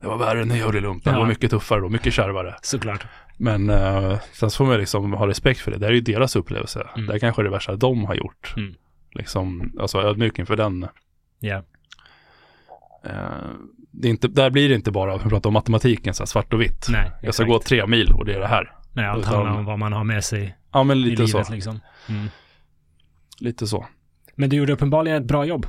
[0.01, 1.21] Det var värre när jag gjorde lumpen, det Ja.
[1.23, 2.55] var mycket tuffare och mycket kärvare.
[2.63, 3.07] Såklart.
[3.43, 5.79] Men eh, sen så får man liksom ha respekt för det.
[5.79, 6.87] Det här är ju deras upplevelse.
[6.95, 7.07] Mm.
[7.07, 8.55] Det här kanske är det värsta de har gjort.
[8.57, 8.75] Mm.
[9.15, 10.83] Liksom, alltså ödmjuk inför den.
[13.05, 13.11] Eh,
[13.91, 16.53] det är inte, där blir det inte bara, vi pratar om matematiken, så här svart
[16.53, 16.87] och vitt.
[16.91, 18.73] Nej, Jag ska gå tre mil och det är det här.
[18.93, 21.47] Nej, allt utan- handlar om vad man har med sig Ja, men i lite livet
[21.47, 21.53] så.
[21.53, 21.81] liksom.
[22.09, 22.29] Mm.
[23.41, 23.87] Lite så.
[24.35, 25.67] Men du gjorde uppenbarligen ett bra jobb.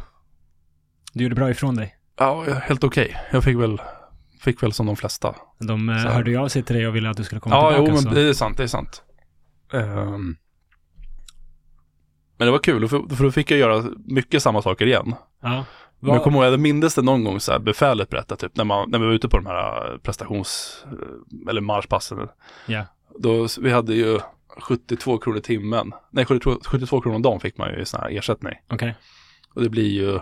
[1.14, 1.96] Du gjorde bra ifrån dig.
[2.20, 3.18] Ja, helt okej.
[3.32, 3.82] Jag fick väl,
[4.42, 5.36] fick väl som de flesta.
[5.60, 7.70] De eh, hörde ju av sig till dig och ville att du skulle komma Ja,
[7.78, 7.92] jo, tillbaka.
[7.94, 8.10] men så.
[8.10, 9.04] det är sant, det är sant.
[9.74, 10.36] Ehm,
[12.38, 15.16] men det var kul, för, för då fick jag göra mycket samma saker igen.
[15.42, 15.66] Ja.
[16.00, 18.64] Men jag kommer ihåg, jag minns det någon gång så här, befälet berättade typ, när,
[18.64, 22.28] man, när vi var ute på de här eh, prestations, eh, eller marschpassen.
[22.66, 22.86] Ja.
[23.20, 24.20] Då, vi hade ju
[24.62, 25.92] 72 kronor timmen.
[26.12, 28.54] Nej, 72, 72 kronor om dagen fick man ju i sån här ersättning.
[28.70, 28.96] Okej.
[29.54, 30.20] Och det blir ju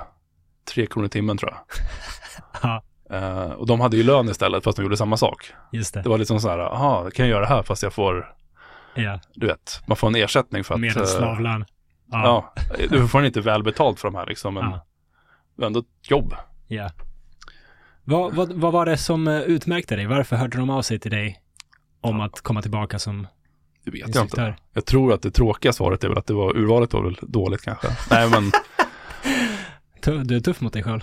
[0.73, 1.59] 3 kronor timmen tror jag.
[2.63, 5.51] Ja, Eh, och de hade ju lön istället fast de gjorde samma sak.
[5.71, 6.01] just det.
[6.01, 8.33] Det var liksom så här, aha, kan jag göra det här fast jag får,
[8.95, 10.79] Ja, du vet, man får en ersättning för att...
[10.81, 11.65] mer än eh, slavlön.
[12.11, 12.53] Ja.
[12.77, 14.71] Ja, du får inte väl betalt för de här liksom, men
[15.57, 15.65] Ja.
[15.65, 16.33] ändå ett jobb.
[16.67, 16.89] ja.
[18.03, 20.05] Vad, vad, vad var det som eh, utmärkte dig?
[20.05, 21.41] Varför hörde de av sig till dig
[22.01, 23.27] om att komma tillbaka som
[23.85, 24.19] Det vet jag inte.
[24.19, 24.55] instruktör?
[24.73, 27.61] Jag tror att det tråkiga svaret är väl att det var, urvalet var väl dåligt
[27.61, 27.87] kanske.
[28.11, 28.51] Nej men,
[30.27, 31.01] Du är tuff mot dig själv.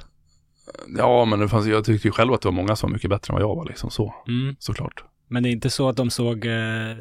[0.99, 3.11] Ja men det fanns, jag tyckte ju själv att det var många som var mycket
[3.11, 4.57] bättre än vad jag var liksom så, Mm.
[4.59, 5.05] såklart.
[5.29, 6.97] Men det är inte så att de såg eh,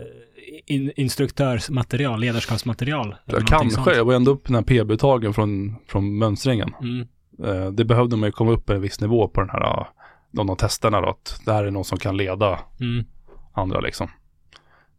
[0.66, 3.16] in, instruktörsmaterial, ledarskapsmaterial?
[3.48, 3.96] Kanske, sånt?
[3.96, 6.74] jag var ändå upp den här PB-tagen från, från mönstringen.
[6.82, 7.08] Mm.
[7.44, 9.86] Eh, det behövde man ju komma upp på en viss nivå på den här, eh,
[10.32, 13.06] de, de testerna då, att det här är någon som kan leda Mm.
[13.54, 14.08] andra liksom.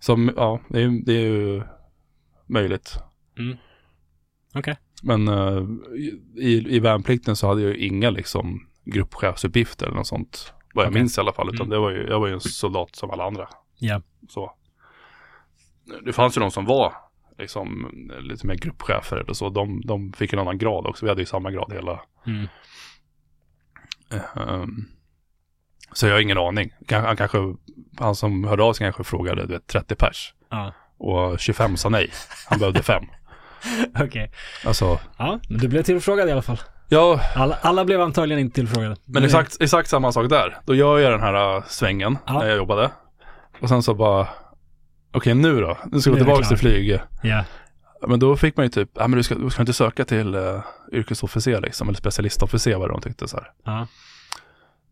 [0.00, 1.62] Som, ja, det är, det är ju
[2.46, 2.98] möjligt.
[4.54, 4.76] Okej.
[5.06, 5.64] Men eh,
[6.36, 10.52] i, i värnplikten så hade jag ju inga liksom gruppchefsuppgifter eller något sånt.
[10.74, 11.00] Vad jag Okej.
[11.02, 11.48] minns i alla fall.
[11.54, 11.70] Utan Mm.
[11.70, 13.48] det var ju, jag var ju en soldat som alla andra.
[13.78, 14.02] Ja.
[14.28, 14.52] Så.
[16.04, 16.92] Det fanns ju de som var
[17.38, 17.90] liksom
[18.22, 19.48] lite mer gruppchefer eller så.
[19.48, 21.04] De, de fick en annan grad också.
[21.06, 22.00] Vi hade ju samma grad hela.
[22.26, 22.46] Mm.
[24.36, 24.84] Ehm,
[25.92, 26.70] så jag har ingen aning.
[26.90, 27.38] Han kanske,
[27.98, 30.34] han som hörde av sig kanske frågade du vet, 30 pers.
[30.50, 30.72] Ja.
[30.98, 32.10] Och 25 sa nej.
[32.46, 33.04] Han behövde fem.
[34.00, 34.32] Okej.
[34.64, 36.60] Alltså, Ja, men du blev tillfrågad i alla fall.
[36.88, 38.96] ja, Alla, alla blev antagligen inte tillfrågade.
[39.04, 40.58] men exakt, exakt samma sak där.
[40.66, 42.32] Då gör jag den här äh, svängen Ja.
[42.38, 42.90] när jag jobbade.
[43.60, 44.28] Och sen så bara,
[45.14, 47.00] okej nu då, nu ska vi tillbaka till flyg.
[47.22, 47.44] Ja.
[48.08, 50.34] Men då fick man ju typ, ja men du ska, du ska inte söka till
[50.34, 50.60] uh,
[50.92, 53.50] yrkesofficer liksom, eller specialistofficer vad de tyckte så här.
[53.64, 53.86] Ja.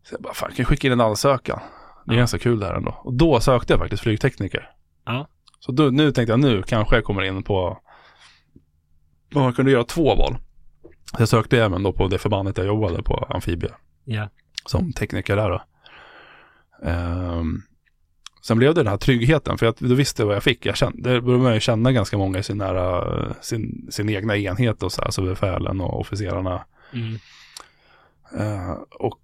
[0.03, 1.59] Så jag bara, fan kan jag skicka in en ansökan?
[2.05, 2.19] Det är Ja.
[2.19, 2.91] ganska kul det här ändå.
[3.03, 4.69] Och då sökte jag faktiskt flygtekniker.
[5.05, 5.27] Ja.
[5.59, 7.77] Så då, nu tänkte jag, nu kanske jag kommer in på,
[9.43, 10.37] man kunde göra två val.
[11.19, 13.69] Jag sökte även då på det förbandet jag jobbade på, amfibie,
[14.03, 14.29] Ja.
[14.65, 15.61] som tekniker där då.
[16.89, 17.61] Ehm,
[18.41, 20.65] sen blev det den här tryggheten, för jag, då visste jag vad jag fick.
[20.65, 24.37] Jag kände, det började man ju känna ganska många i sin, nära, sin, sin egna
[24.37, 26.65] enhet och så här, så befälen och officerarna.
[26.93, 27.15] Mm.
[28.39, 29.21] Eh, och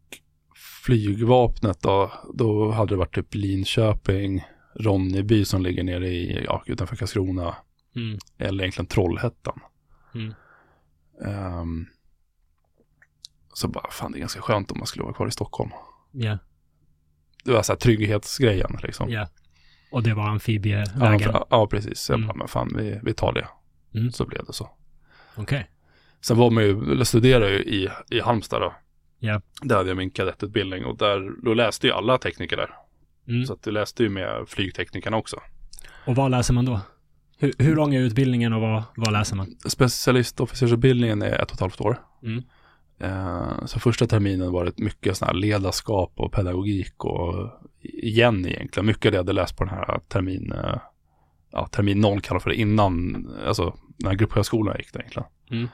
[0.86, 4.44] flygvapnet då, då hade det varit typ Linköping,
[4.80, 7.56] Ronneby som ligger nere i, ja, utanför Karlskrona,
[7.96, 8.18] Mm.
[8.38, 9.60] eller egentligen Trollhättan.
[10.16, 10.34] Mm.
[11.26, 11.86] Ehm,
[13.54, 15.72] så bara, fan det är ganska skönt om man skulle vara kvar i Stockholm.
[16.12, 16.38] Ja.
[17.44, 19.10] Det var så här trygghetsgrejen liksom.
[19.10, 19.28] Ja.
[19.92, 21.20] Och det var Ja, amfibievägen.
[21.20, 22.00] för, ja, precis.
[22.00, 22.28] Så jag Mm.
[22.28, 23.48] bara, men fan vi, vi tar det.
[24.00, 24.12] Mm.
[24.12, 24.70] Så blev det så.
[25.36, 25.70] Okej.
[26.22, 28.74] Sen var man ju, eller studerade ju i, i Halmstad då.
[29.20, 29.42] Ja.
[29.62, 32.70] Där hade jag min kadettutbildning och där, då läste ju alla tekniker där.
[33.28, 33.46] Mm.
[33.46, 35.40] Så att du läste ju med flygteknikerna också.
[36.08, 36.82] Och vad läser man då?
[37.42, 39.56] Hur, hur lång är utbildningen och vad, vad läser man?
[39.66, 42.02] Specialistofficersutbildningen är ett och ett halvt år.
[42.24, 42.44] Mm.
[43.00, 47.50] Eh, så första terminen var det mycket sån här ledarskap och pedagogik och
[47.82, 48.86] igen egentligen.
[48.86, 50.78] Mycket av det jag hade läst på den här termin, eh,
[51.52, 55.28] ja, termin noll kallar för det innan, alltså den här grupphögskolan jag gick där egentligen.
[55.52, 55.68] Mm.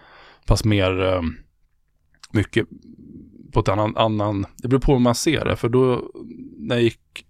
[0.47, 1.21] Fast mer, eh,
[2.31, 2.67] mycket
[3.53, 5.55] på ett annan, annan, det beror på hur man ser det.
[5.55, 6.11] För då,
[6.57, 7.25] när jag gick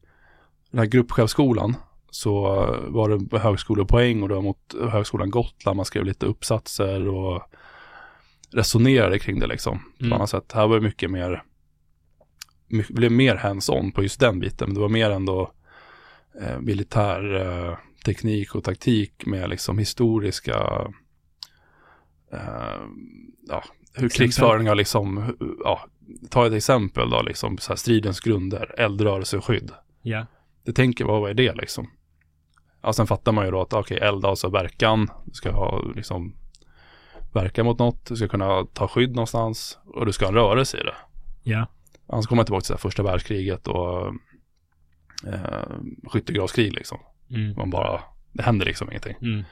[0.72, 1.76] den här gruppchefskolan
[2.18, 2.42] så
[2.88, 5.76] var det högskolepoäng och det var mot högskolan Gotland.
[5.76, 7.42] Man skrev lite uppsatser och
[8.52, 9.80] resonerade kring det liksom.
[10.00, 10.14] På Mm.
[10.14, 10.52] annat sätt.
[10.54, 11.44] Här var det mycket mer,
[12.68, 14.68] mycket, blev mer hands-on på just den biten.
[14.68, 15.52] Men det var mer ändå
[16.42, 17.36] eh, militär
[17.70, 20.88] eh, teknik och taktik med liksom historiska,
[22.34, 22.82] eh,
[23.48, 23.64] ja,
[23.94, 24.10] hur Exempel.
[24.10, 25.86] krigsföring har liksom, ja,
[26.30, 29.72] ta ett exempel då liksom, så här stridens grunder, eldrörelse och skydd.
[30.02, 30.26] Ja.
[30.64, 31.88] Det tänker vad är det liksom?
[32.82, 36.36] Ja, sen fattar man ju då att okej, eld alltså verkan, du ska ha liksom
[37.34, 40.78] verka mot något, du ska kunna ta skydd någonstans och du ska ha en rörelse
[40.78, 40.96] i det.
[41.44, 41.68] Ja.
[42.08, 44.06] Annars kommer man tillbaka till så här första världskriget och
[45.28, 45.70] eh,
[46.08, 46.98] skyttegravskrig liksom.
[47.30, 47.54] Mm.
[47.58, 48.02] Man bara,
[48.32, 49.16] det händer liksom ingenting.
[49.22, 49.44] Mm.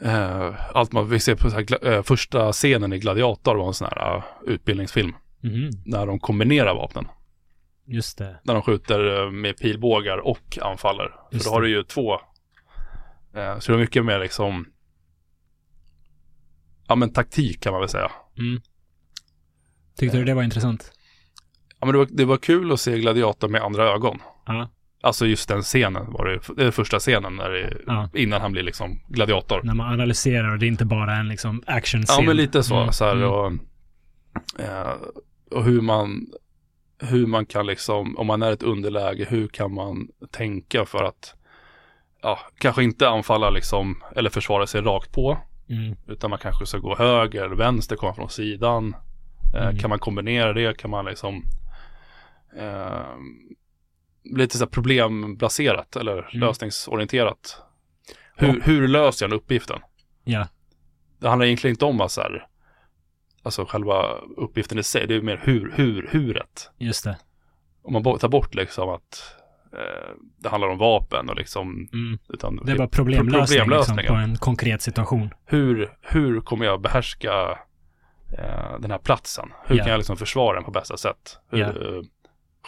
[0.00, 3.74] Eh, allt man, vi ser på så här, eh, första scenen i Gladiator var en
[3.74, 5.14] sån här eh, utbildningsfilm.
[5.40, 5.70] Mhm.
[5.84, 7.08] När de kombinerar vapnen.
[7.90, 8.40] Just det.
[8.42, 11.14] När de skjuter eh, med pilbågar och anfaller.
[11.32, 12.12] Just För då har du ju två.
[13.34, 14.66] Eh, så det är mycket mer liksom.
[16.88, 18.10] Ja men taktik kan man väl säga.
[18.38, 18.60] Mm.
[19.98, 20.92] Tyckte du det var intressant?
[21.80, 24.18] Ja men det var, det var kul att se Gladiator med andra ögon.
[24.46, 24.70] Ja.
[25.00, 28.10] Alltså just den scenen var det, det första scenen när det, Ja.
[28.14, 29.60] innan han blir liksom gladiator.
[29.64, 32.16] När man analyserar och det är inte bara en liksom actionscen.
[32.18, 32.76] Ja men lite så.
[32.80, 32.92] Mm.
[32.92, 33.28] så här, Mm.
[33.30, 33.52] och,
[34.60, 34.94] eh,
[35.50, 36.26] och hur man
[36.98, 41.34] hur man kan liksom, om man är ett underläge, hur kan man tänka för att
[42.22, 45.38] ja, kanske inte anfalla liksom, eller försvara sig rakt på,
[45.70, 45.96] Mm.
[46.06, 48.96] utan man kanske ska gå höger eller vänster, komma från sidan.
[49.54, 49.78] Eh, Mm.
[49.78, 50.78] Kan man kombinera det?
[50.78, 51.42] Kan man liksom
[52.56, 53.06] eh,
[54.36, 56.28] lite så här problembaserat eller Mm.
[56.32, 57.62] lösningsorienterat.
[58.36, 59.78] Hur, hur löser jag den uppgiften?
[60.24, 60.48] Ja.
[61.20, 62.46] Det handlar egentligen inte om att så här,
[63.48, 66.70] alltså själva uppgiften i sig, det är mer hur, hur, huret.
[66.78, 67.16] Just det.
[67.82, 69.34] Om man tar bort liksom att
[69.72, 72.18] eh, det handlar om vapen och liksom, Mm.
[72.28, 74.06] utan Det är bara problemlösning, liksom, problemlösningen.
[74.06, 75.30] på en konkret situation.
[75.46, 77.58] hur, hur kommer jag behärska
[78.38, 79.48] eh, den här platsen?
[79.66, 79.82] Hur Ja.
[79.84, 81.38] kan jag liksom försvara den på bästa sätt?
[81.50, 81.60] Hur
[81.96, 82.02] eh,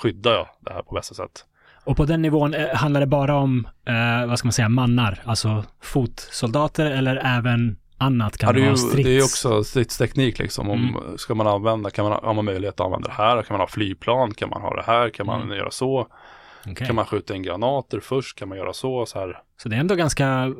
[0.03, 1.45] skyddar jag det här på bästa sätt?
[1.85, 5.23] Och på den nivån eh, handlar det bara om, eh, vad ska man säga, mannar,
[5.25, 8.93] alltså fotsoldater eller även annat kan Ja, det, är ju, strids.
[8.95, 9.05] Mm.
[9.05, 10.71] det är ju också stridsteknik liksom.
[10.71, 13.43] Om, Ska man använda, kan man, har man möjlighet att använda det här?
[13.43, 14.35] Kan man ha flygplan?
[14.35, 15.11] Kan man ha det här?
[15.11, 15.57] Kan man Mm.
[15.57, 16.07] göra så?
[16.67, 16.87] Okej.
[16.87, 18.39] Kan man skjuta in granater först?
[18.39, 19.07] Kan man göra så?
[19.07, 19.39] så här.
[19.63, 20.55] Så det är ändå ganska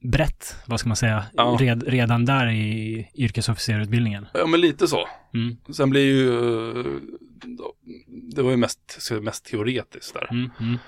[0.00, 1.56] brett, vad ska man säga, Ja.
[1.60, 4.26] red, redan där i yrkesofficerutbildningen.
[4.34, 5.08] Ja, men lite så.
[5.34, 5.56] Mm.
[5.72, 6.28] Sen blir ju,
[6.80, 6.84] eh,
[8.34, 10.28] det var ju mest, mest teoretiskt där.
[10.30, 10.50] Mm.
[10.60, 10.78] Mm.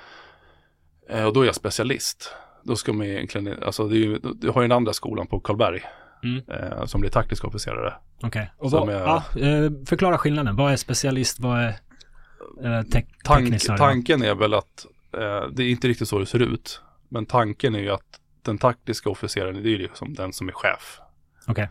[1.11, 2.34] Eh, Och då är jag specialist.
[2.67, 5.41] Då ska man egentligen, alltså det är ju, du har ju den andra skolan på
[5.41, 5.83] Karlberg.
[6.25, 6.43] Mm.
[6.73, 7.95] Eh, som blir taktisk officerare.
[8.23, 8.51] Okej.
[8.59, 10.57] Och vad, är- ja, eh, förklara skillnaden.
[10.57, 11.41] Vad är specialist?
[11.41, 16.19] Vad är eh, te- Tank, tanken är väl att, eh, det är inte riktigt så
[16.19, 16.83] det ser ut.
[17.09, 20.53] Men tanken är ju att den taktiska officeraren, det är ju liksom den som är
[20.53, 21.01] chef.
[21.49, 21.69] Okej.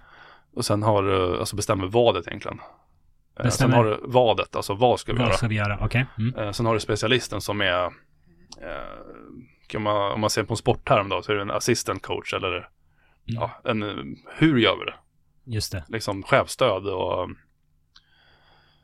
[0.55, 2.57] Och sen har, eh, alltså bestämmer vadet egentligen.
[2.59, 2.65] Eh,
[3.37, 5.29] Sen Bestämmer- har du vadet, alltså vad ska vi göra?
[5.29, 5.79] Vad ska vi göra?
[5.81, 6.05] Okej.
[6.17, 6.35] Mm.
[6.35, 7.89] Eh, sen har du specialisten som är,
[9.67, 12.33] kan man, om man ser på en sportterm då, så är det en assistant coach
[12.33, 12.69] eller
[13.25, 13.81] ja, en,
[14.37, 14.95] hur gör vi det?
[15.55, 15.83] Just det.
[15.87, 17.29] Liksom chefstöd och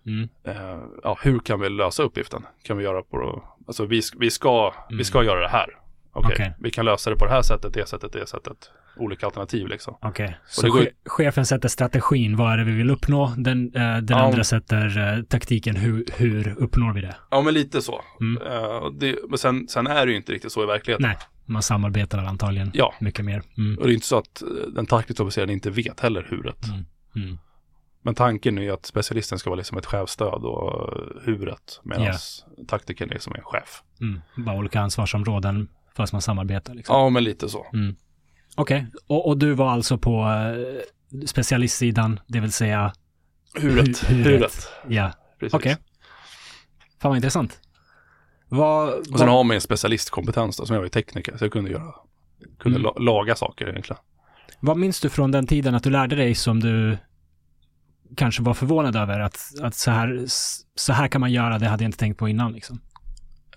[0.05, 0.29] Mm.
[0.43, 2.45] eh, ja, hur kan vi lösa uppgiften?
[2.63, 5.77] Kan vi göra på, alltså vi, vi, ska, vi ska göra det här.
[6.13, 6.53] Okej, Okej.
[6.59, 8.71] vi kan lösa det på det här sättet, det sättet, det sättet.
[8.97, 9.97] Olika alternativ liksom.
[10.01, 10.37] Okej.
[10.47, 12.35] Så det går chefen sätter strategin.
[12.37, 13.33] Vad är det vi vill uppnå?
[13.37, 14.23] Den, eh, den Ja.
[14.25, 15.75] andra sätter eh, taktiken.
[15.75, 17.15] Hur, hur uppnår vi det?
[17.31, 18.01] Ja, men lite så.
[18.21, 18.41] Mm.
[18.47, 21.07] Eh, det, men sen, sen är det ju inte riktigt så i verkligheten.
[21.07, 22.93] Nej, man samarbetar antagligen Ja.
[22.99, 23.41] mycket mer.
[23.57, 23.77] Mm.
[23.77, 26.65] Och det är inte så att eh, den taktiska officeraren inte vet heller huret.
[26.65, 26.85] Mm.
[27.25, 27.37] Mm.
[28.03, 31.79] Men tanken är att specialisten ska vara liksom ett chefstöd och eh, huret.
[31.83, 32.13] Medan Ja.
[32.67, 33.83] taktikern är som en chef.
[34.01, 34.21] Mm.
[34.45, 36.73] Bara olika ansvarsområden fast man samarbetar.
[36.73, 36.95] Liksom.
[36.95, 37.65] Ja, men lite så.
[37.73, 37.95] Mm.
[38.55, 42.93] Okej, och, och du var alltså på eh, specialistsidan, det vill säga,
[43.61, 43.87] Huret.
[43.87, 44.27] Hu- huret.
[44.27, 44.67] huret.
[44.87, 45.11] ja,
[45.51, 45.77] okej.
[47.01, 47.59] Fan vad intressant.
[48.47, 51.45] Vad, Och sen vad, har man en specialistkompetens då, som jag var ju tekniker, så
[51.45, 51.93] jag kunde göra,
[52.59, 52.81] kunde Mm.
[52.81, 54.01] la, laga saker egentligen.
[54.59, 56.97] vad minns du från den tiden att du lärde dig som du
[58.17, 60.23] kanske var förvånad över att, att så, här,
[60.75, 62.81] så här kan man göra, det hade jag inte tänkt på innan liksom.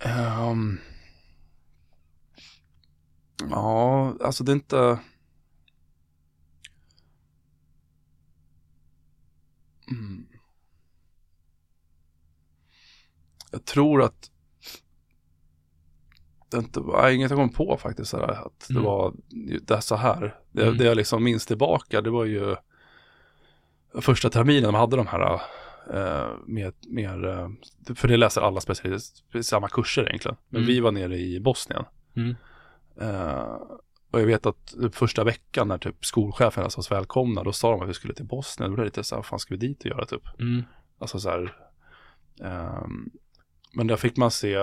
[0.01, 0.79] Ehm,
[3.49, 4.99] ja, alltså det är inte...
[9.91, 10.25] Mm.
[13.51, 14.31] Jag tror att
[16.49, 18.83] det inte var, inget jag kom på faktiskt, så här, att det Mm.
[18.83, 19.13] var
[19.61, 20.39] det så här.
[20.51, 20.77] Det, Mm.
[20.77, 22.55] det jag liksom minns tillbaka, det var ju
[24.01, 25.33] första terminen de hade de här
[25.93, 27.49] eh, mer, mer eh,
[27.95, 30.37] för det läser alla specialister, samma kurser egentligen.
[30.49, 30.67] Men Mm.
[30.67, 31.83] vi var nere i Bosnien.
[33.01, 33.57] Eh,
[34.11, 37.71] och jag vet att typ första veckan när typ skolchefen hälsade oss välkomna, då sa
[37.71, 38.71] de att vi skulle till Bosnien.
[38.71, 40.39] Då blev det lite så här, vad fan ska vi dit och göra typ?
[40.39, 40.63] Mm.
[40.99, 41.55] Alltså så här.
[42.41, 43.09] ehm,
[43.73, 44.53] men där fick man se,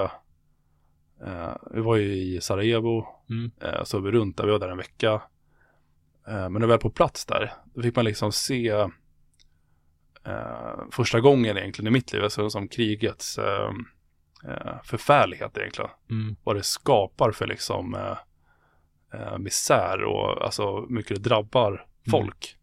[1.27, 3.51] eh, vi var ju i Sarajevo, Mm.
[3.61, 5.23] eh, så vi runt där, vi var där en vecka.
[6.29, 8.87] Eh, men när vi väl på plats där, då fick man liksom se
[10.91, 13.71] första gången egentligen i mitt liv, alltså som krigets eh,
[14.49, 15.91] eh, förfärlighet egentligen.
[16.11, 16.37] Mm.
[16.45, 18.17] Vad det skapar för liksom eh,
[19.21, 22.57] eh, misär och alltså hur mycket det drabbar folk.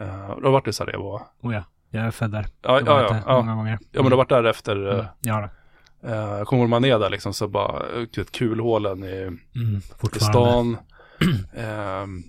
[0.00, 1.20] Eh, du har varit i Sarajevo?
[1.40, 2.46] Oh ja, jag är född där.
[2.62, 3.36] Ja, ja, ja, ja.
[3.36, 3.78] Många gånger.
[3.92, 5.06] ja, men du har varit där efter, eh, Mm.
[5.20, 5.48] Ja,
[6.02, 6.08] då.
[6.08, 9.22] eh, kommer man är där liksom så bara, eh, vet, kulhålen i
[9.56, 9.80] mm.
[10.16, 10.76] i stan.
[11.56, 12.22] Ehm,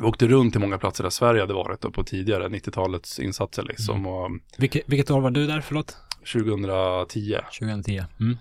[0.00, 3.62] vi åkte runt till många platser där Sverige hade varit då på tidigare, 90-talets insatser
[3.62, 3.96] liksom.
[3.96, 4.12] Mm.
[4.12, 5.96] Och Vilket, vilket år var du där, förlåt?
[6.32, 7.38] 2010.
[7.58, 8.02] 2010.
[8.20, 8.36] Mm.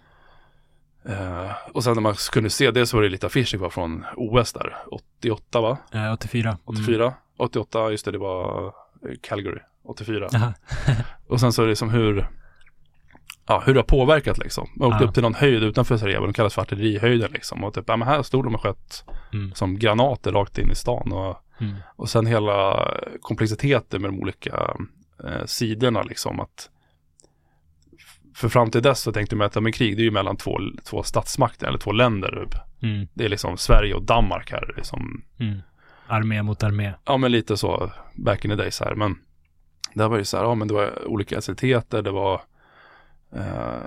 [1.06, 4.06] Eh, och sen när man kunde se det så var det lite affischer kvar från
[4.16, 4.76] OS där.
[4.92, 5.78] 88 va?
[5.94, 6.50] Eh, 84.
[6.50, 6.60] Mm.
[6.66, 7.14] 84?
[7.38, 8.72] 88, just det, det var eh,
[9.22, 9.60] Calgary.
[9.86, 10.28] 84.
[10.32, 10.54] Jaha.
[11.28, 12.28] Och sen så är det som hur,
[13.48, 14.70] ja, hur det har påverkat liksom.
[14.76, 15.08] Man åkte Ja.
[15.08, 17.64] upp till någon höjd utanför Sarajevo, de kallas för artillerihöjden liksom.
[17.64, 19.54] Och typ, ja men här stod de och sköt Mm.
[19.56, 21.12] som granater rakt in i stan.
[21.12, 21.76] Och, Mm.
[21.96, 22.88] och sen hela
[23.22, 24.74] komplexiteten med de olika
[25.24, 26.40] eh, sidorna liksom.
[26.40, 26.70] Att,
[28.36, 30.60] för fram till dess så tänkte man att men krig det är ju mellan två,
[30.90, 32.46] två statsmakter eller två länder.
[32.46, 32.60] Typ.
[32.82, 33.08] Mm.
[33.14, 34.74] Det är liksom Sverige och Danmark här.
[34.78, 35.24] Liksom.
[35.40, 35.62] Mm.
[36.08, 36.94] Armé mot armé.
[37.06, 38.96] Ja men lite så back in the days här.
[38.96, 39.16] Men
[39.94, 42.42] det var ju så här, ja men det var olika etniciteter, det var
[43.36, 43.82] eh,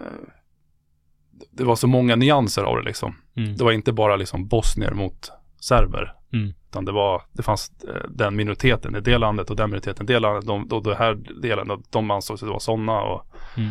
[1.51, 3.17] det var så många nyanser av det liksom.
[3.37, 3.57] Mm.
[3.57, 6.15] Det var inte bara liksom bosnier mot serber.
[6.33, 6.55] Mm.
[6.69, 10.13] Utan det var, det fanns eh, den minoriteten i det landet och den minoriteten i
[10.13, 10.47] det landet.
[10.47, 13.27] De, och det här delen, de- de ansåg sig vara sådana och
[13.57, 13.71] Mm.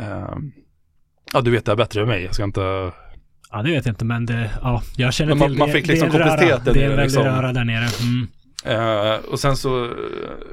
[0.00, 0.34] Eh,
[1.32, 2.24] ja du vet det här bättre än mig.
[2.24, 2.92] Jag ska inte,
[3.52, 5.74] Ja, det vet jag inte, men det, ja, jag känner man- till man det.
[5.74, 6.28] fick det är liksom en röra.
[6.28, 7.24] komplexitet där Det är en nere, väldig liksom.
[7.42, 7.88] röra där nere.
[8.02, 9.14] Mm.
[9.14, 9.90] eh, och sen så, eh,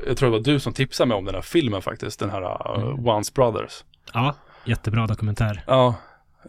[0.07, 2.19] jag tror det var du som tipsade mig om den här filmen faktiskt.
[2.19, 3.07] Den här uh, Mm.
[3.07, 3.83] Once Brothers.
[4.13, 4.35] Ja,
[4.65, 5.63] jättebra dokumentär.
[5.67, 5.95] Ja.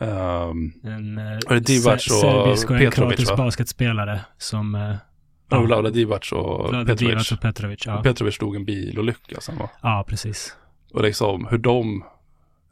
[0.00, 1.14] ehm, En
[1.48, 4.74] det Divac se- och serbisk och en kroatisk basketspelare som...
[4.74, 4.94] eh,
[5.50, 5.60] Ja.
[5.60, 7.10] Vlada Divac och Vlade Petrovic.
[7.10, 7.86] Divac och Petrovic.
[7.86, 8.02] Ja.
[8.02, 9.70] Petrovic stod en bilolycka sen va?
[9.82, 10.56] ja, precis.
[10.94, 12.04] Och liksom hur de,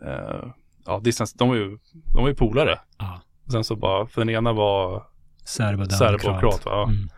[0.05, 0.45] eh,
[0.87, 2.79] ja, distans, de var ju, de var ju polare.
[2.99, 3.21] Ja.
[3.53, 5.07] Sen så bara, för den ena var
[5.45, 5.81] Serb
[6.15, 6.65] och kroat.
[6.65, 6.83] va?
[6.83, 7.09] Mm.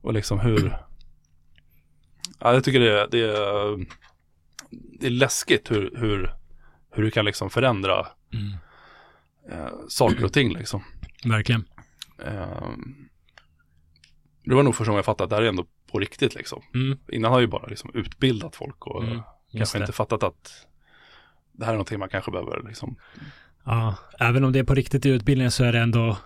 [0.00, 0.76] Och liksom hur,
[2.40, 3.86] ja jag tycker det, det, är,
[5.00, 6.34] det är läskigt hur, hur,
[6.90, 8.52] hur du kan liksom förändra Mm.
[9.50, 10.82] eh, saker och ting liksom.
[11.24, 11.68] Verkligen.
[12.24, 12.68] Eh,
[14.44, 16.62] det var nog första gången jag fattade att det här är ändå på riktigt liksom.
[16.74, 16.98] Mm.
[17.12, 19.20] Innan har jag ju bara liksom utbildat folk och Mm,
[19.52, 19.82] kanske det.
[19.82, 20.66] inte fattat att
[21.58, 22.96] det här är någonting man kanske behöver liksom.
[23.64, 26.18] Ja, även om det är på riktigt i utbildningen så är det ändå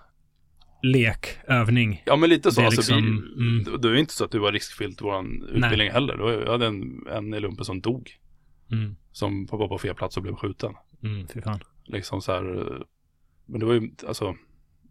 [0.83, 2.03] lek, övning.
[2.05, 3.33] Ja men lite så, Det är alltså, vi, liksom,
[3.67, 3.81] mm.
[3.81, 6.17] det, är inte så att du var riskfyllt våran utbildning heller.
[6.17, 8.11] Det var, jag hade en, en i lumpen som dog.
[8.71, 8.95] Mm.
[9.11, 10.73] Som var på fel plats och blev skjuten.
[11.03, 11.59] Mm, fy fan.
[11.83, 12.43] Liksom så här,
[13.45, 14.35] men det var ju, alltså,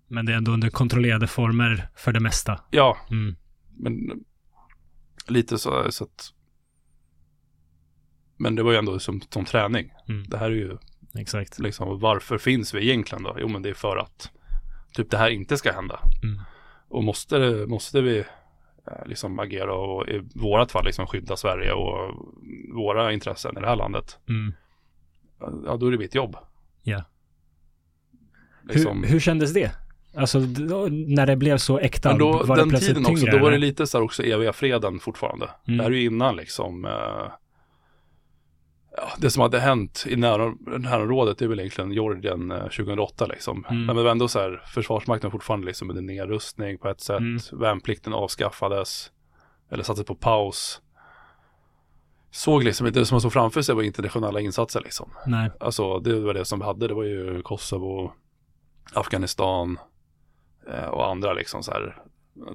[0.09, 2.61] Men det är ändå under kontrollerade former för det mesta.
[2.71, 3.37] ja, Mm.
[3.77, 4.25] men
[5.29, 6.33] lite så, så att
[8.41, 9.93] men det var ju ändå som, som träning.
[10.09, 10.25] Mm.
[10.29, 10.77] Det här är ju
[11.15, 11.59] Exakt.
[11.59, 13.37] liksom, varför finns vi egentligen då?
[13.41, 14.31] Jo men det är för att
[14.93, 16.01] typ det här inte ska hända.
[16.23, 16.41] Mm.
[16.89, 17.39] Och måste,
[17.69, 22.15] måste vi eh, liksom agera och i vårat fall liksom skydda Sverige och
[22.75, 24.19] våra intressen i det här landet.
[24.29, 24.53] Mm.
[25.67, 26.37] Ja, då är det mitt jobb.
[26.83, 27.05] Ja.
[28.69, 29.71] Liksom, Hur, hur kändes det?
[30.17, 33.25] Alltså då, när det blev så äkta, men då, var det den plötsligt tiden också,
[33.25, 35.51] tyngre, då var det lite så här också eviga freden fortfarande.
[35.67, 35.79] Mm.
[35.79, 37.33] Det här är ju innan liksom eh,
[38.97, 43.65] ja, det som hade hänt i närområdet det är väl egentligen Georgien eh, 2008 liksom.
[43.71, 43.87] Mm.
[43.87, 47.19] Men det var ändå så här, Försvarsmakten var fortfarande liksom under nedrustning på ett sätt.
[47.19, 47.39] Mm.
[47.53, 49.13] Värnplikten avskaffades.
[49.71, 50.83] Eller sattes på paus.
[52.31, 55.11] Såg liksom inte, det som man såg framför sig var internationella insatser liksom.
[55.27, 55.51] Nej.
[55.61, 58.13] Alltså det var det som vi hade, det var ju Kosovo,
[58.93, 59.79] Afghanistan
[60.69, 62.03] eh, och andra liksom så här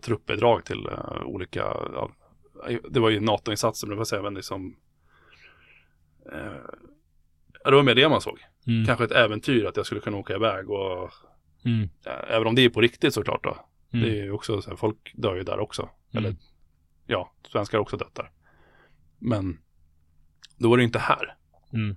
[0.02, 1.60] truppbidrag till eh, olika,
[1.94, 2.10] ja,
[2.90, 4.76] det var ju NATO-insatser men det var men liksom
[6.32, 6.58] eh,
[7.64, 8.40] ja, det var mer det man såg.
[8.68, 8.86] Mm.
[8.86, 11.12] Kanske ett äventyr att jag skulle kunna åka iväg och
[11.66, 11.90] Mm.
[12.06, 13.58] eh, även om det är på riktigt såklart då.
[13.94, 14.06] Mm.
[14.06, 15.82] Det är ju också så här, folk dör ju där också.
[15.82, 16.26] Mm.
[16.26, 16.36] Eller
[17.06, 18.32] ja, svenskar också dött där.
[19.20, 19.58] Men
[20.58, 21.36] då var det inte här.
[21.74, 21.96] Mm.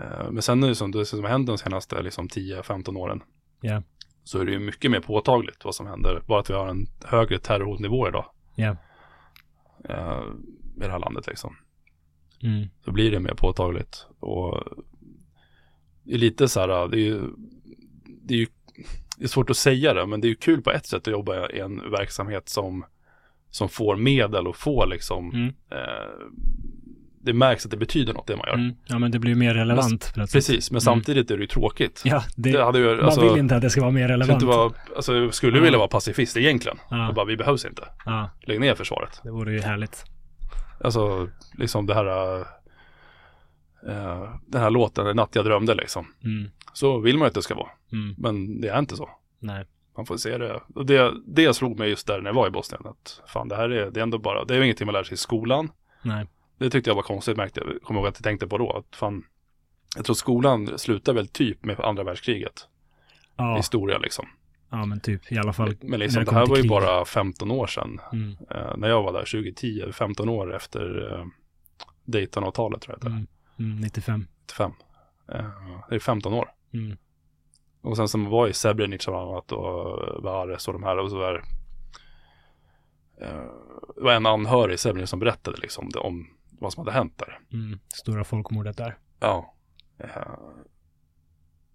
[0.00, 3.22] Eh, Men sen är det som, det som hänt de senaste liksom, 10-15 åren.
[3.60, 3.82] Ja.
[4.24, 6.22] Så är det ju mycket mer påtagligt vad som händer.
[6.26, 8.24] Bara att vi har en högre terrorhotnivå idag.
[8.54, 8.76] Ja.
[9.88, 10.22] eh,
[10.76, 11.56] I det här landet liksom.
[12.42, 12.68] Mm.
[12.84, 14.06] Så blir det mer påtagligt.
[14.20, 14.62] Och
[16.02, 17.20] det är lite så här, det är ju,
[18.22, 18.46] det är ju
[19.18, 21.12] det är svårt att säga det, men det är ju kul på ett sätt att
[21.12, 22.84] jobba i en verksamhet som,
[23.50, 25.46] som får medel och får liksom, Mm.
[25.70, 26.28] eh,
[27.24, 28.54] det märks att det betyder något det man gör.
[28.54, 28.74] Mm.
[28.86, 30.10] Ja, men det blir mer relevant.
[30.14, 30.32] plötsligt.
[30.32, 32.02] Precis, men samtidigt är det ju tråkigt.
[32.04, 34.10] Ja, det, Det hade ju, man alltså, vill inte att det ska vara mer jag
[34.10, 34.32] relevant.
[34.32, 35.62] inte vara, alltså, jag skulle Ja.
[35.64, 36.78] vilja vara pacifist egentligen.
[36.90, 37.08] Ja.
[37.08, 37.82] Och bara, vi behövs inte.
[38.04, 39.20] Ja, Lägg ner försvaret.
[39.22, 40.04] det vore ju härligt.
[40.84, 41.28] Alltså,
[41.58, 42.38] liksom det här,
[43.86, 46.06] eh, den här låten, En natt jag drömde liksom.
[46.24, 46.50] Mm.
[46.72, 47.70] Så vill man ju att det ska vara.
[47.92, 48.14] Mm.
[48.18, 49.10] Men det är inte så.
[49.38, 49.66] Nej.
[49.96, 50.60] Man får se det.
[50.74, 52.86] Och det, det slog mig just där när jag var i Bosnien.
[52.86, 55.02] Att fan, det här är, det är ändå bara, det är ju ingenting man lär
[55.02, 55.70] sig i skolan.
[56.02, 56.26] Nej.
[56.58, 57.82] Det tyckte jag var konstigt, märkte jag.
[57.82, 58.70] Kommer ihåg att jag tänkte på då.
[58.72, 59.24] Att fan,
[59.96, 62.68] jag tror skolan slutar väl typ med andra världskriget.
[63.36, 64.26] Ja, Historia liksom.
[64.72, 65.76] Ja, men typ i alla fall.
[65.80, 68.00] Men liksom, det här var ju bara 15 år sedan.
[68.12, 68.36] Mm.
[68.50, 71.26] Eh, när jag var där, 2010, 15 år efter eh,
[72.04, 73.26] Daytonavtalet tror jag Mm.
[73.58, 73.80] Mm.
[73.80, 74.26] 95.
[74.42, 74.72] 95.
[75.32, 75.44] Eh,
[75.88, 76.48] det är 15 år.
[76.72, 76.96] Mm.
[77.82, 81.20] Och sen som var i Srebrenica bland annat och Vares och de här och så
[81.20, 81.42] där.
[83.20, 83.44] Eh,
[83.96, 86.28] det var en anhörig i Srebrenica som berättade liksom det, om
[86.60, 87.38] vad som hade hänt där.
[87.52, 87.78] Mm.
[87.88, 88.98] Stora folkmordet där.
[89.20, 89.54] Ja.
[89.98, 90.32] Eh,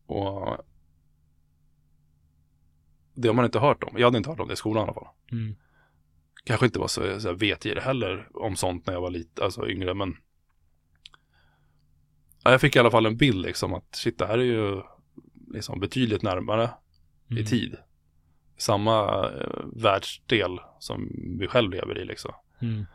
[0.07, 0.57] och
[3.17, 3.93] det har man inte hört om.
[3.97, 5.07] Jag hade inte hört om det i skolan i alla fall.
[5.31, 5.55] Mm.
[6.43, 9.93] Kanske inte var så, så vetgirig heller om sånt när jag var lite, alltså yngre,
[9.93, 10.17] men
[12.43, 14.81] ja, jag fick i alla fall en bild liksom att shit, det här är ju
[15.53, 16.69] liksom betydligt närmare
[17.31, 17.43] Mm.
[17.43, 17.75] i tid.
[18.57, 21.09] Samma eh, världsdel som
[21.39, 22.31] vi själv lever i liksom.
[22.61, 22.85] Mm.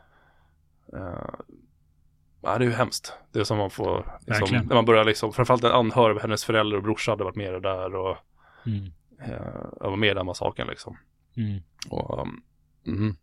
[2.41, 3.13] Ja, det är ju hemskt.
[3.31, 6.77] Det är som man får, liksom, när man börjar liksom, framförallt en anhörig, hennes föräldrar
[6.77, 8.17] och brorsa hade varit med där och
[8.65, 8.93] Mm.
[9.23, 10.97] Eh, jag var med i den massaken liksom.
[11.37, 11.61] Mm.
[11.89, 12.43] Och, um,
[12.83, 13.15] mhm.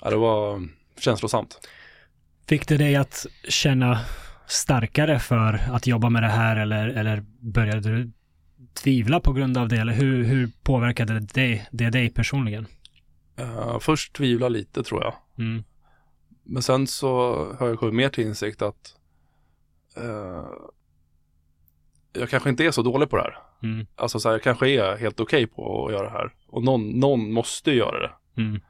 [0.00, 0.68] ja, det var
[0.98, 1.68] känslosamt.
[2.46, 4.00] Fick det dig att känna
[4.46, 8.12] starkare för att jobba med det här eller, eller började du
[8.74, 9.76] tvivla på grund av det?
[9.76, 12.66] Eller hur, hur påverkade det, det dig personligen?
[13.36, 15.14] Eh, först tvivla lite tror jag.
[15.38, 15.64] Mm.
[16.42, 17.08] Men sen så
[17.58, 18.96] har jag kommit mer till insikt att
[19.96, 20.44] eh,
[22.12, 23.38] jag kanske inte är så dålig på det här.
[23.62, 23.86] Mm.
[23.96, 26.34] Alltså så här, jag kanske är helt okej på att göra det här.
[26.48, 28.42] Och någon, någon måste göra det.
[28.42, 28.60] Mm.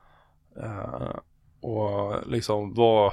[0.63, 1.17] Eh,
[1.61, 3.13] och liksom vad,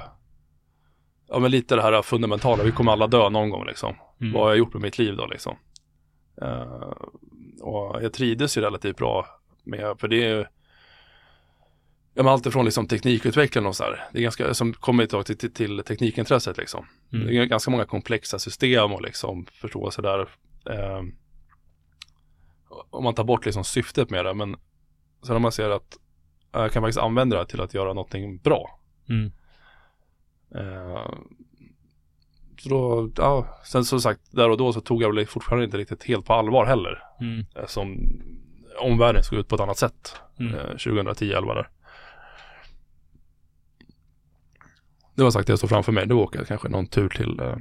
[1.28, 3.94] ja men lite det här fundamentala, vi kommer alla dö någon gång liksom.
[4.20, 4.32] Mm.
[4.32, 5.56] Vad har jag gjort med mitt liv då liksom?
[6.42, 6.92] Eh,
[7.60, 9.26] och jag trivdes ju relativt bra
[9.64, 10.44] med, för det är ju
[12.16, 14.04] Ja men allt ifrån liksom teknikutveckling och så här.
[14.12, 16.86] Det är ganska, som kommer tillbaka till, till, till teknikintresset liksom.
[17.12, 17.26] Mm.
[17.26, 20.28] Det är ganska många komplexa system och liksom förstå sådär.
[20.70, 21.02] Eh,
[22.94, 24.56] om man tar bort liksom syftet med det, men
[25.26, 25.96] sen om man ser att
[26.54, 28.80] eh, jag kan faktiskt använda det här till att göra någonting bra.
[29.08, 29.32] Mm.
[30.54, 31.10] Eh,
[32.58, 35.78] så då, ja, sen som sagt, där och då så tog jag väl fortfarande inte
[35.78, 37.02] riktigt helt på allvar heller.
[37.20, 37.44] Mm.
[37.56, 37.98] Eh, Som
[38.80, 40.16] omvärlden såg ut på ett annat sätt.
[40.38, 40.54] Mm.
[40.54, 41.68] Eh, 2010-11 där.
[45.14, 46.06] Det var sagt det jag såg framför mig.
[46.06, 47.56] Då åker jag kanske någon tur till eh,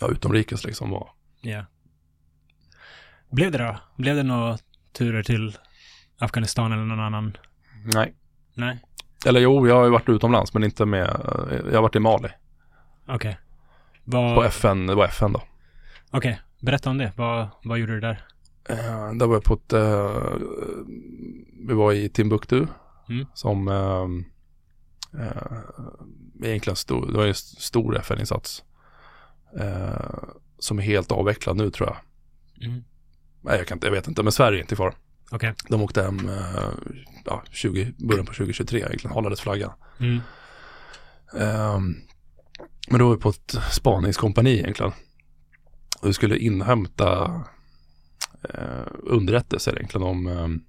[0.00, 0.94] ja, utomrikes liksom.
[0.94, 1.08] Och,
[1.40, 1.64] Ja.
[3.30, 3.76] Blev det då?
[3.96, 4.58] Blev det några
[4.92, 5.56] turer till
[6.18, 7.36] Afghanistan eller någon annan?
[7.94, 8.14] nej.
[8.54, 8.82] Nej?
[9.26, 11.20] Eller jo, jag har ju varit utomlands men inte med,
[11.66, 12.28] jag har varit i Mali.
[13.08, 13.38] Okej.
[14.04, 14.34] Vad...
[14.34, 15.42] På FN, det var FN då.
[16.10, 17.12] Okej, berätta om det.
[17.16, 18.24] Vad, vad gjorde du där?
[18.68, 20.32] Eh, där var jag på ett, eh,
[21.68, 22.66] vi var i Timbuktu
[23.08, 23.26] Mm.
[23.34, 24.08] som eh,
[26.44, 28.64] egentligen stor, det var en stor FN-insats.
[30.58, 31.96] Som är helt avvecklad nu tror jag.
[32.68, 32.84] Mm.
[33.40, 34.94] Nej, jag, kan inte, jag vet inte, men Sverige är inte kvar.
[35.30, 35.54] Okej.
[35.68, 36.70] De åkte hem eh,
[37.24, 39.72] ja, 20, början på 2023 egentligen, hållades flaggan.
[40.00, 40.20] Mm.
[41.36, 41.96] Ehm,
[42.88, 44.92] men då var vi på ett spaningskompani egentligen.
[46.00, 47.24] Och vi skulle inhämta
[48.54, 50.60] eh, underrättelser egentligen om ehm,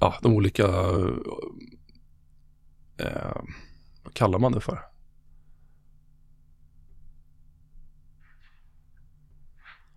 [0.00, 0.64] ja, de olika
[2.98, 3.42] eh,
[4.04, 4.93] vad kallar man det för?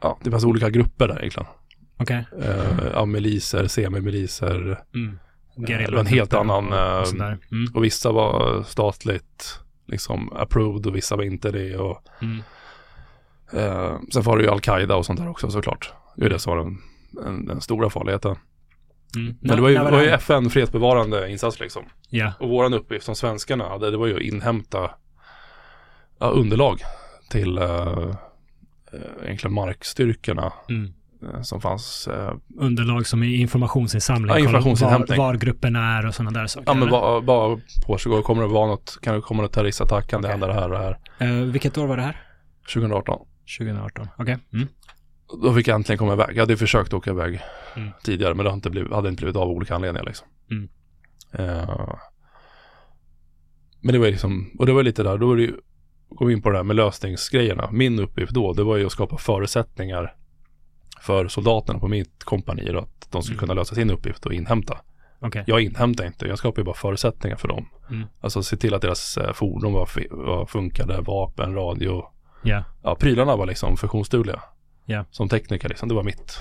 [0.02, 1.48] Ja, det fanns olika grupper där egentligen.
[2.00, 2.26] Okej.
[2.42, 5.20] Eh, ja, miliser, semimiliser Mm.
[5.56, 7.36] det var en helt annan, och, eh.
[7.52, 7.74] Mm.
[7.74, 11.78] och vissa var statligt liksom approved och vissa var inte det.
[11.78, 12.38] Och, Mm.
[13.54, 15.94] eh, sen var det ju Al-Qaida och sånt där också såklart.
[16.16, 16.78] Det är det som var den,
[17.12, 18.36] den, den stora farligheten.
[19.16, 19.36] Mm.
[19.42, 20.10] Men det var ju, det var ju?
[20.10, 21.84] FN fredsbevarande insats liksom.
[22.10, 22.34] Ja.
[22.40, 24.92] Och våran uppgift som svenskarna hade, det var ju att inhämta
[26.20, 26.80] ja, underlag
[27.30, 28.16] till eh, eh,
[29.24, 30.94] egentligen markstyrkorna Mm.
[31.24, 32.08] eh, som fanns.
[32.08, 34.28] Eh, Underlag som är informationsinsamling.
[34.28, 35.18] Ja, kolla informationsinhämtning.
[35.18, 36.68] Var, var grupperna är och sådana där saker.
[36.68, 40.08] ja men bara, bara på sig, kommer det vara något, kan det komma något terroristattack,
[40.10, 40.32] kan det Okej.
[40.32, 41.40] hända det här och det här.
[41.42, 42.22] Eh, vilket år var det här?
[42.74, 43.20] 2018.
[43.60, 44.08] 2018.
[44.18, 44.38] Okej.
[44.54, 44.68] Mm.
[45.44, 46.30] Då fick jag äntligen komma iväg.
[46.36, 47.40] Jag hade ju försökt åka iväg
[47.76, 47.90] Mm.
[48.04, 50.28] tidigare men det hade inte blivit, hade inte blivit av olika anledningar liksom.
[51.34, 51.96] Eh,
[53.82, 55.54] men det var liksom, och det var lite där, då var det ju,
[56.16, 57.70] kom vi in på det här med lösningsgrejerna.
[57.72, 60.16] Min uppgift då, det var ju att skapa förutsättningar
[61.02, 63.40] för soldaterna på mitt kompani då, att de skulle Mm.
[63.40, 64.78] kunna lösa sin uppgift och inhämta.
[65.20, 65.44] Okej.
[65.48, 67.70] Jag inhämtar inte, jag skapar ju bara förutsättningar för dem.
[67.90, 68.08] Mm.
[68.22, 72.04] Alltså se till att deras eh, fordon var, var funkade, vapen, radio,
[72.44, 72.64] Ja.
[72.84, 74.42] ja, prylarna var liksom funktionsdugliga.
[74.86, 75.06] Ja.
[75.12, 76.40] Som tekniker liksom, det var mitt.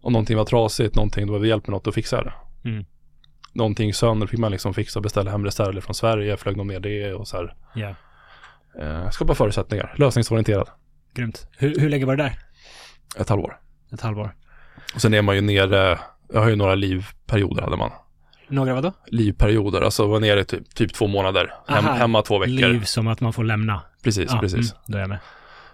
[0.00, 2.32] Om någonting var trasigt, någonting, då var vi hjälp med något, fixade jag
[2.64, 2.68] det.
[2.70, 2.84] Mm.
[3.52, 7.14] Någonting sönder fick man liksom fixa, beställa hem reserver från Sverige, flög de ner det
[7.14, 7.54] och så här.
[7.74, 7.94] Ja.
[8.80, 10.68] Eh, skapa förutsättningar, lösningsorienterad.
[11.14, 11.48] Grymt.
[11.58, 12.38] Hur, hur länge var det där?
[13.18, 13.60] Ett halvår.
[13.92, 14.34] Ett halvår.
[14.94, 15.98] Och sen är man ju nere,
[16.32, 17.90] jag har ju några livperioder hade man.
[18.48, 18.92] Några vadå?
[19.06, 21.54] Livperioder, alltså var nere typ, typ två månader.
[21.66, 22.52] Hem, Aha, hemma två veckor.
[22.52, 23.82] Liv som att man får lämna.
[24.02, 24.72] Precis, Ja, precis.
[24.72, 25.18] Mm, då är jag med.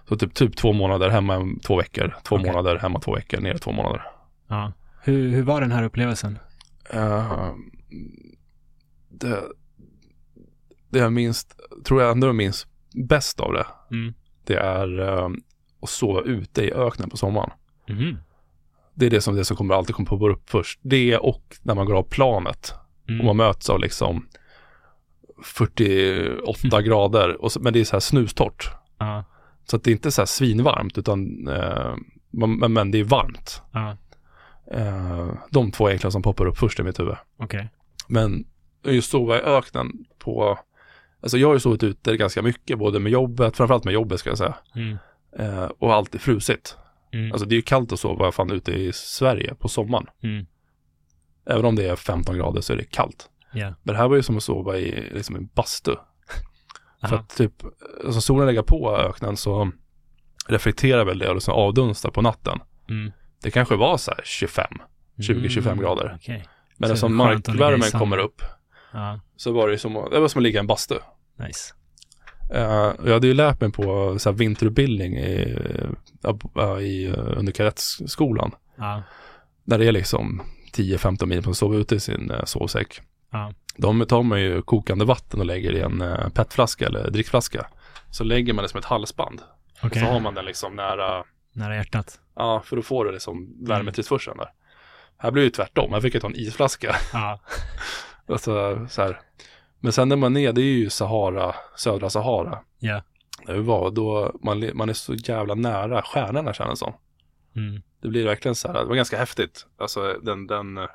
[0.09, 2.15] Så typ, typ två månader, hemma två veckor.
[2.23, 2.47] Två Okej.
[2.51, 4.01] månader, hemma två veckor, nere två månader.
[4.47, 4.73] Ja.
[5.03, 6.39] Hur, hur var den här upplevelsen?
[6.89, 7.51] Eh,
[9.09, 9.39] det,
[10.89, 11.47] det jag minns,
[11.85, 14.13] tror jag ändå minns bäst av det, Mm.
[14.43, 15.29] det är eh,
[15.81, 17.51] att sova ute i öknen på sommaren.
[17.89, 18.17] Mhm.
[18.93, 20.79] Det är det som, det som kommer alltid kommer upp först.
[20.81, 22.73] Det och när man går av planet
[23.07, 23.19] Mm.
[23.19, 24.27] och man möts av liksom
[25.43, 28.69] 48 grader, och så, men det är så här snustort.
[28.97, 29.23] Ja.
[29.65, 31.49] Så att det är inte så här svinvarmt utan
[32.31, 33.61] man, men, men det är varmt.
[33.71, 33.97] Ja.
[34.71, 37.15] Eh, de två egentligen som poppar upp först i mitt huvud.
[37.37, 37.69] Okej.
[38.07, 38.45] Men
[38.85, 40.59] just sova i öknen på,
[41.21, 44.29] alltså jag har ju sovit ute ganska mycket, både med jobbet, framförallt med jobbet ska
[44.29, 44.97] jag säga, Mm.
[45.39, 46.77] eh, och alltid frusit.
[47.13, 47.31] Mm.
[47.31, 50.05] Alltså det är ju kallt att sova fan ute i Sverige på sommaren.
[50.23, 50.45] Mm.
[51.49, 53.29] Även om det är 15 grader så är det kallt.
[53.53, 53.73] Ja.
[53.83, 55.95] Men det här var ju som att sova i liksom en bastu.
[57.09, 57.53] För att typ,
[58.05, 59.71] alltså solen lägger på öknen så
[60.47, 62.59] reflekterar väl det och liksom avdunstar på natten.
[62.89, 63.11] Mm.
[63.43, 64.65] Det kanske var så här 25,
[65.17, 66.13] 20-25 grader.
[66.15, 66.45] Okej.
[66.77, 68.41] Men Så eftersom i markvärmen kommer upp
[68.91, 69.19] Ja.
[69.35, 70.95] så var det som, det var som att ligga i en bastu.
[71.39, 71.73] Nice.
[72.53, 75.57] Eh, jag hade ju lärt mig på så här, vinterutbildning i,
[76.57, 78.51] uh, i, uh, under kadettskolan.
[78.75, 79.03] Ja.
[79.63, 80.41] Där det är liksom
[80.73, 83.01] 10-15 mil att sova ute i sin uh, sovsäck.
[83.31, 83.53] Ja.
[83.77, 87.67] De tar man ju kokande vatten och lägger i en uh, petflaska eller drickflaska.
[88.09, 89.41] Så lägger man det som ett halsband.
[89.83, 91.23] Okej, så har man den liksom nära,
[91.53, 92.19] nära hjärtat.
[92.35, 94.49] ja för då får du liksom värmetillförseln där.
[95.17, 96.95] Här blir det ju tvärtom, här fick jag ta en isflaska.
[97.13, 97.39] Ja,
[98.27, 99.19] Alltså, så här.
[99.79, 102.59] Men sen när man är, det är ju Sahara, södra Sahara.
[102.79, 103.03] ja.
[103.45, 106.93] Där vi var, då man, man är så jävla nära stjärnorna känns det som.
[107.55, 107.81] Mm.
[108.01, 109.65] Det blir verkligen så här, det var ganska häftigt.
[109.77, 110.85] Alltså den, den eh,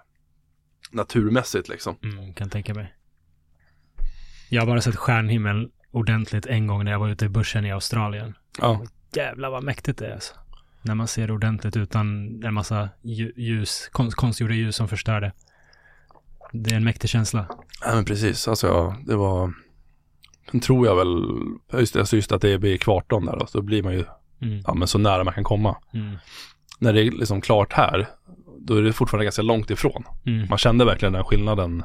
[0.90, 1.96] naturmässigt liksom.
[2.02, 2.94] Mm, kan tänka mig.
[4.50, 7.72] Jag har bara sett stjärnhimmel ordentligt en gång när jag var ute i bushen i
[7.72, 8.34] Australien.
[8.60, 10.34] Ja, Jävlar vad mäktigt det är alltså.
[10.82, 12.06] När man ser det ordentligt utan
[12.44, 15.32] en massa lju- ljus, konst, konstgjorda ljus som förstör det.
[16.52, 17.46] Det är en mäktig känsla.
[17.84, 18.48] ja men precis.
[18.48, 19.52] Alltså ja, det var,
[20.50, 21.26] sen tror jag väl,
[21.80, 24.04] just det, alltså just att det är vid kvarton där då, så blir man ju,
[24.42, 24.60] Mm.
[24.66, 25.76] ja men så nära man kan komma.
[25.94, 26.16] Mm.
[26.78, 28.08] När det är liksom klart här,
[28.58, 30.04] då är det fortfarande ganska långt ifrån.
[30.26, 30.48] Mm.
[30.48, 31.84] Man kände verkligen den skillnaden.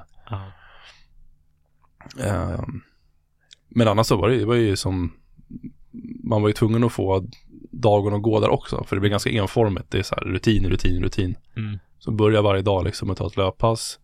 [2.19, 2.59] Eh,
[3.69, 5.13] men annars så var det, det var ju som,
[6.23, 7.27] man var ju tvungen att få
[7.71, 9.91] dagen att gå där också, för det blir ganska enformigt.
[9.91, 11.35] Det är så här rutin, rutin, rutin.
[11.57, 11.79] Mm.
[11.99, 13.99] Så börjar varje dag liksom med att ta ett löppass.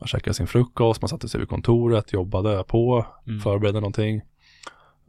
[0.00, 3.40] Man käkade sin frukost, man satte sig vid kontoret, jobbade på, Mm.
[3.40, 4.20] förberedde någonting.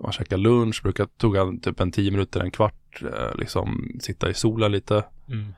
[0.03, 4.29] Man käkade lunch, brukar tog han typ en tio minuter, en kvart, eh, liksom sitta
[4.29, 5.03] i solen lite.
[5.27, 5.53] Mm.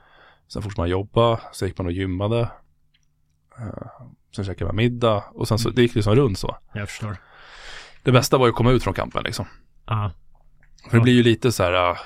[0.47, 2.39] Sen fortsatte man jobba, så gick man och gymmade.
[3.59, 4.01] Eh,
[4.36, 5.75] sen käkade man middag och sen så, Mm.
[5.75, 6.57] det gick liksom runt så.
[6.73, 7.17] Jag förstår.
[8.03, 9.45] Det bästa var ju att komma ut från kampen liksom.
[9.86, 10.11] Ja.
[10.89, 11.97] För det blir ju lite så här, eh,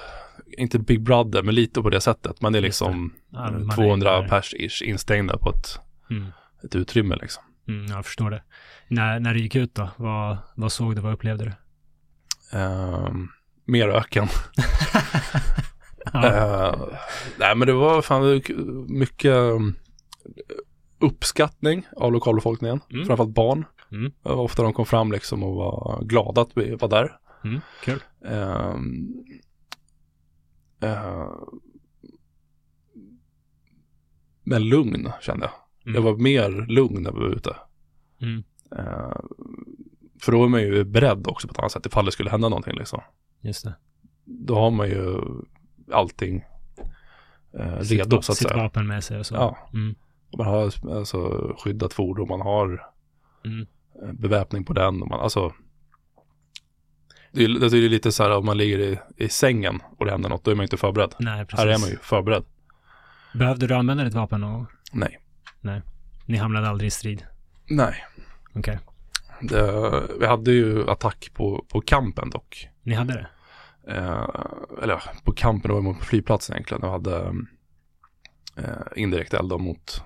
[0.58, 2.42] inte Big Brother, men lite på det sättet.
[2.42, 6.26] Man är liksom Ja, man 200 är- pers-ish instängda på ett, Mm.
[6.66, 7.44] Ett utrymme liksom.
[7.68, 8.44] Mm, jag förstår det.
[8.88, 11.54] När, när du gick ut då, vad, vad såg du, vad upplevde du?
[12.58, 13.28] Ehm,
[13.66, 14.28] mer öken.
[16.14, 16.26] Ja.
[16.26, 16.98] Eh,
[17.40, 18.42] nej men det var fan
[18.88, 19.76] mycket um,
[21.00, 22.80] uppskattning av lokalbefolkningen.
[22.92, 23.06] Mm.
[23.06, 23.66] Framförallt barn.
[23.92, 24.12] Mm.
[24.24, 27.18] Ofta de kom fram liksom och var glada att vi var där.
[27.44, 28.04] Mm, kul.
[28.26, 28.76] Eh,
[34.44, 35.54] men lugn kände jag.
[35.86, 35.96] Mm.
[35.96, 37.56] Jag var mer lugn när vi var ute.
[38.22, 38.44] Mm.
[38.78, 39.16] Eh,
[40.22, 42.50] för då är man ju beredd också på ett annat sätt ifall det skulle hända
[42.50, 43.02] någonting liksom.
[43.42, 43.76] Just det.
[44.26, 45.22] Då har man ju
[45.92, 46.44] allting
[47.60, 48.64] eh, Sitt redo så att sitt säga.
[48.64, 49.36] vapen med sig och så.
[49.36, 49.96] Ja, Mm.
[50.32, 52.82] och man har alltså skyddat fordon, man har
[53.46, 53.68] Mm.
[54.04, 55.02] eh, beväpning på den.
[55.02, 55.54] Och man, alltså,
[57.32, 60.06] det är, det är ju lite så här om man ligger i, i sängen och
[60.06, 61.16] det händer något, då är man inte förberedd.
[61.20, 61.60] Nej, precis.
[61.60, 62.44] Här är man ju förberedd.
[63.34, 65.20] Behövde du använda ditt vapen och Nej.
[66.26, 67.26] Ni hamnade aldrig i strid?
[67.70, 68.06] Nej.
[68.54, 68.80] Okej.
[69.42, 72.70] Det, vi hade ju attack på, på campen dock.
[72.84, 73.28] Ni hade det?
[73.88, 74.30] Eh,
[74.84, 76.84] eller på campen, det var på flygplatsen egentligen.
[76.84, 77.36] Och hade
[78.58, 78.64] eh,
[78.96, 80.04] indirekt eld mot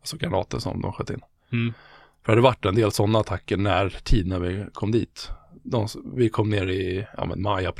[0.00, 1.20] alltså granater som de sköt in.
[1.52, 1.74] Mm.
[2.22, 5.30] För det hade varit en del sådana attacker när tid när vi kom dit.
[5.62, 7.72] De, vi kom ner i ja, men maj, eh,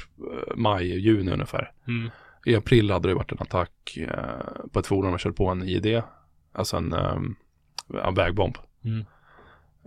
[0.57, 1.72] maj, juni ungefär.
[1.89, 2.11] Mm.
[2.47, 5.62] I april hade det varit en attack eh, på ett fordon man körde på en
[5.62, 6.03] ID.
[6.53, 7.16] Alltså en, eh,
[8.07, 8.59] en vägbomb.
[8.84, 9.05] Mm.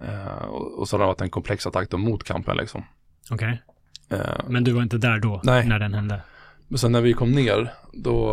[0.01, 2.83] Eh, och, och så har det varit en komplex attack då mot campen liksom.
[3.31, 3.61] Okej.
[4.09, 5.41] Eh, Men du var inte där då?
[5.43, 5.67] Nej.
[5.67, 6.21] När den hände?
[6.67, 8.29] Men sen när vi kom ner, då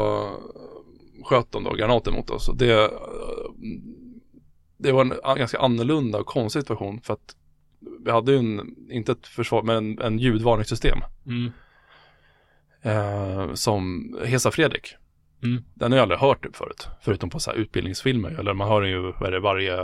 [1.24, 2.48] sköt de då granater mot oss.
[2.48, 2.90] Och det,
[4.76, 7.36] det var en ganska annorlunda och konstig situation för att
[8.04, 11.50] vi hade ju en, inte ett försvar, men en, en ljudvarningssystem Mm.
[12.82, 14.94] eh, som Hesa Fredrik.
[15.42, 15.62] Mm.
[15.74, 18.30] Den har jag aldrig hört typ förut, förutom på så här utbildningsfilmer.
[18.30, 19.76] Eller man hör den ju vad är det, varje,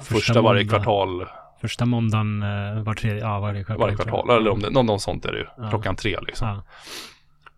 [0.00, 0.76] första, varje måndag.
[0.76, 1.26] kvartal,
[1.60, 3.80] Första måndagen eh, var tredje, ja varje kvartal.
[3.80, 4.30] varje kvartal.
[4.30, 5.68] Eller om det, någon, någon sånt är det ju, Ja.
[5.70, 6.48] klockan tre liksom.
[6.48, 6.62] Ja.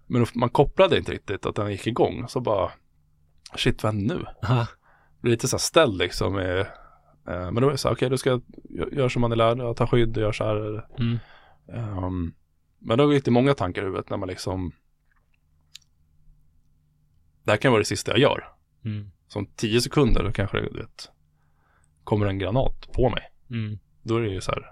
[0.07, 2.29] Men man kopplade inte riktigt att den gick igång.
[2.29, 2.71] Så bara,
[3.57, 4.25] shit vad nu?
[4.45, 4.67] Aha.
[5.21, 6.39] blir lite så här ställd liksom.
[6.39, 6.67] Eh,
[7.27, 9.77] men då är det så här, okej du ska gö- göra som man är lärd,
[9.77, 10.85] ta skydd och gör så här.
[10.99, 11.19] Mm.
[11.73, 12.33] Ehm,
[12.81, 14.73] men då gick det många tankar i huvudet när man liksom
[17.45, 18.49] Det här kan vara det sista jag gör.
[18.85, 19.11] Mm.
[19.29, 21.11] Som tio sekunder då kanske det, vet
[22.05, 23.23] Kommer en granat på mig.
[23.51, 23.79] Mm.
[24.03, 24.67] Då är det ju så här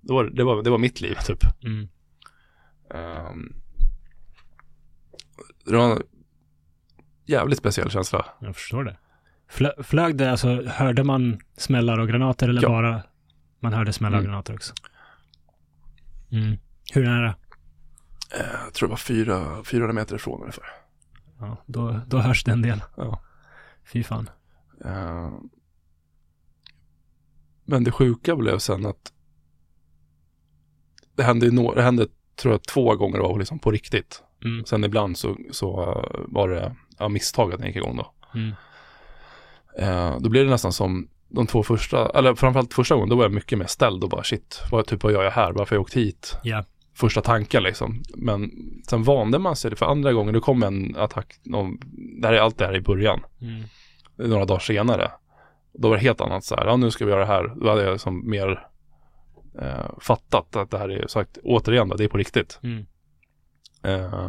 [0.00, 1.38] då var, det- var, det var mitt liv typ.
[1.64, 1.88] Mm.
[2.94, 3.54] Ehm,
[5.64, 6.02] det var en
[7.24, 8.26] jävligt speciell känsla.
[8.40, 8.96] Jag förstår det.
[9.48, 12.68] Flö, flög det, alltså hörde man smällar och granater eller Ja.
[12.68, 13.02] bara
[13.60, 14.30] man hörde smällar och Mm.
[14.32, 14.74] granater också?
[16.32, 16.58] Mm.
[16.92, 17.34] Hur nära?
[18.34, 20.64] Eh, Jag tror det var fyra, 400 meter ifrån ungefär.
[21.42, 22.82] Ja, då, då hörs det en del.
[22.96, 23.22] Ja.
[23.92, 24.30] Fy fan.
[24.84, 25.30] Eh,
[27.64, 29.12] Men det sjuka blev sen att
[31.16, 34.22] det hände, nå- det hände tror jag två gånger var liksom på riktigt.
[34.44, 34.64] Mm.
[34.64, 38.12] Sen ibland så, så eh, var det ja, misstag att den gick igång då.
[38.34, 38.52] Mm.
[39.78, 43.24] Eh, då blev det nästan som de två första, eller framförallt första gången, då var
[43.24, 45.76] jag mycket mer ställd och bara shit, vad, typ, vad gör jag här, varför har
[45.76, 46.36] jag åkt hit?
[46.42, 46.64] Ja.
[46.94, 48.02] Första tanken liksom.
[48.16, 48.50] Men
[48.88, 51.78] sen vande man sig, för andra gången, då kom en attack, någon,
[52.20, 53.62] det här är allt det här i början, Mm.
[54.30, 55.10] några dagar senare.
[55.74, 57.54] Då var det helt annat så här, ja nu ska vi göra det här.
[57.60, 58.66] Då hade jag liksom mer
[59.60, 62.60] eh, fattat att det här är sagt, återigen då, det är på riktigt.
[62.62, 62.84] Mm.
[63.82, 64.28] Eh,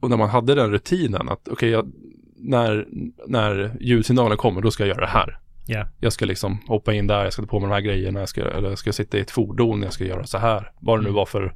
[0.00, 1.92] och när man hade den rutinen att okej, jag-
[2.36, 2.88] när,
[3.26, 5.38] när ljudsignalen kommer då ska jag göra det här.
[5.72, 5.86] Ja.
[5.98, 8.28] Jag ska liksom hoppa in där, jag ska ta på mig de här grejerna, jag
[8.28, 10.72] ska, eller jag ska sitta i ett fordon, jag ska göra så här.
[10.80, 11.16] Vad det nu Mm.
[11.16, 11.54] var för...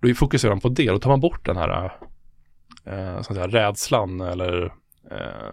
[0.00, 1.92] Då fokuserar man på det, då tar man bort den här
[2.84, 4.64] eh, så säga, rädslan eller
[5.10, 5.52] eh,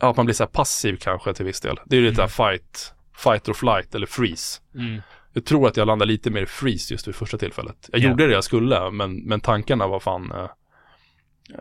[0.00, 1.80] ja, att man blir så här passiv kanske till viss del.
[1.86, 2.28] Det är ju lite Mm.
[2.28, 4.60] fight, fight or flight eller freeze.
[4.74, 5.02] Mm.
[5.32, 7.88] Jag tror att jag landade lite mer i freeze just vid första tillfället.
[7.92, 8.08] Jag Ja.
[8.08, 10.48] gjorde det jag skulle, men, men tankarna var fan eh,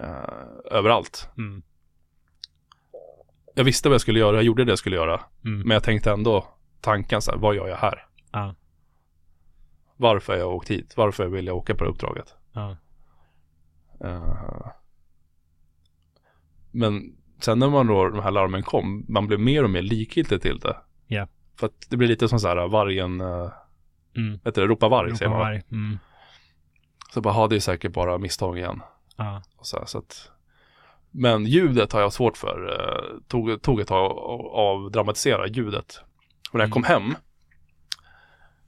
[0.04, 1.30] eh, överallt.
[1.38, 1.62] Mm.
[3.58, 5.22] Jag visste vad jag skulle göra, jag gjorde det jag skulle göra.
[5.46, 5.60] Mm.
[5.60, 6.48] Men jag tänkte ändå
[6.82, 8.06] tanken så här, vad gör jag här?
[8.32, 8.56] Ja.
[9.98, 10.94] Varför har jag åkt hit?
[10.98, 12.36] Varför vill jag åka på det uppdraget?
[12.54, 12.78] Ja.
[14.04, 14.68] Eh,
[16.72, 20.42] men sen när man då, de här larmen kom, man blev mer och mer likgiltig
[20.42, 20.78] till det.
[21.08, 21.28] Ja.
[21.60, 23.52] För att det blir lite som så här, vargen, uh,
[24.16, 24.40] Mm.
[24.44, 25.40] vet du ropa varg säger man.
[25.40, 25.46] va?
[25.46, 25.62] Varg.
[25.72, 26.00] Mm.
[27.14, 28.82] Så bara, ja det är säkert bara misstag igen.
[29.16, 29.42] Ja.
[29.58, 30.32] Och så här, så att,
[31.18, 32.74] men ljudet har jag svårt för.
[32.74, 34.18] Eh, tog, tog ett tag att
[34.54, 36.00] avdramatisera ljudet.
[36.52, 36.72] Och när jag Mm.
[36.72, 37.16] kom hem.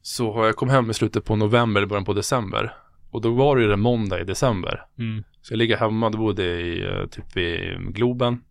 [0.02, 2.74] Så jag kom hem i slutet på november, början på december.
[3.12, 4.86] Och då var det ju en måndag i december.
[5.00, 5.24] Mm.
[5.41, 8.43] Så jag ligger hemma, då bodde jag i, eh, typ i Globen.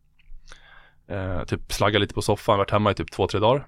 [1.09, 3.67] Eh, typ slagga lite på soffan, varit hemma i typ två, tre dagar.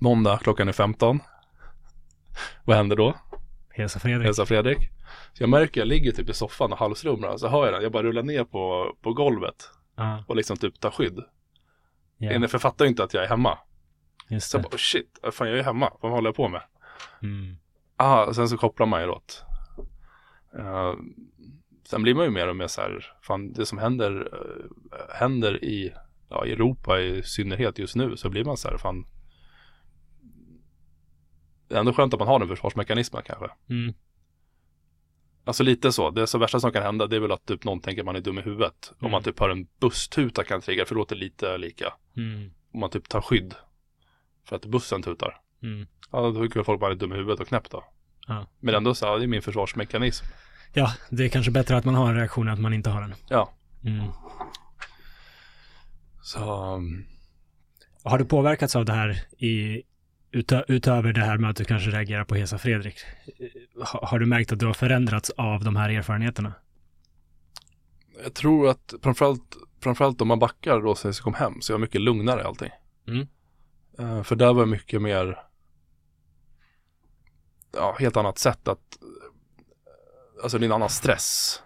[0.00, 1.20] Måndag, klockan är 15.
[2.64, 3.14] Vad händer då?
[3.78, 4.24] Hesa Fredrik.
[4.26, 4.78] hälsar Fredrik.
[5.32, 7.92] Så jag märker, jag ligger typ i soffan och halvslumrar, så hör jag den, jag
[7.92, 10.24] bara rullar ner på, på golvet Ja.
[10.26, 11.20] och liksom typ tar skydd.
[12.20, 12.40] Yeah.
[12.42, 13.58] För jag fattar ju inte att jag är hemma.
[14.28, 14.68] Just Så jag det.
[14.68, 16.62] bara, oh shit, fan jag är hemma, vad håller jag på med?
[17.22, 17.56] Mm.
[17.96, 19.42] Ah, sen så kopplar man ju då att,
[20.58, 20.92] eh,
[21.88, 25.64] sen blir man ju mer och mer så här, fan det som händer, eh, händer
[25.64, 25.92] i
[26.30, 29.06] ja, i Europa i synnerhet just nu så blir man så här, fan
[31.68, 33.46] det är ändå skönt att man har den försvarsmekanismen kanske.
[33.70, 33.94] Mm.
[35.44, 36.10] Alltså lite så.
[36.10, 38.20] Det så värsta som kan hända det är väl att typ någon tänker man är
[38.20, 38.90] dum i huvudet.
[38.92, 39.12] Om Mm.
[39.12, 41.92] man typ hör en busstuta kan trigga för det låter lite lika.
[42.16, 42.50] Mm.
[42.72, 43.54] Om man typ tar skydd
[44.48, 45.40] för att bussen tutar.
[45.62, 45.86] Mm.
[46.12, 47.84] Ja, då tycker folk man är dum i huvudet och knäpp då.
[48.26, 48.46] Ja.
[48.60, 50.26] Men ändå så, ja, det är min försvarsmekanism.
[50.72, 53.00] Ja, det är kanske bättre att man har en reaktion än att man inte har
[53.00, 53.14] den.
[53.28, 53.52] Ja.
[53.84, 54.04] Mm.
[56.22, 57.06] Så, um,
[58.04, 59.10] Har du påverkats av det här
[59.44, 59.82] i,
[60.30, 62.96] utö, utöver det här med att du kanske reagerar på Hesa Fredrik?
[63.92, 66.54] Ha, har du märkt att du har förändrats av de här erfarenheterna?
[68.22, 71.74] jag tror att framförallt, framförallt om man backar då sen jag kom hem så är
[71.74, 72.70] jag mycket lugnare i allting.
[73.06, 73.26] Mm.
[73.98, 75.38] Eh, för där var jag mycket mer,
[77.72, 78.98] ja, helt annat sätt att,
[80.42, 81.62] alltså det är en annan stress.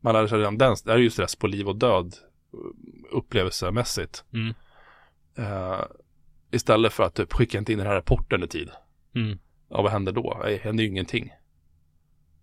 [0.00, 2.14] Man lär sig redan den, det här är ju stress på liv och död
[2.52, 4.24] eh, upplevelsemässigt.
[4.32, 4.54] Mm.
[5.36, 5.84] Eh,
[6.50, 8.70] istället för att typ skicka inte in den här rapporten i tid.
[9.14, 9.38] Mm.
[9.68, 10.40] Ja, vad händer då?
[10.44, 11.32] Det händer ju ingenting.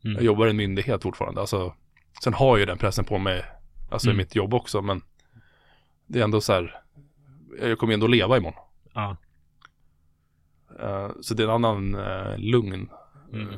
[0.03, 0.15] Mm.
[0.15, 1.41] Jag jobbar i en myndighet fortfarande.
[1.41, 1.75] Alltså,
[2.23, 3.45] sen har jag ju den pressen på mig,
[3.91, 4.19] alltså Mm.
[4.19, 5.01] i mitt jobb också, men
[6.07, 6.81] det är ändå så här,
[7.61, 8.59] jag kommer ju ändå leva imorgon.
[8.93, 9.17] Ja.
[10.79, 12.89] Eh, så det är en annan uh, lugn.
[13.33, 13.47] Mm.
[13.49, 13.55] Eh,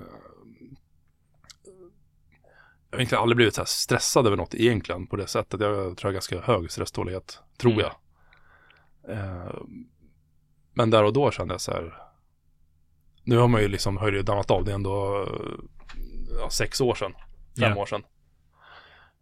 [2.89, 5.59] jag har egentligen aldrig blivit så här stressad över något egentligen på det sättet.
[5.61, 7.85] Jag tror jag har ganska hög stresstålighet, tror Mm.
[7.85, 7.91] jag.
[10.77, 11.93] Men där och då kände jag så här,
[13.23, 15.27] nu har man ju liksom, ju dammat av, det är ändå
[16.39, 17.13] ja, sex år sedan,
[17.59, 17.81] fem Ja.
[17.81, 18.03] år sedan.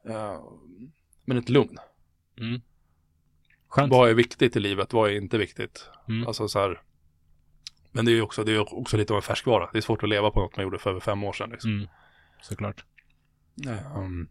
[0.09, 0.39] Eh,
[1.25, 1.77] men ett lugn.
[2.39, 2.61] Mm.
[3.67, 3.91] Skönt.
[3.91, 4.93] Vad är viktigt i livet?
[4.93, 5.89] Vad är inte viktigt?
[6.07, 6.27] Mm.
[6.27, 6.81] Alltså så här.
[7.91, 9.69] Men det är ju också, det är också lite av en färskvara.
[9.71, 11.49] Det är svårt att leva på något man gjorde för över fem år sedan.
[11.49, 11.71] Liksom.
[11.71, 11.87] Mm.
[12.41, 12.85] Såklart.
[13.95, 14.29] Um,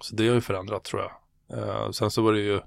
[0.00, 1.12] så det har ju förändrat tror jag.
[1.58, 2.60] Eh, sen så var det ju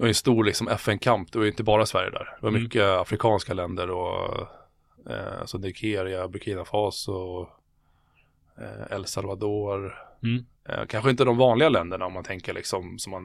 [0.00, 1.32] det var en stor liksom FN-kamp.
[1.32, 2.24] Det var ju inte bara Sverige där.
[2.24, 2.62] Det var Mm.
[2.62, 4.40] mycket afrikanska länder och
[5.10, 7.48] eh, alltså Nigeria, Burkina Faso,
[8.58, 9.94] eh, El Salvador.
[10.22, 10.44] Mm.
[10.68, 13.24] Eh, kanske inte de vanliga länderna om man tänker liksom som man,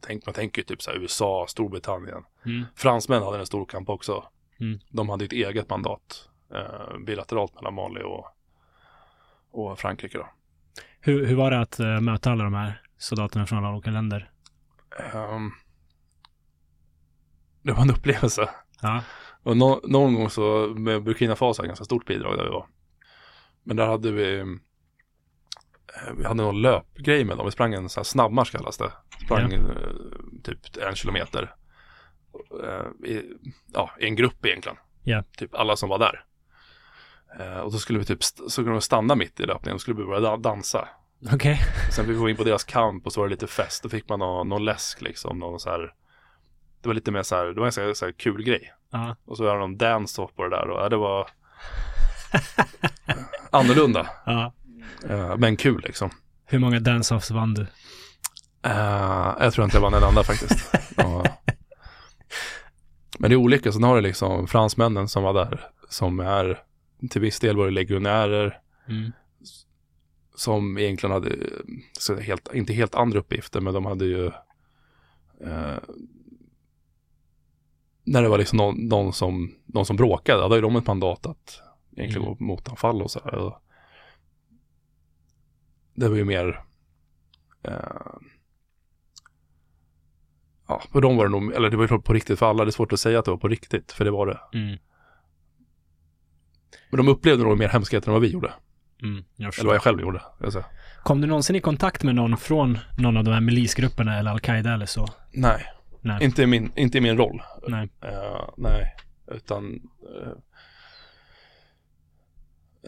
[0.00, 2.24] tänk, man tänker typ så här USA, Storbritannien.
[2.46, 2.64] Mm.
[2.74, 4.24] Fransmän hade en stor kamp också.
[4.60, 4.78] Mm.
[4.88, 8.26] De hade ett eget mandat eh, bilateralt mellan Mali och,
[9.50, 10.28] och Frankrike då.
[11.00, 14.30] Hur, hur var det att eh, möta alla de här soldaterna från alla olika länder?
[15.14, 15.50] Ehm,
[17.66, 18.48] det var en upplevelse.
[18.82, 19.02] Ja.
[19.42, 22.66] Och nå- någon gång så med Burkina Faso ganska stort bidrag där vi var.
[23.64, 24.44] Men där hade vi eh,
[26.16, 27.46] vi hade någon löpgrej med dem.
[27.46, 28.92] Vi sprang en sån här snabbmarsch kallas det.
[29.24, 29.58] Sprang Ja.
[29.58, 29.90] eh,
[30.44, 31.54] typ en kilometer.
[32.64, 33.22] Eh, i,
[33.72, 34.78] ja, i en grupp egentligen.
[35.02, 35.22] Ja.
[35.36, 36.24] Typ alla som var där.
[37.62, 40.04] Och då skulle vi typ så kunde de stanna mitt i löpningen och skulle vi
[40.04, 40.88] börja da- dansa.
[41.32, 41.58] Okej.
[41.96, 43.82] Sen fick vi gå in på deras kamp och så var det lite fest.
[43.82, 45.38] Då fick man någon, någon läsk liksom.
[45.38, 45.94] Någon så här,
[46.80, 48.72] det var lite mer så här, det var en så här, så här kul grej.
[48.90, 49.16] Ja.
[49.24, 51.28] Och så det någon dance-off på det där och ja, det var
[53.50, 54.06] annorlunda.
[54.26, 54.52] ja.
[55.08, 56.10] Eh, men kul liksom.
[56.46, 57.66] Hur många dance-offs vann du?
[58.62, 60.72] Eh, jag tror inte jag vann en enda faktiskt.
[63.18, 66.62] Men det är olika, sen har du liksom fransmännen som var där, som är
[67.10, 69.12] till viss del var det legionärer, Mm.
[70.34, 71.36] som egentligen hade,
[71.98, 74.26] så helt, inte helt andra uppgifter, men de hade ju
[75.44, 75.76] eh,
[78.06, 80.86] när det var liksom någon, någon, som, någon som bråkade, då hade ju de ett
[80.86, 81.60] mandat att
[81.96, 82.38] egentligen Mm.
[82.38, 83.34] gå motanfall och så här.
[83.34, 83.62] Och
[85.94, 86.62] Det var ju mer
[87.62, 87.72] eh,
[90.68, 92.68] Ja, för dem var det nog, eller det var ju på riktigt för alla, det
[92.68, 94.58] är svårt att säga att det var på riktigt, för det var det.
[94.58, 94.78] Mm.
[96.90, 98.52] Men de upplevde nog mer hemskheter än vad vi gjorde,
[99.02, 99.24] Mm.
[99.36, 100.22] Jag eller vad jag själv gjorde.
[100.40, 100.64] Jag säga.
[101.02, 104.74] Kom du någonsin i kontakt med någon från någon av de här milisgrupperna eller Al-Qaida
[104.74, 105.06] eller så?
[105.32, 105.62] Nej,
[106.06, 106.24] Nej.
[106.24, 107.42] inte i min, inte i min roll.
[107.68, 107.88] Nej.
[108.04, 108.94] Eh, nej,
[109.32, 109.80] utan
[110.14, 110.32] eh,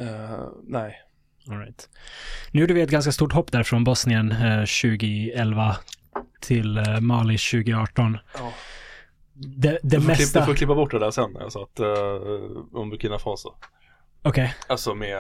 [0.07, 1.03] eh, nej.
[1.51, 1.89] All right.
[2.51, 5.77] Nu gjorde vi ett ganska stort hopp där från Bosnien eh, 2011
[6.40, 8.19] till Mali 2018.
[8.35, 8.53] Ja.
[9.35, 10.40] Det, det Du får, klippa, mesta...
[10.40, 11.86] du får klippa bort det där sen, alltså att uh,
[12.73, 13.55] om Burkina Faso.
[14.23, 14.55] Okej.
[14.69, 15.19] Alltså med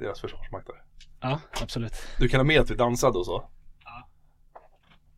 [0.00, 0.76] deras försvarsmakt där.
[1.20, 1.92] Ja, absolut.
[2.18, 3.50] Du kan ha med att vi dansade och så.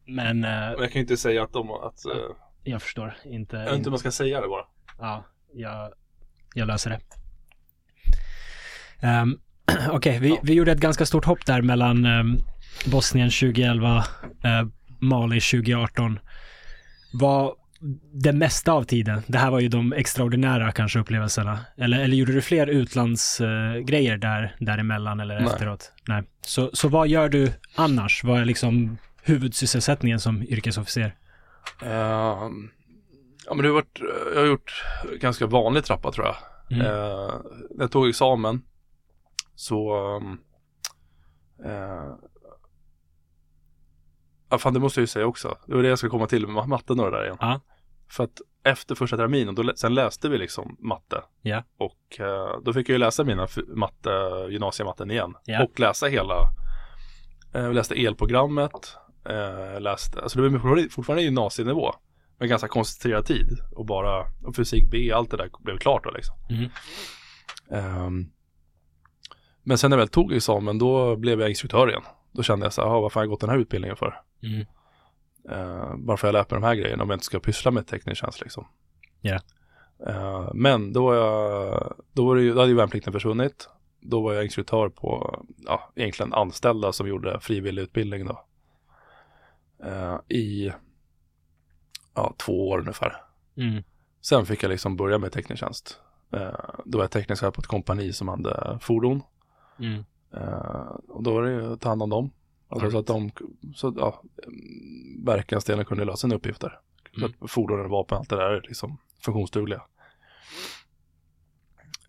[0.07, 3.57] Men eh, Men jag kan ju inte säga att de, att, uh, jag förstår inte.
[3.57, 4.65] jag vet inte hur man ska säga det bara.
[4.99, 5.25] Ja,
[5.55, 5.93] jag,
[6.55, 7.01] jag löser det.
[9.23, 9.41] Um,
[9.91, 10.37] Okej, vi, Ja.
[10.43, 12.39] vi gjorde ett ganska stort hopp där mellan ehm,
[12.87, 13.97] Bosnien 2011,
[14.45, 14.67] eh,
[15.01, 16.19] Mali 2018.
[17.13, 17.55] Var
[18.13, 22.33] det mesta av tiden, det här var ju de extraordinära kanske upplevelserna, eller, eller gjorde
[22.33, 25.45] du fler utlandsgrejer uh, där, däremellan eller Nej.
[25.53, 25.93] efteråt?
[26.09, 26.23] Nej.
[26.41, 28.25] Så, så vad gör du annars?
[28.25, 31.17] Vad är liksom huvudsysselsättningen som yrkesofficer?
[31.83, 32.71] Ehm,
[33.47, 34.01] ja men det har varit,
[34.35, 34.85] jag har gjort
[35.21, 36.37] ganska vanlig trappa tror jag.
[36.71, 36.87] Mm.
[36.87, 37.35] Eh,
[37.71, 38.63] när jag tog examen
[39.55, 39.97] så
[41.65, 42.15] eh,
[44.53, 45.59] Ja fan det måste jag ju säga också.
[45.67, 47.37] Det var det jag ska komma till med matten och det där igen.
[47.41, 47.61] Ja.
[48.11, 51.23] För att efter första terminen, då, sen läste vi liksom matte.
[51.43, 51.63] Ja.
[51.77, 54.11] Och eh, då fick jag ju läsa mina matte,
[54.51, 55.35] gymnasiematten igen.
[55.45, 55.65] Ja.
[55.65, 56.35] Och läsa hela,
[57.55, 61.95] eh, vi läste elprogrammet, eh, läste, alltså det var fortfarande, gymnasienivå.
[62.39, 66.11] Men ganska koncentrerad tid och bara, och fysik B, allt det där blev klart då
[66.11, 66.37] liksom.
[66.51, 66.71] Mm.
[67.71, 68.31] Ehm,
[69.63, 72.03] men sen när jag väl tog examen då blev jag instruktör igen.
[72.33, 74.21] Då kände jag så här, "Jaha, vad fan har jag gått den här utbildningen för?
[74.43, 74.67] Mm.
[75.51, 78.21] Uh, varför jag lärt mig de här grejerna om jag inte ska pyssla med teknisk
[78.21, 78.67] tjänst liksom.
[79.21, 79.41] Ja.
[80.07, 83.69] Eh, men då var jag, då var det då hade ju värnplikten försvunnit.
[84.01, 88.45] Då var jag instruktör på, ja, egentligen anställda som gjorde frivillig utbildning då.
[89.83, 90.73] Eh, I,
[92.15, 93.17] ja, två år ungefär.
[93.57, 93.83] Mm.
[94.21, 96.01] Sen fick jag liksom börja med teknisk tjänst.
[96.33, 99.23] Eh, då var jag teknisk chef på ett kompani som hade fordon.
[99.79, 100.05] Mm.
[100.35, 102.31] Eh, och då var det ju att ta hand om dem.
[102.69, 103.31] Alltså så att de,
[103.75, 104.23] så ja,
[105.25, 106.81] verkansdelen kunde lösa sina uppgifter.
[107.19, 109.83] Så att fordonen, vapen, allt det där är liksom funktionsdugliga.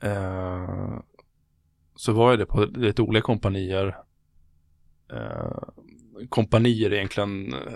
[0.02, 1.00] Eh,
[1.96, 3.98] så var jag det på lite olika kompanier.
[5.14, 5.70] Eh,
[6.30, 7.74] kompanier är egentligen, eh,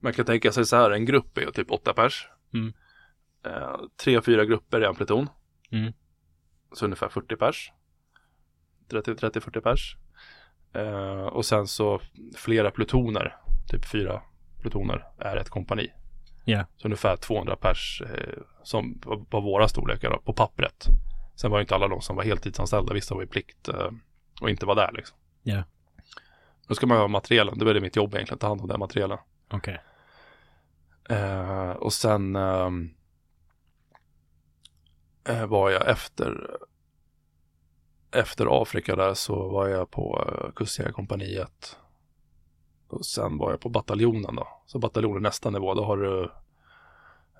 [0.00, 2.28] man kan tänka sig så här, en grupp är ju typ åtta pers.
[2.54, 2.72] Mm.
[3.46, 5.28] Eh, tre, fyra grupper i en pluton.
[5.70, 5.92] Mm.
[6.72, 7.72] Så ungefär 40 pers.
[8.90, 9.96] 30-40 pers.
[10.72, 12.00] Eh, och sen så
[12.36, 13.36] flera plutoner,
[13.68, 14.22] typ fyra
[14.60, 15.92] plutoner, är ett kompani.
[16.44, 16.66] Ja.
[16.76, 20.86] Så ungefär 200 pers eh, som var, våra storlekar då, på pappret.
[21.34, 23.90] Sen var ju inte alla de som var heltidsanställda, vissa var i plikt eh,
[24.40, 25.16] och inte var där liksom.
[25.42, 25.62] Ja.
[26.66, 28.78] Då ska man ha materialen, det var det mitt jobb egentligen, ta hand om den
[28.78, 29.18] materialen.
[29.50, 29.80] Okej.
[31.08, 32.94] Eh, och sen ehm,
[35.24, 36.56] eh, var jag efter
[38.10, 41.78] efter Afrika där så var jag på uh, kustjägarkompaniet
[42.88, 44.48] och sen var jag på bataljonen då.
[44.66, 46.30] Så bataljonen nästa nivå, då har du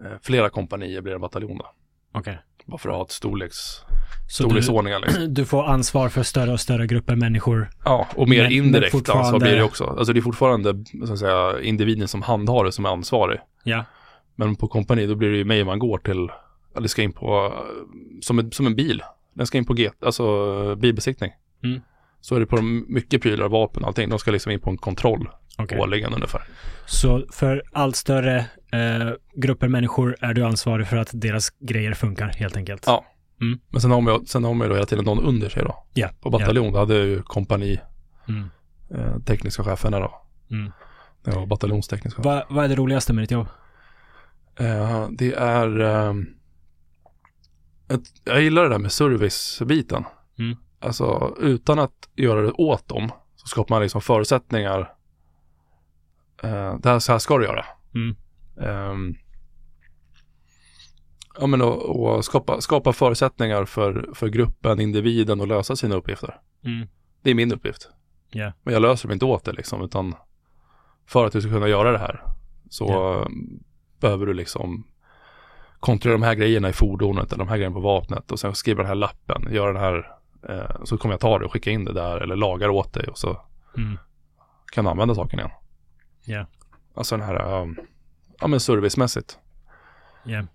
[0.01, 1.73] eh, flera kompanier blir en bataljon då.
[2.13, 2.39] Okej.
[2.67, 5.25] Bara för att ha ett storleks, Så du, storleksordningar liksom.
[5.35, 7.71] du får ansvar för större och större grupper människor.
[7.85, 9.85] Ja, och mer Men- men indirekt fortfarande- ansvar blir det också.
[9.85, 13.39] Alltså det är fortfarande, så att säga, individen som handhar det som är ansvarig.
[13.65, 13.85] Ja.
[14.37, 16.29] Men på kompani då blir det ju mig man går till,
[16.77, 17.53] eller ska in på,
[18.23, 19.03] som en, som en bil.
[19.35, 21.31] Den ska in på G, alltså bilbesiktning.
[21.65, 21.81] Mm.
[22.21, 24.09] Så är det på de mycket prylar, vapen och allting.
[24.09, 25.29] De ska liksom in på en kontroll.
[25.57, 25.79] Okej.
[25.79, 26.43] årligen ungefär.
[26.87, 28.37] Så för allt större
[28.73, 32.83] eh, grupper människor är du ansvarig för att deras grejer funkar helt enkelt?
[32.87, 33.05] Ja.
[33.41, 33.59] Mm.
[33.69, 35.63] Men sen har man ju sen har man ju då hela tiden någon under sig
[35.63, 35.85] då.
[35.95, 36.09] Ja.
[36.21, 37.81] På bataljon, då hade jag ju kompani,
[38.27, 38.33] Ja.
[38.35, 38.49] Mm.
[38.91, 40.23] eh, tekniska cheferna då.
[40.51, 40.73] Mm.
[41.25, 42.25] Jag var bataljonsteknisk chef.
[42.49, 43.47] Vad, är det roligaste med ditt jobb?
[44.59, 45.81] Eh, det är...
[45.81, 46.27] ehm,
[47.89, 50.05] ett, jag gillar det där med servicebiten.
[50.39, 50.57] Mm.
[50.81, 54.93] Alltså utan att göra det åt dem så skapar man liksom förutsättningar.
[56.45, 57.65] Uh, det här, så här ska du göra.
[57.95, 58.17] Mm.
[58.61, 59.15] Ehm,
[61.39, 66.41] ja men och, och skapa, skapa förutsättningar för, för gruppen, individen att lösa sina uppgifter.
[66.65, 66.89] Mm.
[67.23, 67.91] Det är min uppgift.
[68.31, 68.53] Ja.
[68.63, 70.15] Men jag löser dem inte åt det liksom utan
[71.07, 72.23] för att du ska kunna göra det här
[72.71, 73.27] så eh,
[74.01, 74.87] behöver du liksom
[75.81, 78.79] kontrollera de här grejerna i fordonet eller de här grejerna på vapnet och sen skriva
[78.79, 80.13] den här lappen, göra den här
[80.49, 83.07] eh, så kommer jag ta det och skicka in det där eller lagar åt dig
[83.09, 83.41] och så
[83.77, 83.99] Mm.
[84.73, 85.51] kan du använda saken igen.
[86.27, 86.47] Ja.
[86.95, 87.77] Alltså den här, um,
[88.41, 89.39] ja men servicemässigt.
[90.25, 90.47] Ja.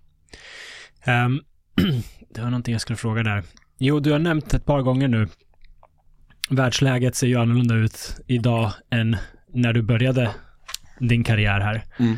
[1.04, 1.40] Ehm,
[2.30, 3.42] det var någonting jag skulle fråga där.
[3.78, 5.28] Jo, du har nämnt ett par gånger nu.
[6.50, 9.16] Världsläget ser ju annorlunda ut idag än
[9.48, 10.30] när du började
[10.98, 11.84] din karriär här.
[11.98, 12.16] Mm.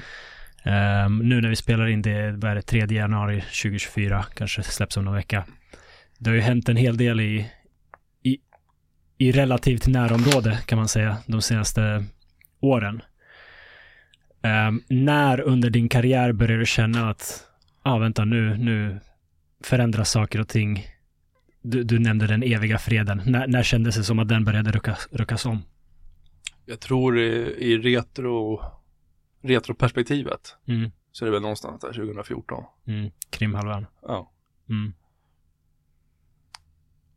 [0.64, 4.96] Ehm, nu när vi spelar in det, vad är det, 3 januari 2024, kanske släpps
[4.96, 5.44] om någon vecka.
[6.18, 7.50] Det har ju hänt en hel del i,
[8.22, 8.38] i,
[9.18, 12.04] i relativt närområde kan man säga de senaste
[12.60, 13.02] åren.
[14.44, 17.46] Ehm, när under din karriär började du känna att,
[17.84, 19.00] ja ah, vänta nu, nu
[19.60, 20.86] förändras saker och ting.
[21.62, 23.22] Du, du nämnde den eviga freden.
[23.26, 25.62] När, när kändes det som att den började ruckas, ruckas om?
[26.66, 27.26] Jag tror i,
[27.58, 28.60] i retro,
[29.42, 32.64] retroperspektivet Mm, så är det väl någonstans där 2014.
[32.86, 33.86] mm, Krimhalvön.
[34.02, 34.30] Ja,
[34.68, 34.92] Mm,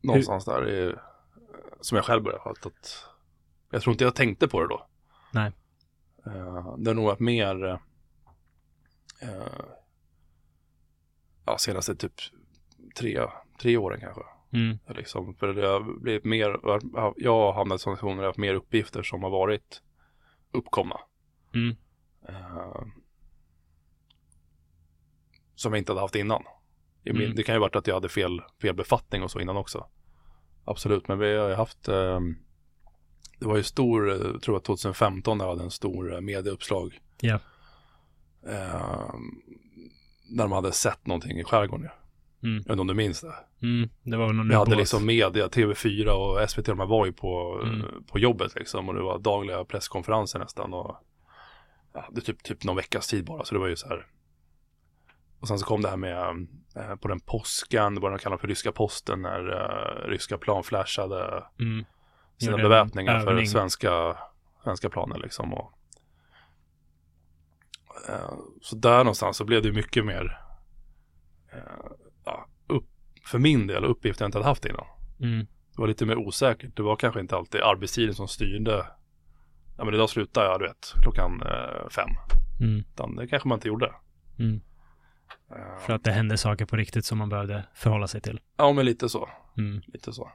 [0.01, 1.01] någonstans där är,
[1.81, 3.05] som jag själv började att
[3.71, 4.87] jag tror inte jag tänkte på det då.
[5.31, 5.51] Nej.
[6.27, 7.79] Eh, det har nog varit mer uh,
[11.45, 12.13] ja, senaste typ
[12.95, 13.21] tre,
[13.61, 14.21] tre åren kanske.
[14.53, 16.59] mm, Liksom, för det har blivit mer,
[17.17, 19.81] jag har hamnat i situationer där jag haft mer uppgifter som har varit
[20.51, 20.99] uppkomna.
[21.53, 21.75] mm,
[22.29, 22.81] Eh,
[25.55, 26.43] som jag inte hade haft innan.
[27.05, 27.35] Mm.
[27.35, 29.87] Det kan ju varit att jag hade fel, fel befattning och så innan också.
[30.65, 32.19] Absolut, men vi har ju haft eh,
[33.39, 36.99] Det var ju stor, eh, tror jag 2015 när jag hade en stor eh, medieuppslag.
[37.21, 37.39] Ja.
[38.47, 39.13] Eh,
[40.29, 41.89] när de hade sett någonting i skärgården.
[42.43, 43.33] mm, Jag vet inte om du minns det?
[43.61, 43.89] mm.
[44.03, 44.79] Det var någon Vi hade ubåt.
[44.79, 48.03] liksom media, TV4 och SVT, de var ju på, Mm.
[48.07, 48.89] på jobbet liksom.
[48.89, 50.73] Och det var dagliga presskonferenser nästan.
[50.73, 50.95] Och,
[51.93, 54.05] ja, det typ, typ någon veckas tid bara, så det var ju så här.
[55.39, 58.47] Och sen så kom det här med, eh, på den påsken, vad de kallar för
[58.47, 61.85] ryska posten, när eh, ryska plan flashade Mm,
[62.37, 64.17] sina beväpningar för svenska,
[64.63, 65.53] svenska planer liksom.
[65.53, 65.73] Och,
[68.09, 70.39] eh, så där någonstans så blev det mycket mer,
[71.53, 71.59] eh,
[72.25, 72.85] ja, upp,
[73.25, 74.85] för min del, uppgifter jag inte hade haft innan.
[75.19, 75.39] mm,
[75.75, 76.75] Det var lite mer osäkert.
[76.75, 78.85] Det var kanske inte alltid arbetstiden som styrde.
[79.77, 82.09] Ja men idag slutar jag, du vet, klockan eh, fem.
[82.59, 83.93] mm, Utan det kanske man inte gjorde.
[84.39, 84.61] mm.
[85.51, 88.39] Eh, För att det hände saker på riktigt som man behövde förhålla sig till.
[88.57, 89.29] Ja men lite så.
[89.57, 90.31] Mm, Lite så.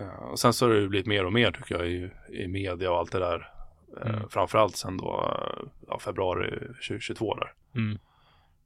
[0.00, 2.90] Eh, och sen så har det blivit mer och mer tycker jag i, i media
[2.90, 3.36] och allt det där.
[3.38, 4.28] Eh, Mm.
[4.28, 7.52] Framförallt sen då eh, ja, februari 2022 där.
[7.74, 7.98] mm,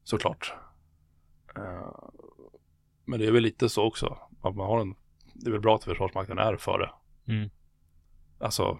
[0.04, 0.54] Såklart.
[3.04, 4.18] Men det är väl lite så också.
[4.42, 4.94] Att man har en,
[5.34, 6.90] det är väl bra att Försvarsmakten är före.
[7.28, 7.50] mm,
[8.40, 8.78] Alltså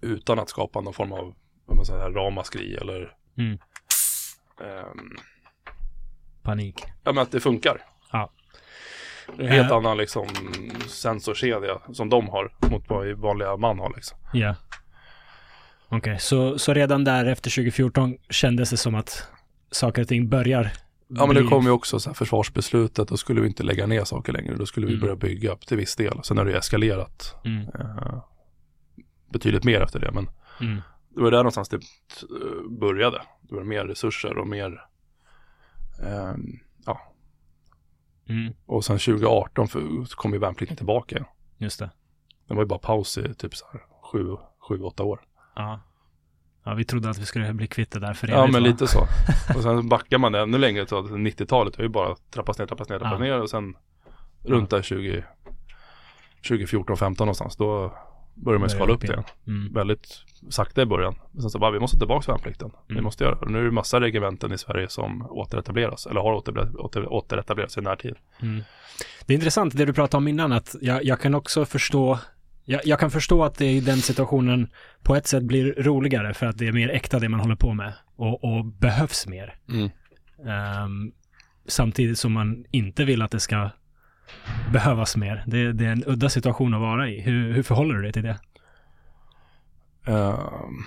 [0.00, 1.34] utan att skapa någon form av
[1.66, 3.58] vad man säger, ramaskri eller mm.
[4.60, 5.16] ehm,
[6.42, 6.84] Panik.
[7.04, 7.82] ja men att det funkar.
[9.38, 9.76] En helt Eh.
[9.76, 10.26] annan liksom
[10.88, 14.18] sensorkedja som de har mot vad vanliga man har liksom.
[14.32, 14.54] Ja.
[15.88, 19.28] Okej, så, så redan där efter 2014 kändes det som att
[19.70, 20.70] saker och ting börjar
[21.08, 24.04] Ja men det kom ju också så här försvarsbeslutet, då skulle vi inte lägga ner
[24.04, 25.00] saker längre, då skulle vi Mm.
[25.02, 26.20] börja bygga upp till viss del.
[26.22, 28.18] Sen har det ju eskalerat Mm, eh,
[29.32, 30.30] betydligt mer efter det, men
[30.60, 30.80] mm,
[31.14, 33.22] det var där någonstans det eh, började.
[33.40, 34.80] Det var mer resurser och mer
[36.02, 37.00] ehm, ja,
[38.28, 39.80] mm, och sen 2018 för,
[40.16, 41.24] kom ju värnplikten tillbaka.
[41.58, 41.90] just det.
[42.48, 43.80] Det var ju bara paus i typ så här
[44.12, 44.36] sju,
[44.68, 45.20] sju, åtta år.
[45.54, 45.80] Ja.
[46.64, 48.68] Ja, vi trodde att vi skulle bli kvitt det där för Ja, evigt, men va?
[48.68, 49.00] lite så.
[49.56, 50.82] Och sen backar man det ännu längre.
[50.82, 53.24] Att 90-talet har ju bara trappats ner, trappats ner, trappats Ja.
[53.24, 53.40] ner.
[53.42, 53.74] Och sen
[54.42, 55.24] runt där 20,
[56.48, 57.56] 2014, 15 någonstans.
[57.56, 57.94] Då
[58.36, 59.24] börjar man skala upp det.
[59.46, 60.08] Mm, Väldigt
[60.50, 61.14] sakta i början.
[61.32, 62.70] Men sen så bara, vi måste tillbaka till värnplikten.
[62.88, 63.04] Vi Mm.
[63.04, 63.50] måste göra det.
[63.50, 66.06] Nu är det massa regementen i Sverige som återetableras.
[66.06, 68.14] Eller har åter, åter, återetablerats i närtid.
[68.42, 68.62] mm.
[69.26, 72.18] Det är intressant det du pratade om innan, att jag, jag kan också förstå
[72.64, 74.68] Jag, jag kan förstå att det i den situationen
[75.02, 77.74] på ett sätt blir roligare för att det är mer äkta det man håller på
[77.74, 79.54] med och, och behövs mer.
[80.46, 81.12] Ehm,
[81.68, 83.70] samtidigt som man inte vill att det ska
[84.72, 85.44] behövas mer.
[85.46, 87.20] Det, det är en udda situation att vara i.
[87.20, 88.38] Hur, hur förhåller du dig till det?
[90.06, 90.82] Ehm.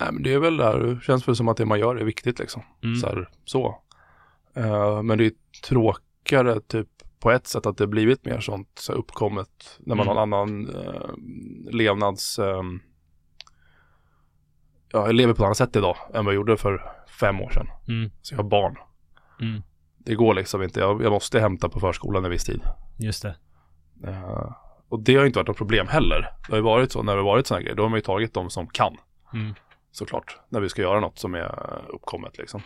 [0.00, 2.04] Nej men det är väl där, det känns väl som att det man gör är
[2.04, 2.62] viktigt liksom.
[2.82, 2.96] Mm.
[2.96, 3.06] Så.
[3.06, 3.82] Här, så.
[4.54, 5.32] Eh, men det är
[5.68, 6.88] tråkigare typ
[7.20, 10.16] på ett sätt att det blivit mer sånt så här, uppkommet när man Mm.
[10.16, 11.10] har en annan eh,
[11.72, 12.38] levnads...
[12.38, 12.80] ehm,
[14.94, 17.50] ja, jag lever på ett annat sätt idag än vad jag gjorde för fem år
[17.50, 17.66] sedan.
[17.88, 18.10] Mm.
[18.22, 18.76] Så jag har barn.
[19.40, 19.62] Mm.
[19.98, 20.80] Det går liksom inte.
[20.80, 22.62] Jag, jag måste hämta på förskolan en viss tid.
[22.98, 23.36] Just det.
[24.06, 24.52] Eh,
[24.88, 26.20] och det har inte varit något problem heller.
[26.20, 27.76] Det har ju varit så när det har varit sådana grejer.
[27.76, 28.96] Då har man ju tagit de som kan
[29.34, 29.54] Mm.
[29.90, 30.38] såklart.
[30.48, 32.62] När vi ska göra något som är uppkommet liksom.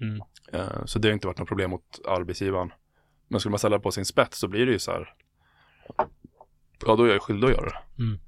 [0.00, 0.22] Mm.
[0.52, 2.72] Eh, så det har inte varit något problem mot arbetsgivaren.
[3.28, 5.14] Men skulle man ställa på sin spets så blir det ju så här.
[6.86, 8.02] Ja, då är jag skyldig att göra det.
[8.02, 8.18] Mm.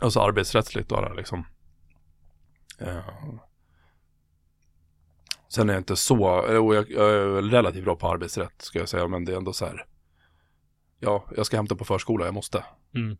[0.00, 1.44] Alltså arbetsrättsligt då liksom.
[2.78, 3.08] Eh,
[5.48, 8.88] sen är jag inte så, jo, jag, jag är relativt bra på arbetsrätt ska jag
[8.88, 9.86] säga, men det är ändå så här.
[11.00, 12.64] Ja, jag ska hämta på förskola, jag måste.
[12.94, 13.16] Mm.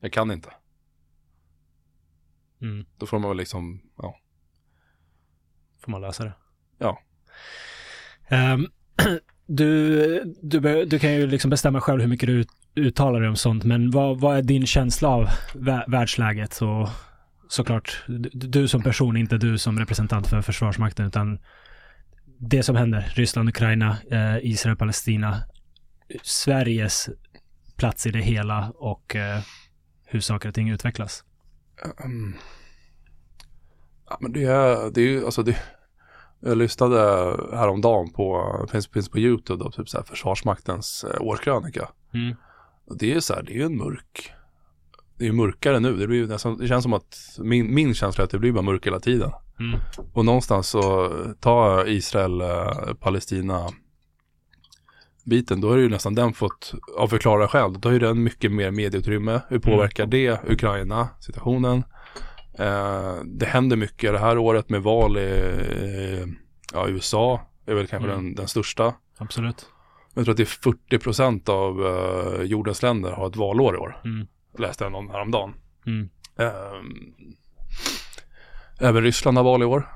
[0.00, 0.50] Jag kan inte.
[2.60, 2.86] Mm.
[2.98, 4.18] Då får man väl liksom, ja.
[5.80, 6.32] Får man lösa det.
[6.78, 6.98] Ja.
[8.28, 8.66] Ehm,
[9.46, 13.36] du, du, du kan ju liksom bestämma själv hur mycket du ut- uttalar dig om
[13.36, 16.62] sånt, men vad, vad är din känsla av vä- världsläget?
[16.62, 16.88] Och
[17.48, 21.38] såklart, du, som person, inte du som representant för Försvarsmakten, utan
[22.38, 25.42] det som händer, Ryssland, Ukraina, eh, Israel, Palestina,
[26.22, 27.08] Sveriges
[27.76, 29.40] plats i det hela och eh,
[30.04, 31.24] hur saker och ting utvecklas.
[32.04, 32.34] Mm.
[34.08, 35.56] Ja, men det är, det är ju, alltså det,
[36.40, 36.98] jag lyssnade
[37.56, 41.88] häromdagen på, finns, finns på YouTube då, typ så här Försvarsmaktens eh, årskrönika.
[42.14, 42.36] Mm.
[42.86, 44.32] Och det är så här, det är ju en mörk,
[45.18, 45.96] det är ju mörkare nu.
[45.96, 48.52] Det, blir ju nästan, det känns som att min, min känsla är att det blir
[48.52, 49.30] bara mörkt hela tiden.
[49.60, 49.80] Mm.
[50.12, 51.10] Och någonstans så
[51.40, 53.68] tar Israel, eh, Palestina
[55.24, 58.52] biten, då det ju nästan den fått, av förklara själv, då har ju den mycket
[58.52, 59.40] mer medieutrymme.
[59.48, 61.84] Hur påverkar det Ukraina, situationen?
[62.58, 66.28] Eh, det händer mycket det här året med val i eh,
[66.72, 68.24] ja, USA, är väl kanske Mm.
[68.24, 68.94] den, den största.
[69.18, 69.66] Absolut.
[70.14, 73.78] Jag tror att det är 40 procent av eh, jordens länder har ett valår i
[73.78, 74.00] år.
[74.04, 74.26] Mm.
[74.58, 75.54] Läste jag någon häromdagen.
[75.86, 76.08] Mm.
[76.36, 77.14] Ehm,
[78.80, 79.88] även Ryssland har val i år.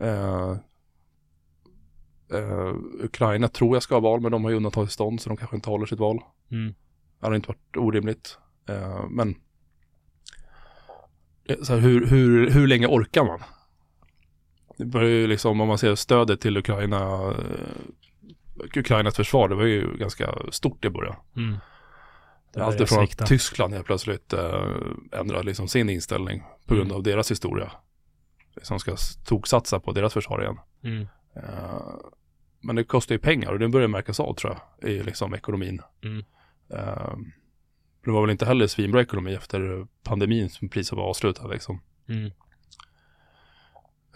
[0.00, 0.56] Eh,
[2.32, 5.56] eh, Ukraina tror jag ska ha val, men de har ju undantagstillstånd så de kanske
[5.56, 6.20] inte håller sitt val.
[6.50, 6.74] Mm.
[7.20, 8.38] Det hade inte varit orimligt.
[8.68, 9.34] Eh, men
[11.44, 13.40] eh, så här, hur, hur, hur länge orkar man?
[14.78, 19.64] Det börjar ju liksom, om man ser stödet till Ukraina, eh, Ukrainas försvar, det var
[19.64, 21.16] ju ganska stort i början.
[21.36, 21.56] Mm.
[22.56, 23.24] Allt svikta.
[23.24, 24.64] att Tyskland helt plötsligt eh,
[25.12, 26.96] ändrar liksom sin inställning på grund Mm.
[26.96, 27.72] av deras historia.
[28.62, 30.58] Som ska s- toksatsa på deras försvar igen.
[30.82, 31.06] Mm.
[31.36, 31.94] Eh,
[32.60, 35.80] men det kostar ju pengar och det börjar märkas av tror jag i liksom ekonomin.
[36.04, 36.24] Mm.
[36.70, 37.16] Eh,
[38.04, 41.80] det var väl inte heller svinbra ekonomi efter pandemin som priset var avslutad liksom.
[42.08, 42.30] Mm.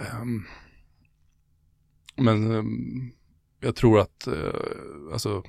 [0.01, 0.44] Ehm,
[2.16, 3.12] men ehm,
[3.61, 5.43] jag tror att eh, alltså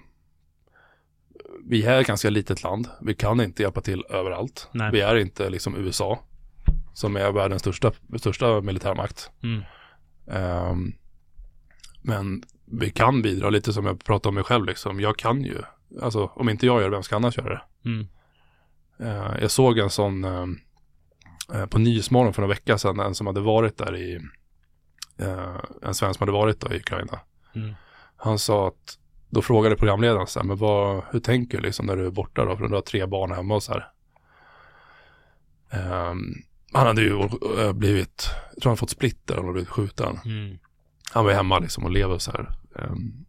[1.65, 2.87] vi är ett ganska litet land.
[3.01, 4.69] Vi kan inte hjälpa till överallt.
[4.71, 4.91] Nej.
[4.91, 6.19] Vi är inte liksom USA
[6.93, 9.31] som är världens största, största militärmakt.
[9.43, 9.63] Mm.
[10.27, 10.93] Ehm,
[12.01, 14.99] men vi kan bidra lite som jag pratade om mig själv liksom.
[14.99, 15.61] Jag kan ju.
[16.01, 17.89] Alltså om inte jag gör det, vem ska annars göra det?
[17.89, 18.07] Mm.
[18.99, 23.41] Eh, jag såg en sån eh, på Nyhetsmorgon för några veckor sedan, en som hade
[23.41, 24.19] varit där i,
[25.17, 27.19] eh, en svensk som hade varit då i Ukraina.
[27.55, 27.75] Mm.
[28.15, 28.99] Han sa att,
[29.29, 32.45] då frågade programledaren så här, men vad, hur tänker du liksom när du är borta
[32.45, 33.91] då, för du har tre barn hemma och så här.
[35.69, 36.33] Ehm,
[36.73, 37.29] han hade ju
[37.73, 40.19] blivit, jag tror han fått splitter, hade blivit skjuten.
[40.25, 40.57] Mm.
[41.11, 42.49] Han var hemma liksom och lever så här.
[42.75, 43.25] Ehm,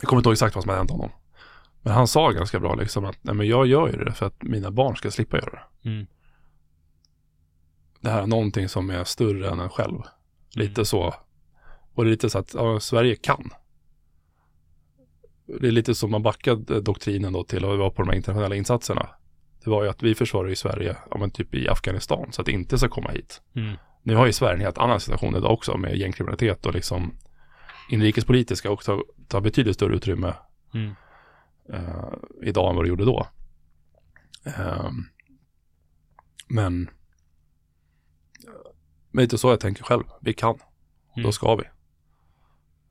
[0.00, 1.10] jag kommer inte ihåg exakt vad som hade hänt honom.
[1.82, 4.42] Men han sa ganska bra liksom att, nej men jag gör ju det för att
[4.42, 5.50] mina barn ska slippa göra
[5.82, 5.88] det.
[5.88, 6.06] Mm.
[8.00, 9.98] det här är någonting som är större än en själv.
[10.54, 10.84] Lite Mm.
[10.84, 11.14] så.
[11.94, 13.50] Och det är lite så att ja, Sverige kan.
[15.60, 18.54] Det är lite som man backade doktrinen då till att vara på de här internationella
[18.56, 19.08] insatserna.
[19.64, 22.46] Det var ju att vi försvarar ju Sverige, ja men typ i Afghanistan, så att
[22.46, 23.42] det inte ska komma hit.
[23.56, 23.76] Mm.
[24.02, 27.14] Nu har ju Sverige en helt annan situation idag också med gängkriminalitet och liksom
[27.90, 30.34] inrikespolitiska också tar betydligt större utrymme
[30.74, 30.94] Mm.
[31.72, 32.12] eh,
[32.42, 33.26] idag än vad det gjorde då.
[34.44, 35.04] Ehm,
[36.48, 36.90] men
[39.12, 40.04] men det är inte så jag tänker själv.
[40.20, 40.58] Vi kan.
[41.16, 41.24] Mm.
[41.24, 41.64] Då ska vi.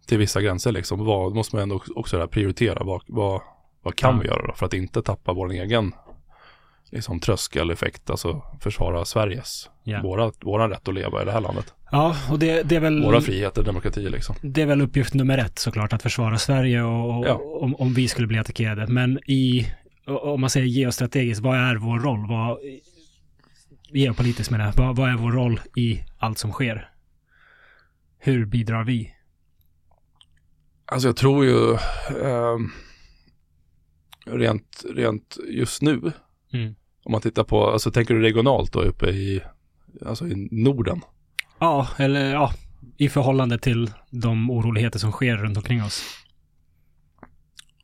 [0.09, 1.05] Till vissa gränser liksom.
[1.05, 2.83] Vad måste man ändå också där prioritera?
[2.83, 3.41] Vad, vad,
[3.83, 4.21] vad kan Ja.
[4.21, 5.91] vi göra då för att inte tappa vår egen
[6.91, 10.01] liksom, tröskeleffekt, alltså försvara Sveriges, Ja.
[10.43, 11.73] våra, rätt att leva i det här landet.
[11.91, 13.03] Ja, och det, det är väl...
[13.03, 14.35] Våra friheter, demokrati liksom.
[14.41, 17.33] Det är väl uppgift nummer ett såklart, att försvara Sverige och, och Ja.
[17.61, 18.87] om, om vi skulle bli attackerade.
[18.87, 19.67] Men i,
[20.07, 22.27] om man säger geostrategiskt, vad är vår roll?
[22.29, 22.57] Vad,
[23.91, 26.89] geopolitiskt menar jag, vad, vad är vår roll i allt som sker?
[28.19, 29.13] Hur bidrar vi?
[30.91, 31.73] Alltså jag tror ju
[32.23, 32.69] ehm,
[34.25, 36.11] rent, rent just nu,
[36.53, 36.75] Mm.
[37.03, 39.41] om man tittar på, alltså tänker du regionalt då uppe i,
[40.05, 41.01] alltså i Norden?
[41.59, 42.53] Ja, eller ja,
[42.97, 46.03] i förhållande till de oroligheter som sker runt omkring oss.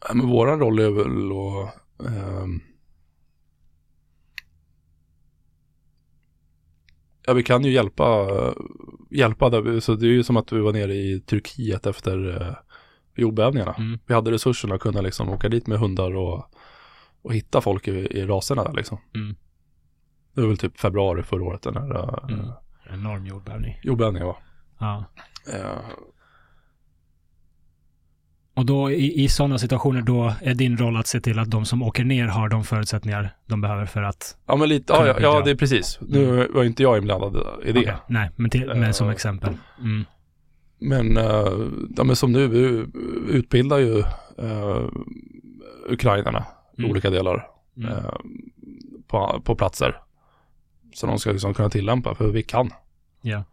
[0.07, 2.61] Ja, men våran roll är väl att ehm,
[7.27, 8.27] Ja, vi kan ju hjälpa,
[9.11, 12.55] hjälpa där, så det är ju som att vi var nere i Turkiet efter eh,
[13.15, 13.73] jordbävningarna.
[13.73, 13.99] Mm.
[14.07, 16.49] Vi hade resurserna att kunna liksom åka dit med hundar och,
[17.21, 18.97] och hitta folk i, i raserna där liksom.
[19.15, 19.35] Mm.
[20.33, 22.45] Det var väl typ februari förra året den här eh, Mm.
[22.93, 23.79] Enorm jordbävning.
[23.83, 24.37] jordbävningen var.
[24.79, 25.05] Ja.
[25.53, 25.79] Eh,
[28.53, 31.65] Och då i, i sådana situationer då är din roll att se till att de
[31.65, 34.37] som åker ner har de förutsättningar de behöver för att...
[34.47, 35.99] ja, men lite, ja, ja, ja, det är precis.
[36.01, 37.79] Nu var inte jag inblandad i det.
[37.79, 39.53] Okej, Nej, men, till, men som Eh, exempel.
[39.79, 40.05] Mm.
[40.89, 41.67] Men, eh,
[41.97, 42.85] ja, men som nu, vi
[43.29, 44.03] utbildar ju
[44.39, 44.89] uh,
[45.89, 46.45] ukrainarna
[46.77, 46.91] i Mm.
[46.91, 47.47] olika delar
[47.77, 47.91] Mm.
[47.91, 48.13] eh,
[49.07, 50.01] på, på platser.
[50.93, 52.69] Så de ska liksom kunna tillämpa, för vi kan.
[53.21, 53.43] Ja.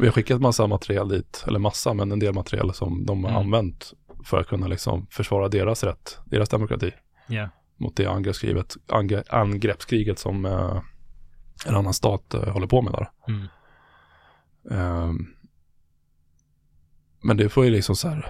[0.00, 3.30] Vi har skickat massa material dit, eller massa, men en del material som de har
[3.30, 3.42] Mm.
[3.42, 3.92] använt
[4.24, 6.90] för att kunna liksom försvara deras rätt, deras demokrati
[7.26, 7.48] Ja.
[7.76, 10.44] mot det angreppskriget, ange, angreppskriget som
[11.66, 13.10] en annan stat håller på med där.
[13.28, 13.46] Mm.
[17.22, 18.26] Men det får ju liksom så här.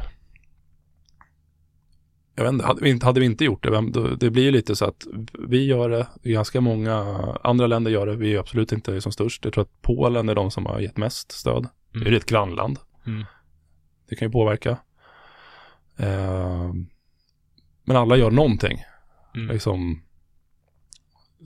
[2.35, 4.77] Jag vet inte, hade vi inte, hade vi inte gjort det, det blir ju lite
[4.77, 5.07] så att
[5.49, 6.97] vi gör det, ganska många
[7.45, 9.45] andra länder gör det, vi är absolut inte som störst.
[9.45, 11.69] Jag tror att Polen är de som har gett mest stöd.
[11.93, 12.15] Det är Mm.
[12.17, 12.79] ett grannland.
[13.07, 13.25] Mm.
[14.09, 14.77] Det kan ju påverka.
[15.97, 16.87] Ehm,
[17.85, 18.83] men alla gör någonting.
[19.35, 19.49] Mm.
[19.49, 20.03] Liksom,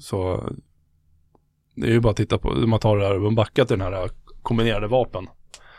[0.00, 0.48] så
[1.74, 3.92] det är ju bara att titta på, man tar det här, man backar till den
[3.92, 4.10] här
[4.42, 5.26] kombinerade vapen.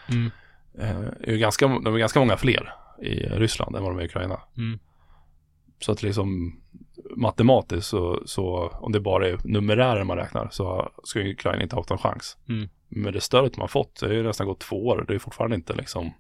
[0.10, 0.32] Mm.
[0.78, 4.04] Eh, är ju ganska, de är ganska många fler i Ryssland än vad de är
[4.04, 4.40] i Ukraina.
[4.58, 4.80] Mm.
[5.80, 6.60] Så att liksom
[7.16, 11.76] matematiskt så, så om det bara är numerären man räknar så ska ju Ukraina inte
[11.76, 12.38] ha haft en chans.
[12.50, 12.70] Mm.
[12.88, 15.06] Med det stödet de har fått så är det nästan gått två år.
[15.08, 16.12] Det är fortfarande inte liksom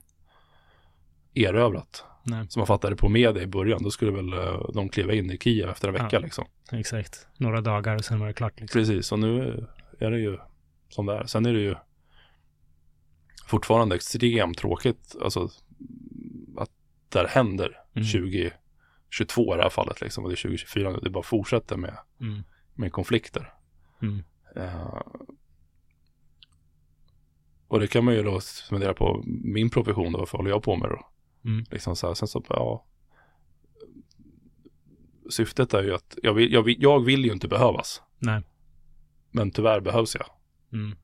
[1.34, 2.04] erövrat.
[2.24, 5.32] Nej, Som man fattade på media i början, då skulle väl eh, de kliva in
[5.32, 6.20] i Kiev efter en vecka Ja.
[6.20, 6.46] liksom.
[6.72, 7.28] exakt.
[7.38, 8.60] Några dagar och sen var det klart.
[8.60, 8.80] Liksom.
[8.80, 9.66] Precis, och nu
[10.00, 10.38] är det ju
[10.90, 11.26] som det är.
[11.26, 11.76] Sen är det ju
[13.48, 15.50] fortfarande extremt tråkigt, alltså
[16.58, 16.72] att
[17.10, 18.08] det här händer Mm.
[18.08, 21.98] 2022 i det här fallet liksom, och det är 2024 nu, det bara fortsätter med,
[22.22, 22.44] Mm.
[22.74, 23.54] med konflikter.
[24.02, 24.24] Mm.
[24.56, 25.02] Eh,
[27.68, 30.76] och det kan man ju då fundera på min profession då, varför håller jag på
[30.76, 31.08] med då?
[31.46, 31.66] Mm.
[31.72, 32.86] Liksom så här, sen så, ja.
[35.30, 38.42] Syftet är ju att, jag vill, jag vill, jag vill ju inte behövas, Nej.
[39.32, 40.26] men tyvärr behövs jag.
[40.80, 40.98] Mm.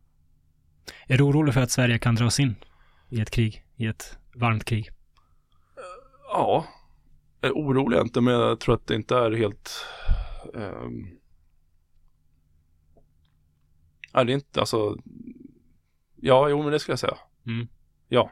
[1.07, 2.55] Är du orolig för att Sverige kan dras in
[3.09, 3.65] i ett krig?
[3.75, 4.89] I ett varmt krig?
[6.27, 6.65] Ja,
[7.41, 9.85] jag är orolig inte, men jag tror att det inte är helt...
[10.55, 11.07] ehm,
[14.13, 14.97] Nej, det är inte, alltså...
[16.15, 17.17] Ja, jo, men det ska jag säga.
[17.45, 17.67] Mm.
[18.07, 18.31] Ja.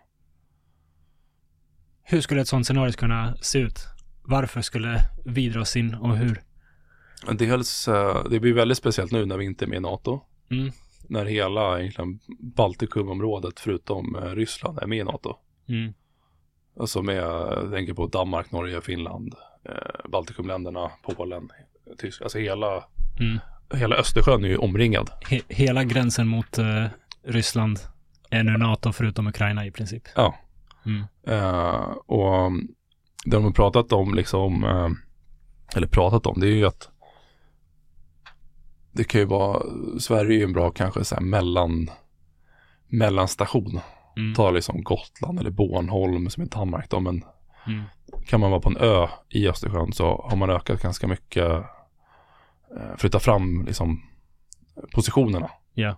[2.04, 3.80] Hur skulle ett sånt scenario kunna se ut?
[4.24, 6.42] Varför skulle vi dras in och hur?
[7.32, 10.22] Dels, eh, det blir väldigt speciellt nu när vi inte är med i NATO.
[10.52, 10.72] Mm.
[11.12, 15.36] När hela egentligen Baltikumområdet förutom eh, Ryssland är med i NATO.
[15.70, 15.94] Mm.
[16.80, 19.36] Alltså med, jag tänker på Danmark, Norge, Finland,
[19.70, 21.50] eh, Baltikumländerna, Polen,
[21.98, 22.26] Tyskland.
[22.26, 22.84] Alltså hela,
[23.20, 23.40] Mm.
[23.74, 25.10] hela Östersjön är ju omringad.
[25.30, 26.86] He- hela gränsen mot eh,
[27.24, 27.80] Ryssland
[28.30, 30.04] är nu NATO förutom Ukraina i princip.
[30.16, 30.36] Ja.
[30.86, 31.04] Mm.
[31.28, 32.52] Eh, och
[33.26, 34.90] det de har pratat om liksom, eh,
[35.78, 36.90] eller pratat om, det är ju att
[38.92, 39.64] det kan ju vara,
[40.00, 41.90] Sverige är ju en bra kanske så här mellan,
[42.88, 43.80] mellanstation.
[44.18, 44.34] Mm.
[44.36, 47.24] Ta liksom Gotland eller Bornholm som är Danmark då, men
[47.68, 47.84] Mm.
[48.28, 51.52] kan man vara på en ö i Östersjön så har man ökat ganska mycket,
[52.78, 54.02] eh, flytta fram liksom
[54.94, 55.50] positionerna.
[55.74, 55.98] Ja.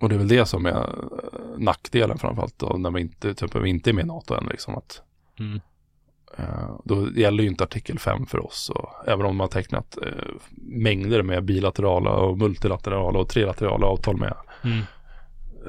[0.00, 3.54] Och det är väl det som är eh, nackdelen framförallt då, när vi inte, typ,
[3.54, 4.46] vi inte är med i NATO än.
[4.46, 5.02] Liksom, att,
[5.40, 5.60] Mm.
[6.36, 8.70] Eh, då gäller ju inte artikel 5 för oss.
[8.74, 10.12] Och, även om man har tecknat eh,
[10.62, 14.34] mängder med bilaterala och multilaterala och trilaterala avtal med.
[14.64, 14.82] Mm.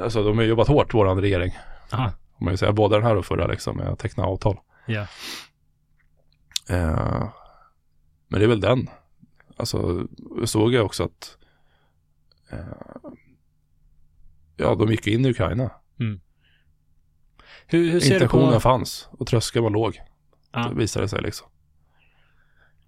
[0.03, 1.51] Alltså de har jobbat hårt, våran regering,
[1.91, 4.59] Aha, Om man säga både den här och förra liksom, med att teckna avtal.
[4.85, 5.05] ja.
[6.69, 7.29] Eh,
[8.27, 8.89] men det är väl den.
[9.57, 10.07] Alltså,
[10.39, 11.37] jag såg jag också att
[12.51, 12.59] eh,
[14.57, 15.71] ja, de gick in i Ukraina.
[17.71, 18.59] Hur, hur du Intentionen på...
[18.59, 20.01] fanns och tröskeln var låg.
[20.51, 20.59] Ja.
[20.69, 21.47] Det visade sig liksom.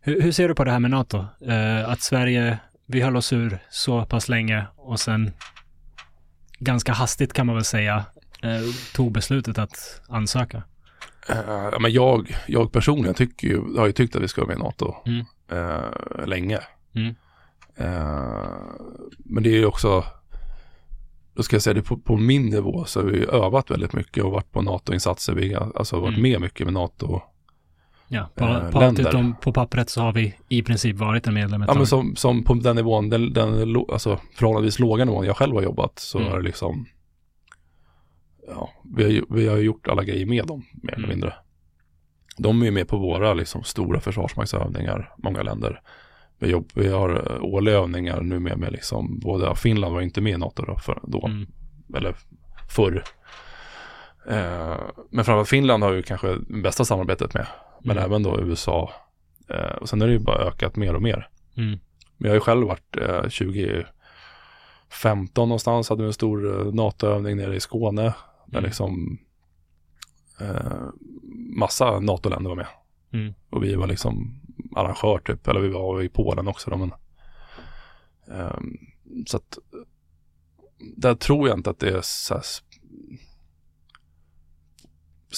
[0.01, 1.25] Hur, hur ser du på det här med NATO?
[1.47, 5.31] Eh, att Sverige, vi höll oss ur så pass länge och sen
[6.59, 8.05] ganska hastigt kan man väl säga
[8.43, 8.61] eh,
[8.95, 10.63] tog beslutet att ansöka.
[11.29, 14.57] Eh, men jag, jag personligen tycker ju, har ju tyckt att vi ska vara med
[14.57, 15.25] i NATO Mm.
[15.51, 16.59] eh, länge.
[16.95, 17.15] Mm.
[17.75, 18.49] Eh,
[19.17, 20.03] men det är ju också,
[21.33, 24.23] då ska jag säga det på, på min nivå så har vi övat väldigt mycket
[24.23, 25.33] och varit på NATO-insatser.
[25.33, 26.21] Vi har alltså varit Mm.
[26.31, 27.21] med mycket med NATO.
[28.13, 31.61] Ja, på, Eh, på utom på pappret så har vi i princip varit en medlem
[31.61, 31.79] ett Ja, tag.
[31.79, 35.61] men som, som på den nivån, den, den alltså förhållandevis låga nivån jag själv har
[35.61, 36.31] jobbat så Mm.
[36.33, 36.85] är det liksom,
[38.47, 41.09] ja, vi har, vi har gjort alla grejer med dem mer eller Mm.
[41.09, 41.33] mindre.
[42.37, 45.81] De är ju med på våra liksom stora försvarsmaktsövningar, många länder.
[46.39, 50.21] Vi, jobb, vi har eh, årliga övningar nu med, med liksom, både Finland var inte
[50.21, 51.47] med i NATO då, för, då Mm.
[51.95, 52.15] eller
[52.69, 53.03] förr.
[54.29, 54.77] Eh,
[55.11, 57.47] men framförallt Finland har ju kanske det bästa samarbetet med,
[57.83, 58.03] men Mm.
[58.11, 58.91] även då USA.
[59.49, 61.29] Eh, och sen har det ju bara ökat mer och mer.
[61.57, 61.69] Mm.
[62.17, 67.37] Men jag har ju själv varit eh, 2015 någonstans, hade vi en stor eh, NATO-övning
[67.37, 68.01] nere i Skåne.
[68.45, 68.63] Där Mm.
[68.63, 69.19] liksom
[70.39, 70.81] eh,
[71.57, 72.67] massa NATO-länder var med.
[73.13, 73.33] Mm.
[73.49, 74.41] Och vi var liksom
[74.75, 76.91] arrangör typ, eller vi var i Polen också då, men
[78.37, 78.77] ehm,
[79.27, 79.57] så att
[80.97, 82.43] där tror jag inte att det är så här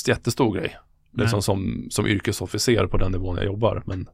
[0.08, 0.78] jättestor grej.
[1.14, 3.84] Liksom som, som yrkesofficer på den nivån jag jobbar.
[3.86, 4.10] Men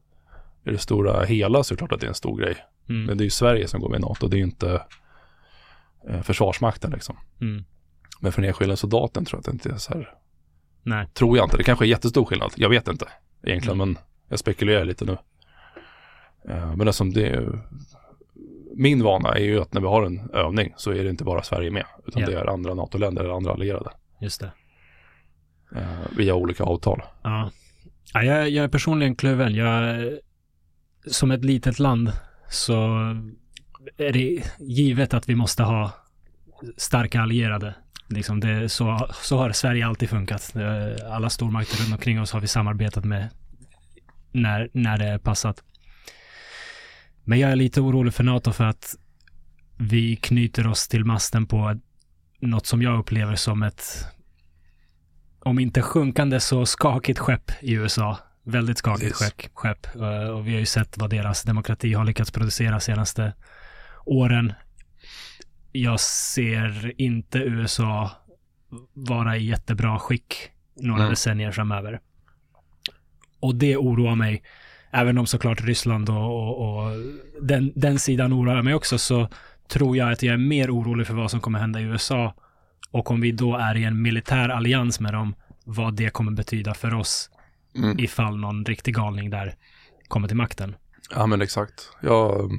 [0.64, 2.56] i det stora hela så är det klart att det är en stor grej.
[2.88, 3.04] Mm.
[3.04, 4.82] Men det är ju Sverige som går med i NATO, det är ju inte
[6.08, 7.16] eh, Försvarsmakten liksom.
[7.40, 7.64] Mm.
[8.20, 10.14] Men för den enskilda soldaten tror jag att det inte är så här,
[10.82, 11.06] Nej.
[11.14, 11.56] tror jag inte.
[11.56, 13.06] Det kanske är jättestor skillnad, jag vet inte
[13.42, 13.88] egentligen, Mm.
[13.88, 15.16] men jag spekulerar lite nu.
[16.48, 17.58] Eh, men eftersom det är,
[18.76, 21.42] min vana är ju att när vi har en övning så är det inte bara
[21.42, 22.28] Sverige med, utan Ja.
[22.28, 23.90] det är andra NATO-länder eller andra allierade
[24.20, 24.52] Just det
[25.76, 27.02] eh, via olika avtal.
[27.22, 27.50] Ja.
[28.14, 29.54] ja jag, jag är personligen kluven.
[29.54, 30.06] Jag,
[31.06, 32.12] som ett litet land
[32.48, 32.98] så
[33.96, 35.92] är det givet att vi måste ha
[36.76, 37.74] starka allierade.
[38.08, 40.56] Liksom det, så, så har Sverige alltid funkat.
[40.56, 43.28] Eh, alla stormakter runt omkring oss har vi samarbetat med
[44.32, 45.62] när, när det är passat.
[47.24, 48.94] Men jag är lite orolig för NATO för att
[49.76, 51.80] vi knyter oss till masten på
[52.40, 54.06] något som jag upplever som ett
[55.42, 58.18] om inte sjunkande så skakigt skepp i USA.
[58.44, 59.86] Väldigt skakigt skepp, skepp.
[59.96, 63.32] Eh, Och vi har ju sett vad deras demokrati har lyckats producera senaste
[64.06, 64.52] åren.
[65.72, 68.10] Jag ser inte USA
[68.92, 70.34] vara i jättebra skick
[70.76, 71.10] några Mm.
[71.10, 72.00] decennier framöver.
[73.40, 74.42] Och det oroar mig.
[74.90, 76.92] Även om såklart Ryssland och, och, och
[77.42, 79.28] den, den sidan oroar mig också så
[79.68, 82.34] tror jag att jag är mer orolig för vad som kommer hända i USA
[82.90, 85.34] och om vi då är i en militär allians med dem,
[85.64, 87.30] vad det kommer betyda för oss
[87.76, 87.98] Mm.
[87.98, 89.54] ifall någon riktig galning där
[90.08, 90.76] kommer till makten.
[91.14, 91.92] Ja men exakt.
[92.02, 92.50] Jag,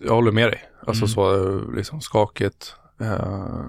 [0.00, 0.62] jag håller med dig.
[0.86, 1.08] Alltså Mm.
[1.08, 2.76] så liksom skakigt.
[3.00, 3.64] Eh,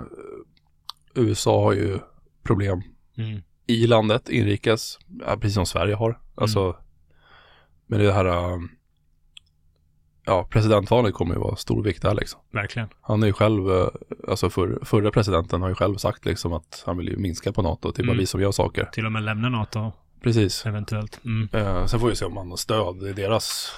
[1.15, 1.99] USA har ju
[2.43, 2.81] problem
[3.18, 3.41] Mm.
[3.68, 4.97] i landet, inrikes,
[5.39, 6.19] precis som Sverige har.
[6.35, 6.77] Alltså,
[7.88, 8.57] men det här, eh,
[10.26, 12.39] ja presidentvalet kommer ju vara stor vikt där liksom.
[12.52, 12.89] Verkligen.
[13.02, 13.88] Han är ju själv, eh,
[14.30, 17.61] alltså för, förra presidenten har ju själv sagt liksom att han vill ju minska på
[17.61, 18.18] NATO, är bara Mm.
[18.18, 18.85] vi som gör saker.
[18.85, 19.91] Till och med lämna NATO
[20.22, 20.65] Precis.
[20.65, 21.19] eventuellt.
[21.26, 21.49] Mm.
[21.53, 23.72] Eh, sen får vi se om han har stöd i deras,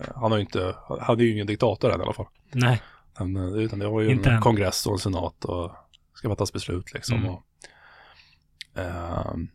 [0.00, 2.26] eh, han har ju inte, han är ju ingen diktator än i alla fall.
[2.52, 2.82] Nej.
[3.18, 4.42] Men, eh, utan det har ju Inte en än.
[4.42, 5.72] kongress och en senat och
[6.14, 7.18] ska fattas beslut liksom.
[7.18, 7.30] Mm.
[7.30, 7.42] Och,
[8.74, 9.48] ehm,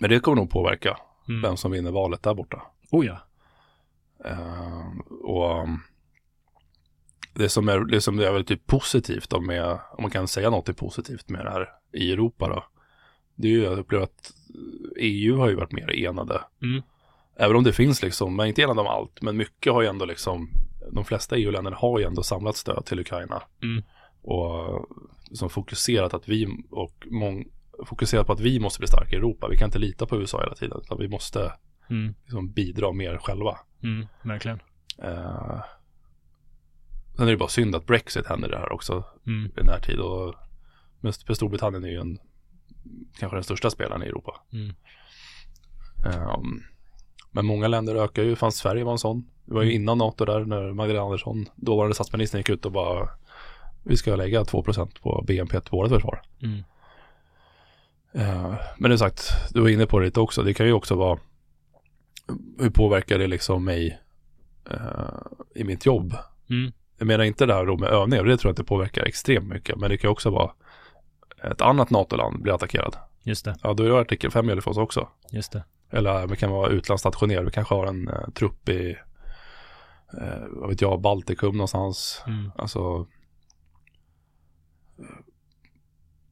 [0.00, 0.96] men det kommer nog påverka
[1.28, 1.42] Mm.
[1.42, 2.62] vem som vinner valet där borta.
[2.90, 3.18] Oh ja.
[4.24, 5.80] Ehm, och um,
[7.34, 10.50] det som är, det som är väl typ positivt då med, om man kan säga
[10.50, 12.64] något är positivt med det här i Europa då.
[13.34, 14.32] Det är ju, jag upplever att
[14.96, 16.40] EU har ju varit mer enade.
[16.62, 16.82] Mm.
[17.36, 20.04] Även om det finns liksom, är inte enade om allt, men mycket har ju ändå
[20.04, 20.50] liksom,
[20.92, 23.42] de flesta EU-länderna har ju ändå samlat stöd till Ukraina.
[23.62, 23.82] Mm.
[24.22, 24.88] Och
[25.32, 27.44] som fokuserat att vi, och mång,
[27.86, 29.48] fokuserat på att vi måste bli starka i Europa.
[29.50, 31.52] Vi kan inte lita på USA hela tiden, utan vi måste
[31.90, 32.14] Mm.
[32.24, 33.58] liksom bidra mer själva.
[33.82, 34.06] Mm.
[34.22, 34.60] Verkligen.
[35.02, 35.60] Eh,
[37.16, 39.52] sen är det bara synd att Brexit händer det här också Mm.
[39.56, 39.98] i närtid.
[39.98, 40.34] Och,
[41.00, 42.18] men Storbritannien är ju en,
[43.18, 44.40] kanske den största spelaren i Europa.
[44.52, 44.74] Mm.
[46.06, 46.62] Ehm,
[47.30, 49.30] men många länder ökar ju, fanns Sverige var en sån.
[49.44, 53.08] Det var ju innan NATO där när Magdalena Andersson, dåvarande statsministern, gick ut och bara
[53.84, 56.22] vi ska lägga 2% på BNP till vårt försvar.
[56.42, 56.62] Mm.
[58.12, 60.42] Eh, men det sagt, du var inne på det lite också.
[60.42, 61.18] Det kan ju också vara
[62.58, 64.00] hur påverkar det liksom mig
[64.70, 64.78] eh,
[65.54, 66.14] i mitt jobb?
[66.50, 66.72] Mm.
[66.98, 69.76] Jag menar inte det här då med övningar, det tror jag inte påverkar extremt mycket.
[69.76, 70.50] Men det kan också vara
[71.42, 72.96] ett annat NATO-land blir attackerad.
[73.22, 75.08] Just det, Ja, då är det artikel 5 gäller för oss också.
[75.30, 75.64] just det.
[75.90, 77.44] Eller vi kan vara utlandsstationerad.
[77.44, 78.96] Vi kanske har en eh, trupp i,
[80.20, 82.22] eh, vad vet jag, Baltikum någonstans.
[82.26, 82.50] Mm.
[82.56, 83.06] Alltså,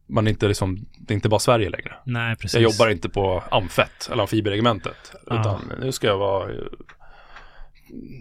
[0.08, 1.94] man inte liksom, det är inte bara Sverige längre.
[2.04, 2.54] Nej, precis.
[2.54, 5.12] Jag jobbar inte på Amfett eller amfibieregementet.
[5.26, 5.40] Ah.
[5.40, 6.50] Utan nu ska jag vara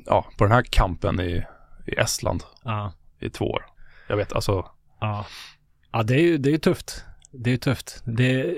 [0.05, 1.43] ja, på den här kampen i,
[1.85, 3.65] i Estland Ja, i två år.
[4.07, 4.65] Jag vet, alltså,
[5.01, 5.25] ja.
[5.91, 7.03] Ja, det är ju, det är ju tufft.
[7.31, 8.01] Det är ju tufft.
[8.05, 8.55] Det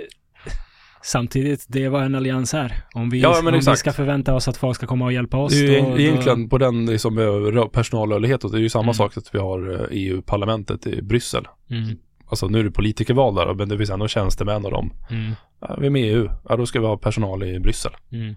[1.01, 2.83] Samtidigt, det är vad en allians är.
[2.93, 5.51] Om vi, Ja, om vi ska förvänta oss att folk ska komma och hjälpa oss.
[5.53, 8.69] det är ju då, eg- egentligen på den liksom, eh, rö- personalrörlighet, det är ju
[8.69, 8.93] samma Mm.
[8.93, 11.43] sak att vi har eh, EU-parlamentet i Bryssel.
[11.43, 11.97] Då, mm,
[12.29, 14.93] Alltså nu är det politikerval där, men det finns ändå tjänstemän och dem.
[15.09, 17.91] mm, Ja, vi är med i EU, ja då ska vi ha personal i Bryssel.
[18.11, 18.35] mm,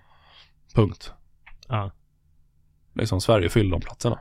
[0.74, 1.12] Punkt.
[1.68, 1.90] ja.
[2.94, 4.20] Liksom Sverige fyller de platserna.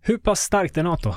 [0.00, 1.14] Hur pass starkt är NATO?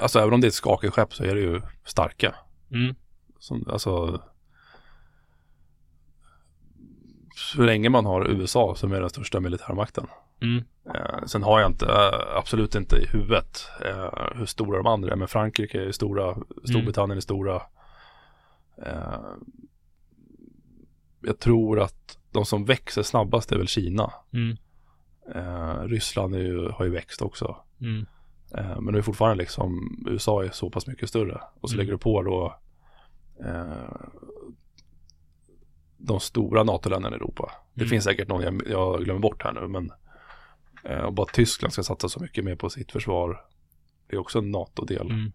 [0.00, 2.34] Alltså även om det är ett skakigt skepp så är det ju starka.
[2.72, 2.94] Mm,
[3.38, 4.22] Som, alltså,
[7.36, 10.06] så länge man har USA som är den största militärmakten.
[10.42, 10.64] Mm,
[10.94, 15.12] Eh, sen har jag inte, eh, absolut inte i huvudet eh, hur stora de andra
[15.12, 15.16] är.
[15.16, 17.62] Men Frankrike är stora, Storbritannien är stora.
[18.86, 19.20] Eh,
[21.20, 24.12] jag tror att de som växer snabbast är väl Kina.
[24.32, 24.56] mm,
[25.34, 27.56] Eh, Ryssland är ju, har ju växt också.
[27.80, 28.06] mm,
[28.84, 31.40] men det är fortfarande liksom, USA är så pass mycket större.
[31.60, 31.78] Och så Mm.
[31.78, 32.56] lägger du på då
[35.98, 37.52] de stora NATO-länderna i Europa.
[37.74, 37.90] Det Mm.
[37.90, 39.92] finns säkert någon jag, jag glömmer bort här nu, men
[40.84, 43.40] och bara Tyskland ska satsa så mycket mer på sitt försvar.
[44.06, 45.10] Det är också en NATO-del.
[45.10, 45.32] mm,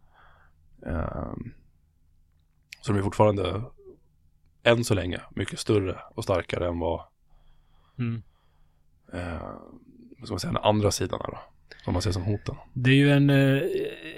[0.85, 1.33] Eh,
[2.81, 3.61] så de är fortfarande,
[4.63, 7.01] än så länge, mycket större och starkare än vad,
[7.99, 8.23] mm.
[9.13, 9.41] eh,
[10.17, 11.39] vad ska man säga, den andra sidan är då.
[11.83, 12.55] Som man ser som hoten.
[12.73, 13.61] Det är ju en, eh,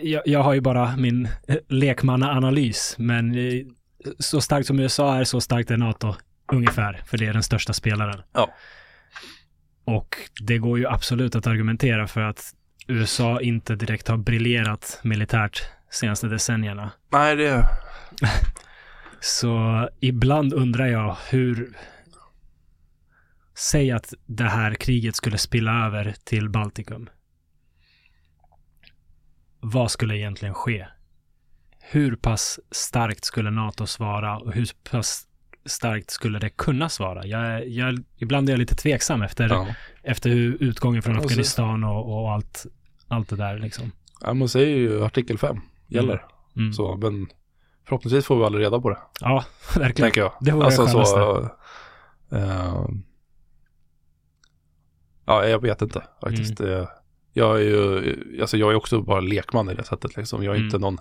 [0.01, 3.65] jag, jag har ju bara min eh, lekmannaanalys, men eh,
[4.19, 6.13] så starkt som USA är, så starkt är NATO
[6.51, 8.21] ungefär, för det är den största spelaren.
[8.33, 8.49] Ja.
[9.87, 12.55] Och det går ju absolut att argumentera för att
[12.87, 16.91] USA inte direkt har briljerat militärt senaste decennierna.
[17.11, 17.69] Nej, det,
[19.19, 21.77] Så ibland undrar jag hur...
[23.55, 27.09] Säg att det här kriget skulle spilla över till Baltikum.
[29.59, 30.87] Vad skulle egentligen ske?
[31.79, 35.26] Hur pass starkt skulle NATO svara och hur pass
[35.67, 37.25] starkt skulle det kunna svara?
[37.25, 39.67] Jag, jag, ibland är jag lite tveksam efter, ja.
[40.03, 40.29] efter
[40.59, 42.65] utgången från Afghanistan och, och allt,
[43.07, 43.91] allt det där liksom.
[44.21, 45.57] Ja, man säger ju artikel 5
[45.87, 46.25] gäller.
[46.55, 46.73] Mm.
[46.73, 47.27] Så, men
[47.85, 49.45] förhoppningsvis får vi aldrig reda på det, Ja,
[49.75, 49.93] verkligen.
[49.93, 50.31] tänker jag.
[50.41, 51.49] Det vore alltså det så,
[52.31, 52.85] eh,
[55.25, 56.57] Ja, jag vet inte faktiskt.
[56.57, 56.89] Det,
[57.33, 60.43] jag är ju, alltså jag är också bara lekman i det sättet liksom.
[60.43, 60.81] Jag är inte Mm.
[60.81, 60.97] någon,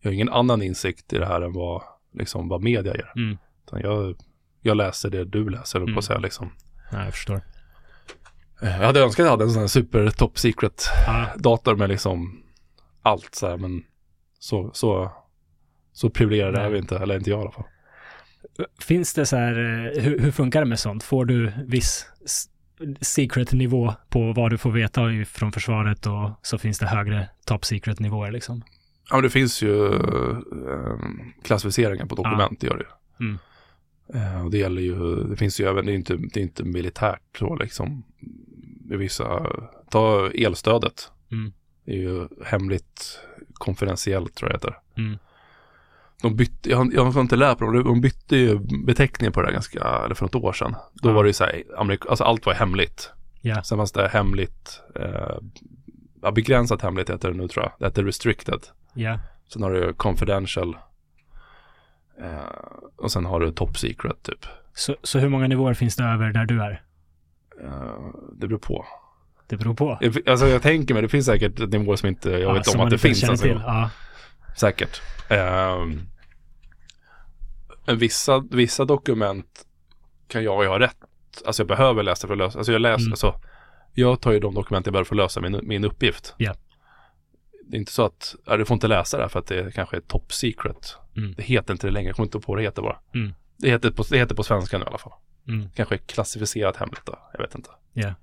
[0.00, 1.82] jag har ingen annan insikt i det här än vad,
[2.14, 3.12] liksom, vad media ger.
[3.16, 3.38] Mm.
[3.78, 4.16] Utan jag,
[4.60, 5.94] jag läser det du läser, mm.
[5.94, 6.52] på att säga liksom.
[6.92, 7.40] Nej, jag förstår.
[8.62, 11.76] Eh, Jag hade önskat att jag hade en sån här super top secret Ja, dator
[11.76, 12.42] med liksom
[13.02, 13.82] allt så här, men
[14.38, 15.12] så, så,
[15.92, 16.66] så privilegierade Nej.
[16.66, 17.64] är vi inte, eller inte jag i alla fall.
[18.80, 21.02] Finns det så här, eh, hur, hur funkar det med sånt?
[21.02, 22.44] Får du viss s-
[23.00, 27.64] secret nivå på vad du får veta från försvaret och så finns det högre top
[27.64, 28.62] secret nivåer liksom?
[29.10, 30.38] Ja, men det finns ju eh,
[31.44, 33.26] klassificeringar på dokument, det gör det ju.
[33.26, 33.38] Mm.
[34.14, 36.64] Eh, och det gäller ju, det finns ju även, det är inte, det är inte
[36.64, 38.02] militärt så liksom.
[38.90, 39.46] I vissa,
[39.90, 41.12] ta elstödet.
[41.32, 41.52] Mm.
[41.84, 43.20] Det är ju hemligt
[43.54, 44.78] konfidentiellt tror jag heter.
[44.96, 45.18] Mm.
[46.22, 49.52] De bytte, jag, jag har inte lärt dem, de bytte ju beteckningen på det där
[49.52, 50.74] ganska, eller för något år sedan.
[51.02, 51.12] Då Ja.
[51.12, 53.10] var det ju så här, Amerik- alltså allt var hemligt.
[53.40, 57.72] Ja, Sen fanns det hemligt, eh, begränsat hemligt heter det nu tror jag.
[57.78, 58.60] Det heter restricted.
[58.94, 59.18] ja,
[59.52, 60.76] Sen har du confidential.
[62.22, 62.40] Eh,
[62.96, 64.46] och sen har du top secret typ.
[64.74, 66.82] så, så hur många nivåer finns det över där du är?
[67.64, 67.94] Eh,
[68.32, 68.86] det beror på.
[69.48, 69.98] Det beror på.
[70.26, 72.90] Alltså jag tänker mig, det finns säkert nivåer som inte jag Ja, vet om att
[72.90, 73.24] det finns.
[73.24, 73.46] Alltså.
[73.48, 73.90] Ja,
[74.56, 75.02] Säkert.
[77.86, 79.66] Men vissa, vissa dokument
[80.28, 80.96] kan jag ju ha rätt.
[81.46, 82.58] Alltså jag behöver läsa för att lösa.
[82.58, 83.12] Alltså jag läser, Mm.
[83.12, 83.40] alltså,
[83.94, 86.34] jag tar ju de dokument jag behöver för att lösa min, min uppgift.
[86.36, 86.54] Ja.
[87.66, 89.74] Det är inte så att, ja, du får inte läsa det här för att det
[89.74, 90.96] kanske är top secret.
[91.16, 91.34] Mm.
[91.36, 92.98] Det heter inte det längre, jag kommer inte på det heter bara.
[93.14, 93.32] Mm.
[93.56, 95.12] Det, heter på, det heter på svenska nu i alla fall.
[95.48, 97.70] mm, Kanske klassificerat hemligt då, jag vet inte.
[97.92, 98.14] ja.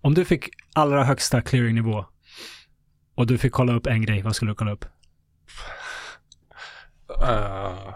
[0.00, 2.04] Om du fick allra högsta clearingnivå
[3.14, 4.84] och du fick kolla upp en grej, vad skulle du kolla upp?
[7.22, 7.94] Uh,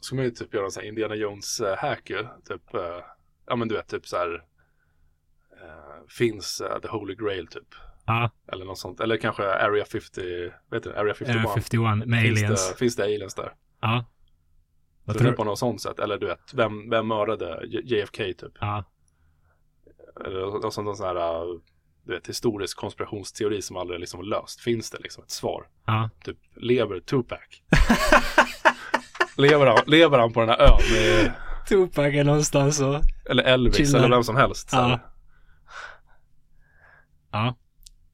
[0.00, 2.26] ska man ju typ göra en sån här Indiana Jones-hack ju.
[2.48, 2.80] Typ, uh,
[3.46, 4.34] ja men du vet, typ så här.
[4.34, 7.74] Uh, finns uh, The Holy Grail typ.
[8.06, 9.00] Ja, Eller något sånt.
[9.00, 11.36] Eller kanske Area 50, vet du, Area 51.
[11.36, 12.70] Area 51 med finns, aliens.
[12.70, 13.52] det, finns det aliens där?
[13.80, 14.04] Ja.
[15.04, 15.98] Vad Tror du på något sånt sätt?
[15.98, 18.52] Eller du vet, vem, vem mördade JFK typ?
[18.60, 18.84] Ja.
[20.26, 21.60] Eller något sånt, någon sån här, uh,
[22.04, 24.60] du vet, historisk konspirationsteori som aldrig liksom löst.
[24.60, 25.68] Finns det liksom ett svar?
[25.86, 26.10] Ja.
[26.24, 27.38] Typ, lever Tupac?
[29.36, 30.78] lever, han, lever han på den här ön?
[30.92, 31.32] Med,
[31.68, 33.00] Tupac är någonstans och...
[33.30, 33.98] eller Elvis Chillar.
[33.98, 34.68] eller vem som helst.
[34.72, 35.00] Ja.
[37.32, 37.54] Ja.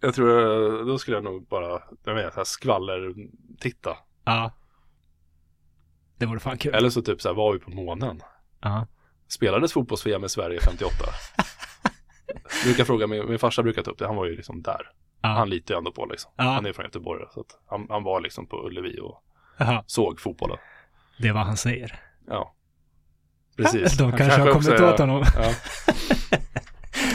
[0.07, 3.15] Jag tror, då skulle jag nog bara, jag vet, så här skvaller,
[3.61, 3.97] titta.
[4.25, 4.53] Ja.
[6.19, 6.75] Det vore fan kul.
[6.75, 8.21] Eller så typ så här, var vi på månen?
[8.61, 8.87] Ja.
[9.29, 10.95] Spelades fotbolls-VM i Sverige 58?
[12.65, 14.91] brukar fråga, min, min farsa brukar ta upp det, han var ju liksom där.
[15.23, 15.29] Ja.
[15.29, 16.33] Han litar ju ändå på liksom.
[16.37, 16.45] Ja.
[16.45, 19.23] Han är från Göteborg, så att han, han var liksom på Ullevi och
[19.59, 19.85] Jaha.
[19.87, 20.59] såg fotbollen.
[21.19, 22.01] Det är vad han säger.
[22.27, 22.55] Ja.
[23.57, 23.99] Precis.
[23.99, 25.25] De Han kanske har kommit åt honom.
[25.35, 25.53] Ja.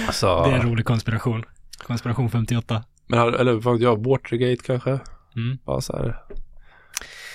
[0.11, 1.45] Så, Det är en rolig konspiration.
[1.83, 2.83] Konspiration 58.
[3.07, 4.99] men, eller vad jag, Watergate kanske?
[5.35, 5.57] Mm.
[5.65, 6.23] Bara så här.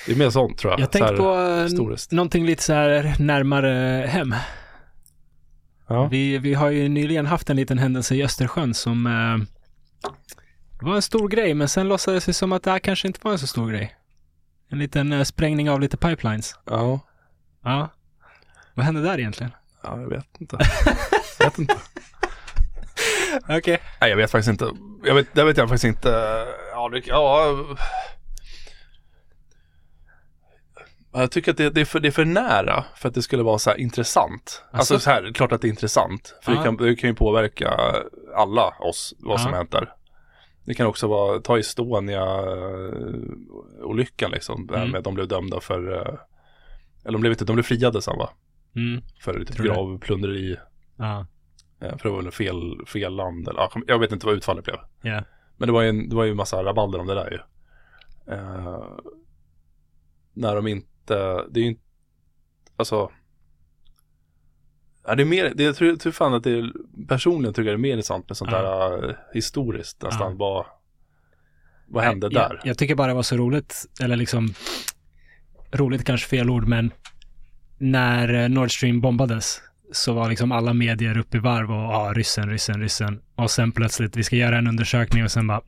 [0.06, 0.80] Det är mer sånt tror jag.
[0.80, 2.12] Jag tänkte på eh, historiskt.
[2.12, 4.34] någonting lite så här närmare hem.
[5.88, 6.08] Ja.
[6.08, 9.46] Vi, vi har ju nyligen haft en liten händelse i Östersjön som eh,
[10.80, 13.32] var en stor grej, men sen låtsades det som att det här kanske inte var
[13.32, 13.96] en så stor grej.
[14.68, 16.54] En liten eh, sprängning av lite pipelines.
[16.64, 17.00] ja.
[17.64, 17.88] Ja.
[18.74, 19.52] Vad hände där egentligen?
[19.82, 20.58] Ja, jag vet inte.
[21.38, 21.74] jag vet inte.
[23.48, 23.78] Okej.
[24.00, 24.70] Nej, jag vet faktiskt inte.
[25.04, 26.08] Jag vet, det vet jag faktiskt inte.
[26.72, 27.54] Ja, det, ja.
[31.12, 33.42] Jag tycker att det, det, är för, det är för nära för att det skulle
[33.42, 34.62] vara så här intressant.
[34.70, 35.04] Alltså, Alltså?
[35.04, 36.34] så här, klart att det är intressant.
[36.42, 37.74] För det, kan, det kan ju påverka
[38.36, 39.92] alla oss, vad som hänt där.
[40.64, 44.68] Det kan också vara, ta Estonia-olyckan liksom.
[44.74, 44.90] Mm.
[44.90, 46.14] Med de blev dömda för, eh,
[47.04, 48.30] eller de blev inte, de blev friade sen va?
[48.76, 49.02] Mm.
[49.20, 49.62] För typ det.
[49.62, 50.56] gravplunderi.
[50.96, 51.26] Ja.
[51.80, 53.48] För det var väl fel, fel land.
[53.48, 54.76] Eller, ja, jag vet inte vad utfallet blev.
[55.02, 55.22] Ja.
[55.56, 57.38] Men det var ju en, det var ju massa rabalder om det där ju.
[58.34, 58.82] Eh,
[60.32, 61.82] när de inte, det är ju inte,
[62.76, 63.10] alltså.
[65.06, 66.72] Ja, det är mer, det, jag tror, jag tror fan att det är,
[67.08, 68.62] personligen tycker jag det är mer intressant med sånt Ja.
[68.62, 70.30] där eh, historiskt nästan.
[70.32, 70.36] Ja.
[70.38, 70.66] Vad,
[71.88, 72.60] vad hände jag, där?
[72.64, 74.48] Jag tycker bara det var så roligt, eller liksom
[75.72, 76.92] roligt kanske fel ord, men
[77.78, 79.62] när eh, Nord Stream bombades
[79.92, 83.20] så var liksom alla medier uppe i varv och ja, ryssen, ryssen, ryssen.
[83.34, 85.60] Och sen plötsligt, vi ska göra en undersökning och sen bara,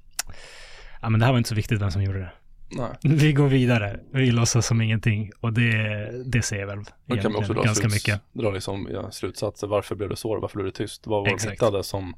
[1.03, 2.33] ja men det här var inte så viktigt vem som gjorde det.
[2.71, 2.91] Nej.
[3.17, 7.37] Vi går vidare, vi låtsas som ingenting och det, det säger väl Då kan man
[7.37, 8.21] också egentligen dra, ganska sluts, mycket.
[8.33, 9.67] dra liksom, ja, slutsatser.
[9.67, 10.41] Varför blev det så?
[10.41, 11.07] Varför blev det tyst?
[11.07, 11.53] Vad var det de Exakt.
[11.53, 12.15] hittade som,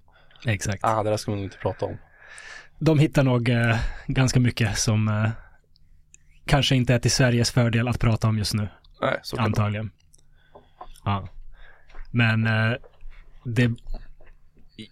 [0.46, 0.84] Exakt.
[0.84, 1.96] ah det där ska man nog inte prata om.
[2.78, 5.30] De hittar nog eh, ganska mycket som eh,
[6.46, 8.68] kanske inte är till Sveriges fördel att prata om just nu.
[9.00, 9.36] Nej, så.
[9.36, 9.90] Antagligen.
[11.04, 11.28] Ja.
[12.10, 12.72] Men eh,
[13.44, 13.70] det...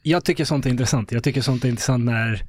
[0.03, 1.13] Jag tycker sånt är intressant.
[1.13, 2.43] Jag tycker sånt är intressant när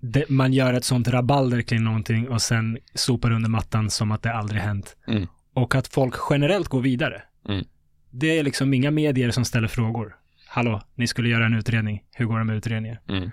[0.00, 4.22] det, man gör ett sånt rabalder kring någonting och sen sopar under mattan som att
[4.22, 4.96] det aldrig hänt.
[5.06, 5.26] Mm.
[5.54, 7.22] Och att folk generellt går vidare.
[7.48, 7.64] Mm.
[8.10, 10.16] Det är liksom inga medier som ställer frågor.
[10.46, 12.04] Hallå, ni skulle göra en utredning.
[12.12, 12.96] Hur går det med utredningen?
[13.08, 13.30] Mm.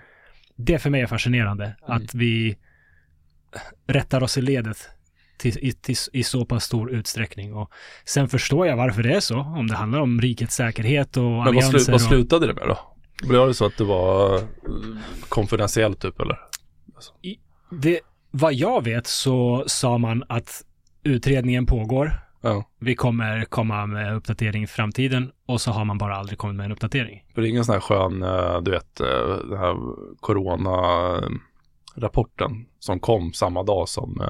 [0.56, 1.76] Det för mig är fascinerande.
[1.82, 2.56] Att vi
[3.86, 4.90] rättar oss i ledet
[5.42, 7.54] till, i, till, i så pass stor utsträckning.
[7.54, 7.70] Och
[8.04, 9.38] sen förstår jag varför det är så.
[9.38, 11.78] Om det handlar om rikets säkerhet och Men allianser.
[11.78, 12.78] slu, vad slutade det med då?
[13.28, 14.40] Blev det så att det var eh,
[15.28, 16.38] konfidentiellt typ eller?
[17.70, 18.00] det,
[18.30, 20.64] vad jag vet så sa man att
[21.02, 22.12] utredningen pågår.
[22.40, 22.64] Ja.
[22.78, 26.66] Vi kommer komma med uppdatering i framtiden och så har man bara aldrig kommit med
[26.66, 27.24] en uppdatering.
[27.34, 29.06] För det är ingen sån här skön, eh, du vet, eh,
[29.48, 29.76] den här
[30.20, 34.20] corona-rapporten som kom samma dag som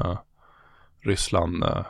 [1.05, 1.87] Ryssland eh,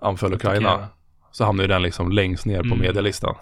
[0.00, 0.88] anföll Ukraina.
[1.32, 2.78] Så hamnade ju den liksom längst ner på Mm.
[2.78, 3.34] medielistan.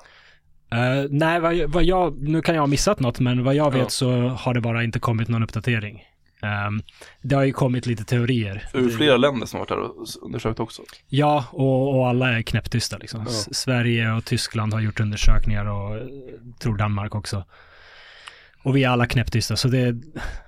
[0.72, 3.70] Eh, nej, vad, jag- vad jag, nu kan jag ha missat något, men vad jag
[3.70, 3.88] vet Ja.
[3.88, 6.04] så har det bara inte kommit någon uppdatering.
[6.42, 6.82] Ehm,
[7.22, 8.68] det har ju kommit lite teorier.
[8.74, 10.82] Ju flera länder som har varit där och undersökt också.
[11.08, 13.20] Ja, och, och alla är knäpptysta liksom.
[13.20, 13.30] Ja.
[13.52, 16.02] Sverige och Tyskland har gjort undersökningar och eh,
[16.58, 17.44] tror Danmark också.
[18.64, 19.96] Och vi är alla knäpptysta, så det är,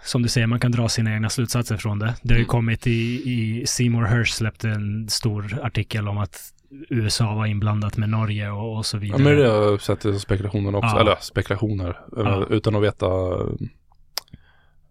[0.05, 2.15] som du säger, man kan dra sina egna slutsatser från det.
[2.23, 2.49] Det har ju Mm.
[2.49, 2.91] kommit i,
[3.33, 6.53] i Seymour Hersh släppte en stor artikel om att
[6.91, 9.23] USA var inblandat med Norge och, och så Ja, vidare.
[9.23, 10.97] men det har jag sett i spekulationen också.
[10.97, 11.01] Ja.
[11.01, 11.89] Eller spekulationer.
[12.17, 12.47] eh, Ja.
[12.51, 13.07] Utan att veta,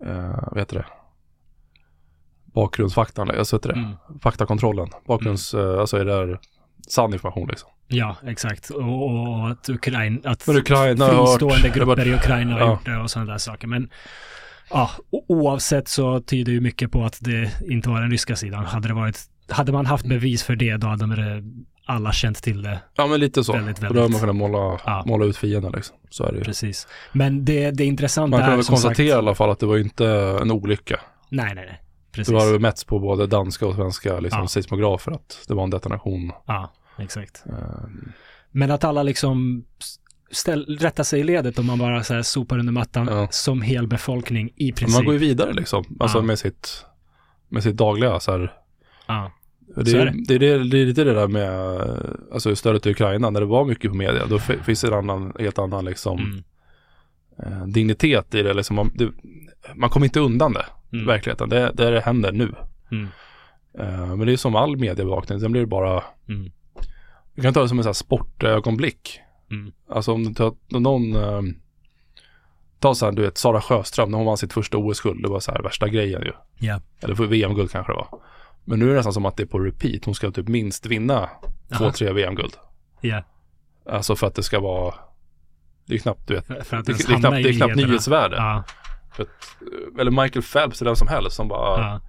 [0.05, 0.85] eh, vad heter det?
[2.53, 3.79] Bakgrundsfaktan, alltså heter det?
[3.79, 3.91] Mm.
[4.21, 4.89] Faktakontrollen.
[5.07, 6.39] Bakgrunds, eh, alltså är det
[6.87, 7.69] sann information liksom.
[7.87, 8.69] Ja, exakt.
[8.69, 12.59] Och, och att Ukraina, att Ukraina har fristående hört- grupper det i har Ukraina har
[12.59, 12.69] ja.
[12.71, 13.67] gjort det och sådana där saker.
[13.67, 13.89] Men
[14.69, 14.89] ja,
[15.27, 18.65] oavsett så tyder ju mycket på att det inte var den ryska sidan.
[18.65, 21.43] Hade det varit, hade man haft bevis för det, då hade det
[21.87, 22.79] alla känt till det.
[22.95, 23.53] Ja, men lite så.
[23.53, 24.11] Väldigt, Och Då har väldigt.
[24.11, 25.03] man kunnat måla, Ja.
[25.05, 25.95] måla ut fienden liksom.
[26.09, 26.43] Så är det ju.
[26.43, 26.87] Precis.
[27.13, 29.17] Men det, det intressanta Man kan är väl som konstatera i sagt...
[29.17, 30.07] alla fall att det var inte
[30.41, 30.99] en olycka.
[31.29, 31.81] Nej, nej, nej.
[32.11, 32.33] Det Precis.
[32.33, 34.47] var mätts på både danska och svenska liksom, Ja.
[34.47, 36.31] seismografer att det var en detonation.
[36.45, 37.43] Ja, exakt.
[37.49, 37.85] Eh,
[38.51, 39.65] Men att alla liksom
[40.31, 43.27] ställ, rättar sig i ledet om man bara så här sopar under mattan Ja.
[43.31, 44.95] som hel befolkning i princip.
[44.97, 46.21] man går ju vidare liksom, alltså Ja.
[46.21, 46.85] med, sitt,
[47.49, 48.53] med sitt dagliga så här.
[49.07, 49.31] ja.
[49.75, 50.11] Det Så är det.
[50.11, 50.37] det.
[50.37, 51.49] Det, det är lite det där med
[52.33, 55.33] alltså stödet till Ukraina, när det var mycket på media, då finns det en annan,
[55.39, 56.43] helt annan liksom Mm.
[57.53, 58.53] eh, dignitet i det.
[58.53, 59.11] Liksom, man, det,
[59.75, 61.05] man kommer inte undan det, Mm.
[61.07, 61.49] verkligheten.
[61.49, 62.53] Det, det, det händer nu.
[62.91, 63.07] Mm.
[63.79, 66.51] Eh, men det är som all mediebevakning, sen blir det bara, Mm.
[67.35, 69.19] Vi kan ta det som en sån här sportögonblick.
[69.51, 69.73] Mm.
[69.89, 71.41] Alltså om du tar, någon, eh,
[72.79, 75.39] ta så här, du vet, Sara Sjöström, när hon vann sitt första OS-guld, det var
[75.39, 76.31] så här värsta grejen ju.
[76.59, 76.81] Ja.
[77.01, 78.07] Eller för VM-guld kanske det var.
[78.65, 80.05] Men nu är det nästan som att det är på repeat.
[80.05, 81.29] Hon ska typ minst vinna
[81.77, 82.53] två, tre VM-guld.
[83.01, 83.23] Ja.
[83.89, 84.95] Alltså för att det ska vara,
[85.85, 87.75] det är knappt, du vet, För, för att det, det är knappt, det är knappt
[87.75, 88.35] nyhetsvärde.
[88.35, 88.63] Ja.
[89.17, 91.99] Att, eller Michael Phelps eller vem som helst som bara, Ja.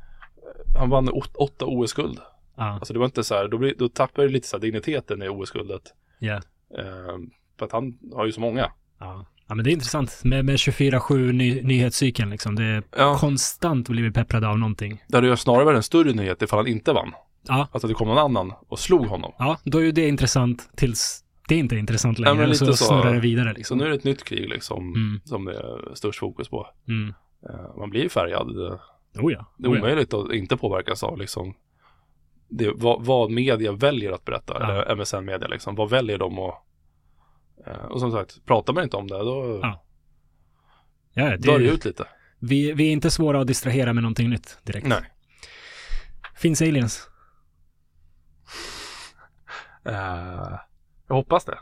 [0.79, 2.19] han vann åt, åtta OS-guld.
[2.57, 2.65] Ja.
[2.65, 5.23] Alltså det var inte så här, då, blir, då tappar det lite så här digniteten
[5.23, 5.83] i OS-guldet.
[6.19, 6.35] Ja.
[6.79, 7.17] Eh,
[7.59, 8.71] för att han har ju så många.
[8.99, 9.27] Ja.
[9.49, 12.55] ja, men det är intressant med, med 24-7 ny, nyhetscykeln liksom.
[12.55, 13.17] Det är Ja.
[13.19, 15.05] konstant blivit pepprade av någonting.
[15.09, 17.13] Det hade ju snarare varit en större nyhet ifall han inte vann.
[17.49, 17.69] Ja.
[17.73, 19.33] Alltså att det kom någon annan och slog honom.
[19.39, 22.49] Ja, då är ju det intressant tills det inte är intressant längre.
[22.49, 22.85] och så, så.
[22.85, 23.79] snurrar det vidare Så liksom.
[23.79, 25.21] nu är det ett nytt krig liksom, Mm.
[25.25, 26.67] som det är störst fokus på.
[26.89, 27.15] Mm.
[27.51, 28.49] Eh, man blir ju färgad.
[28.49, 29.47] Oh ja.
[29.59, 29.81] det är Oh ja.
[29.81, 31.55] omöjligt att inte påverkas av liksom,
[32.49, 34.67] det, vad, vad media väljer att berätta, Ja.
[34.73, 36.55] eller MSN media liksom, vad väljer de att
[37.67, 39.83] eh, och som sagt, pratar man inte om det då Ja.
[41.13, 42.05] Ja, det, dör det ut lite.
[42.39, 44.87] vi, vi är inte svåra att distrahera med någonting nytt direkt.
[44.87, 45.03] Nej.
[46.37, 47.09] Finns aliens?
[49.85, 50.59] Eh,
[51.09, 51.59] jag hoppas det.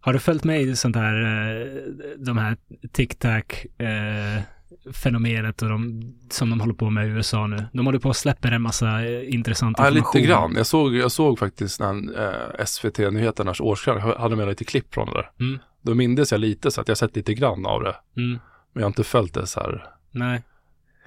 [0.00, 1.82] Har du följt med i sånt här, eh,
[2.18, 2.56] de här
[2.92, 4.42] tic-tac eh,
[4.92, 7.66] fenomenet och de, som de håller på med i USA nu?
[7.72, 10.20] De håller på och släpper en massa eh, intressant Ja, information.
[10.20, 10.54] lite grann.
[10.56, 12.20] Jag såg, jag såg faktiskt när
[12.58, 15.30] eh, SVT-nyheternas årskrönika hade med lite klipp från det där.
[15.40, 15.58] Mm.
[15.82, 17.96] Då mindes jag lite så att jag sett lite grann av det.
[18.16, 18.30] Mm.
[18.72, 19.86] Men jag har inte följt det så här.
[20.10, 20.42] Nej.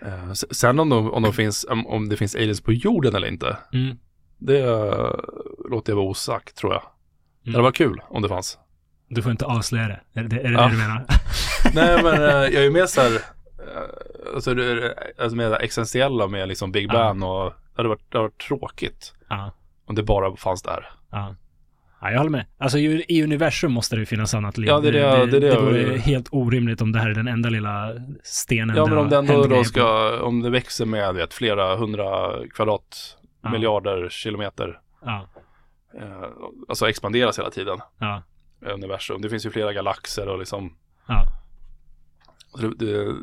[0.06, 3.58] Eh, sen om, de, om, de finns, om, det finns aliens på jorden eller inte.
[3.74, 3.98] Mm.
[4.38, 5.12] Det eh,
[5.70, 6.82] låter jag vara osagt tror jag.
[7.46, 7.58] Mm.
[7.58, 8.58] Det var kul om det fanns.
[9.10, 10.00] Du får inte avslöja det.
[10.20, 10.64] Är det är det, Ja.
[10.64, 11.06] det du menar?
[11.74, 13.12] Nej men eh, jag är mer så här,
[14.36, 16.88] alltså, det är, alltså mer det existentiella med liksom Big.
[16.92, 19.52] Bang och det hade varit, det hade varit tråkigt Ja.
[19.86, 20.90] om det bara fanns där.
[21.12, 21.36] Ja.
[22.02, 22.46] ja, jag håller med.
[22.58, 24.68] Alltså i, universum måste det ju finnas annat liv.
[24.70, 27.14] Ja, det är det det det det jag- vore helt orimligt om det här är
[27.14, 27.92] den enda lilla
[28.24, 29.64] stenen Ja men det om det ändå då på.
[29.64, 33.50] ska, om det växer med vet, flera hundra kvadrat Ja.
[33.52, 35.28] miljarder kilometer, Ja,
[36.00, 36.24] eh,
[36.70, 38.24] alltså expanderas hela tiden, ja,
[38.66, 39.22] eh, universum.
[39.22, 40.76] Det finns ju flera galaxer och liksom,
[41.08, 41.24] ja.
[42.58, 43.16] Det, det,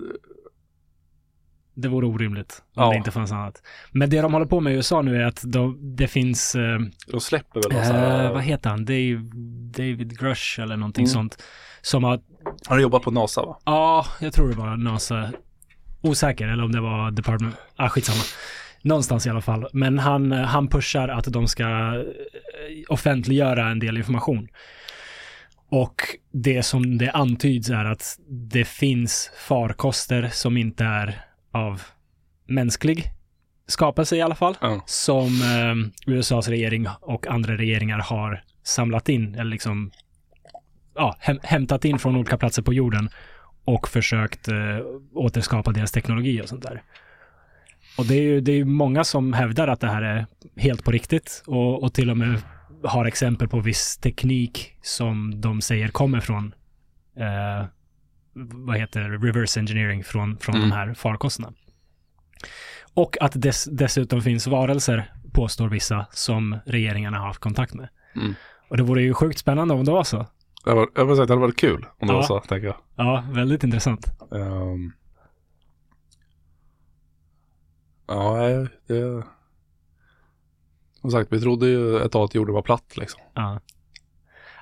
[1.75, 2.91] Det vore orimligt om Ja.
[2.91, 3.63] det inte fanns annat.
[3.93, 6.79] Men det de håller på med i USA nu är att de, det finns, eh,
[7.11, 9.21] de släpper väl sån här, eh, vad heter han, Dave,
[9.77, 11.13] David Grush eller någonting Mm.
[11.13, 11.43] sånt.
[11.83, 12.11] Som har,
[12.45, 13.59] han har jobbat på NASA va?
[13.65, 15.31] ja, jag tror det var NASA,
[16.01, 18.23] osäker, eller om det var Department, ah skitsamma.
[18.83, 19.67] Någonstans i alla fall.
[19.73, 22.05] Men han, eh, han pushar att de ska eh,
[22.89, 24.49] offentliggöra en del information.
[25.69, 26.03] Och
[26.33, 31.83] det som det antyds är att det finns farkoster som inte är av
[32.47, 33.05] mänsklig
[33.67, 34.57] skapelse i alla fall.
[34.61, 34.83] Ja.
[34.87, 39.91] Som eh, USAs regering och andra regeringar har samlat in, eller liksom
[40.95, 43.09] ja, häm- hämtat in från olika platser på jorden
[43.65, 44.57] och försökt eh,
[45.15, 46.83] återskapa deras teknologi och sånt där.
[47.99, 50.27] Och det är ju det är många som hävdar att det här är
[50.57, 52.43] helt på riktigt och, och till och med
[52.85, 56.55] har exempel på viss teknik som de säger kommer från
[57.17, 57.67] eh,
[58.35, 60.69] vad heter det, reverse engineering från, från Mm.
[60.69, 61.53] de här farkosterna.
[62.95, 67.89] Och att dess, dessutom finns varelser, påstår vissa, som regeringarna har haft kontakt med.
[68.17, 68.35] Mm.
[68.69, 70.27] Och det vore ju sjukt spännande om det var så.
[70.65, 72.17] Jag vill säga att det hade varit kul om det Ja.
[72.17, 72.77] var så, tänker jag.
[72.97, 74.07] Ja, väldigt intressant.
[74.35, 74.93] Ehm.
[78.07, 78.37] ja,
[78.87, 79.23] det...
[81.07, 83.21] Som sagt, vi trodde ju ett tag att jorden var platt liksom.
[83.35, 83.61] Ja.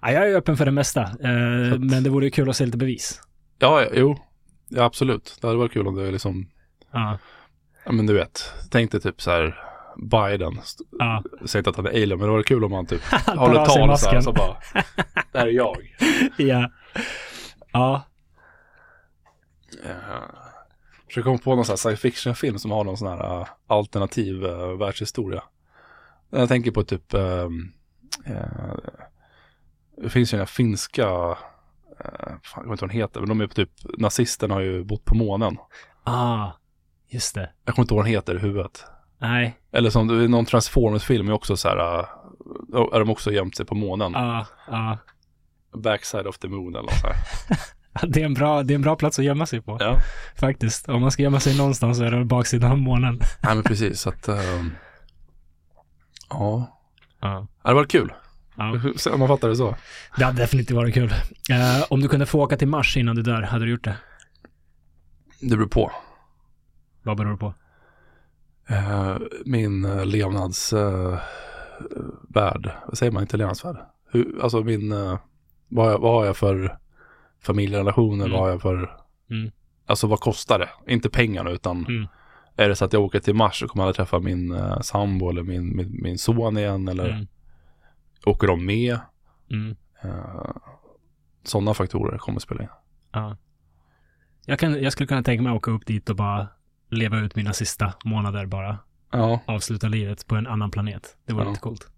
[0.02, 2.66] Ja, jag är öppen för det mesta, eh, att- men det vore kul att se
[2.66, 3.20] lite bevis.
[3.58, 4.16] Ja, ja, jo.
[4.68, 5.38] Ja, absolut.
[5.40, 6.46] Det hade varit kul om det liksom,
[6.92, 7.18] Ja,
[7.84, 9.58] ja men du vet, tänk dig typ så här,
[9.96, 10.60] Biden.
[10.98, 11.22] Ja.
[11.44, 13.98] Säger inte att han är alien, men det var kul om han typ håller tal
[13.98, 14.56] så här, så bara,
[15.32, 15.76] det här är jag.
[16.36, 16.70] ja.
[17.72, 18.02] Ja.
[19.84, 19.90] Uh,
[21.06, 24.44] försöker komma på någon sån här science fiction-film som har någon sån här eh, alternativ
[24.44, 25.42] uh, världshistoria.
[26.34, 27.72] Jag tänker på typ, ehm,
[28.26, 28.74] eh,
[30.02, 31.36] det finns ju den här finska, uh,
[32.42, 34.84] fan, jag vet inte vad den heter, men de är på typ, nazisterna har ju
[34.84, 35.56] bott på månen.
[36.04, 36.50] Ah,
[37.08, 37.50] just det.
[37.64, 38.84] Jag kommer inte ihåg vad den heter i huvudet.
[39.18, 39.58] Nej.
[39.72, 42.06] Eller som det är någon Transformers-film är också så här, eh,
[42.92, 44.12] är de också gömt sig på månen.
[44.12, 44.98] Ja, ja.
[45.74, 47.16] Backside of the moon eller något så här.
[48.06, 49.76] Det är, en bra, det är en bra plats att gömma sig på.
[49.80, 49.96] Ja.
[50.36, 50.88] Faktiskt.
[50.88, 53.20] Om man ska gömma sig någonstans så är det baksidan av månen.
[53.42, 54.70] Nej men precis, så att, ehm,
[56.30, 56.78] ja,
[57.20, 57.28] Ja.
[57.62, 58.12] det hade varit kul.
[58.56, 58.80] ja.
[59.12, 59.76] Om man fattar det så.
[60.16, 61.10] Det hade definitivt varit kul.
[61.50, 63.96] Eh, om du kunde få åka till Mars innan du dör, hade du gjort det?
[65.40, 65.92] Det beror på.
[67.02, 67.54] Vad beror det på?
[68.68, 71.20] Eh, min levnadsvärld,
[72.86, 73.76] vad säger man, inte levnadsvärld?
[74.12, 75.18] Hur, alltså min, eh,
[75.68, 76.78] vad, har jag, vad har jag för
[77.42, 78.32] familjerelationer, Mm.
[78.32, 78.96] vad har jag för,
[79.30, 79.50] Mm.
[79.86, 80.92] alltså vad kostar det?
[80.92, 82.06] Inte pengarna utan Mm.
[82.56, 84.80] Är det så att jag åker till Mars så kommer jag aldrig träffa min uh,
[84.80, 87.26] sambo eller min, min, min son igen eller Mm.
[88.26, 88.98] åker de med?
[89.50, 89.76] Mm.
[91.44, 92.68] Sådana faktorer kommer att spela in.
[93.12, 93.36] Ja.
[94.46, 96.48] Jag, kan, jag skulle kunna tänka mig att åka upp dit och bara
[96.90, 98.78] leva ut mina sista månader bara.
[99.12, 101.16] Ja, Avsluta livet på en annan planet.
[101.26, 101.48] Det vore Ja.
[101.50, 101.88] lite coolt.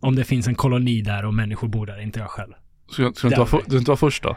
[0.00, 2.52] Om det finns en koloni där och människor bor där, inte jag själv.
[2.88, 4.36] ska, ska du, inte vara, du inte vara först då?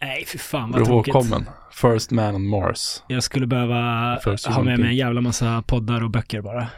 [0.00, 1.14] Nej, fy fan vad du tråkigt.
[1.14, 1.48] ihågkommen?
[1.72, 3.02] First man on Mars.
[3.08, 6.68] Jag skulle behöva First ha med mig en jävla massa poddar och böcker bara.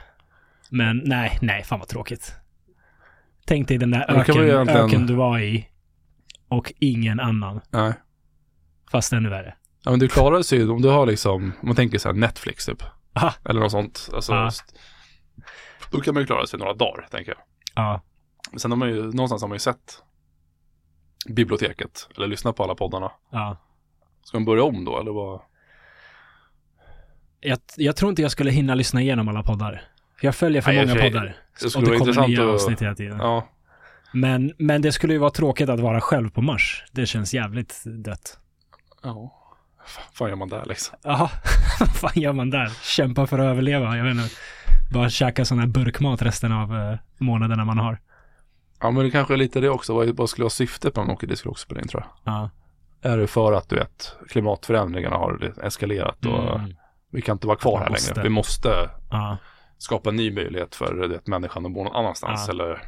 [0.70, 2.32] Men nej, nej, fan vad tråkigt.
[3.46, 5.66] Tänk dig den där öken, egentligen- öken du var i
[6.48, 7.60] och ingen annan.
[7.70, 7.92] Nej.
[8.90, 9.54] Fast ännu värre.
[9.84, 12.14] Ja men du klarar sig ju om du har liksom, om man tänker så här
[12.16, 12.82] Netflix typ.
[13.14, 13.34] Aha.
[13.44, 14.10] Eller något sånt.
[14.14, 14.74] Alltså, just-
[15.90, 17.40] Då kan man ju klara sig några dagar, tänker jag.
[17.74, 18.02] Ja,
[18.56, 20.02] sen har man ju, någonstans har man ju sett
[21.26, 22.08] biblioteket.
[22.16, 23.12] Eller lyssnat på alla poddarna.
[23.30, 23.56] ja.
[24.22, 25.40] Ska man börja om då, eller vad?
[27.40, 29.82] Jag, jag tror inte jag skulle hinna lyssna igenom alla poddar.
[30.20, 31.36] Jag följer för Nej, och många sig, poddar.
[31.62, 32.54] Det skulle och det vara kommer nya att...
[32.54, 33.18] avsnitt hela tiden.
[33.18, 33.48] Ja.
[34.12, 36.84] Men, men det skulle ju vara tråkigt att vara själv på Mars.
[36.92, 38.38] Det känns jävligt dött.
[39.02, 39.36] Ja.
[39.86, 40.98] Fan, fan gör man där liksom?
[41.02, 41.30] Jaha,
[41.80, 42.68] vad fan gör man där?
[42.82, 44.34] Kämpa för att överleva, jag vet inte.
[44.92, 47.98] Bara käka sån här burkmat resten av eh, månaderna man har.
[48.80, 49.94] Ja men det kanske är lite det också.
[49.94, 51.26] Vad, vad skulle vara syftet med åker?
[51.26, 52.34] Det skulle också spela in tror jag.
[52.34, 52.50] Ja.
[53.02, 56.74] Är det för att du vet, klimatförändringarna har eskalerat och Mm.
[57.12, 58.14] vi kan inte vara kvar här måste.
[58.14, 58.22] längre.
[58.28, 59.36] Vi måste ja.
[59.78, 62.44] skapa en ny möjlighet för vet, människan att bo någon annanstans.
[62.46, 62.52] Ja.
[62.52, 62.82] Eller,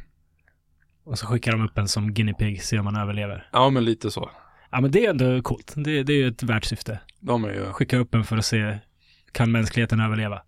[1.05, 3.49] Och så skickar de upp en som guinea pig, se om man överlever.
[3.53, 4.29] ja men lite så.
[4.71, 5.73] Ja men det är ändå coolt.
[5.75, 6.99] Det, det är ju ett värt syfte.
[7.19, 8.77] De är ju, Skicka upp en för att se,
[9.31, 10.41] kan mänskligheten överleva?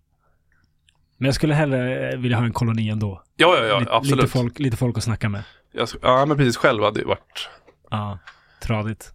[1.18, 3.22] Men jag skulle hellre eh, vilja ha en koloni ändå.
[3.36, 4.20] ja ja ja lite, absolut.
[4.22, 5.42] Lite folk, lite folk att snacka med.
[5.72, 7.48] Jag, ja men precis, själv hade det ju varit,
[7.90, 8.18] Ja,
[8.62, 9.12] tradigt.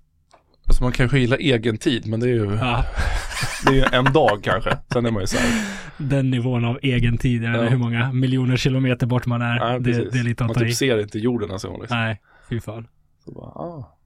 [0.67, 2.85] alltså man kanske gillar egen tid men det är ju, Ja,
[3.65, 4.77] det är ju en dag kanske.
[4.93, 5.65] Sen är man ju så här,
[5.97, 7.61] den nivån av egen tid, jag Ja.
[7.69, 9.55] hur många miljoner kilometer bort man är.
[9.57, 10.67] ja, det, det är lite att man i.
[10.67, 11.97] typ ser inte jorden gång liksom.
[11.97, 12.87] Nej, fy fan.
[13.25, 13.97] Så bara, ah,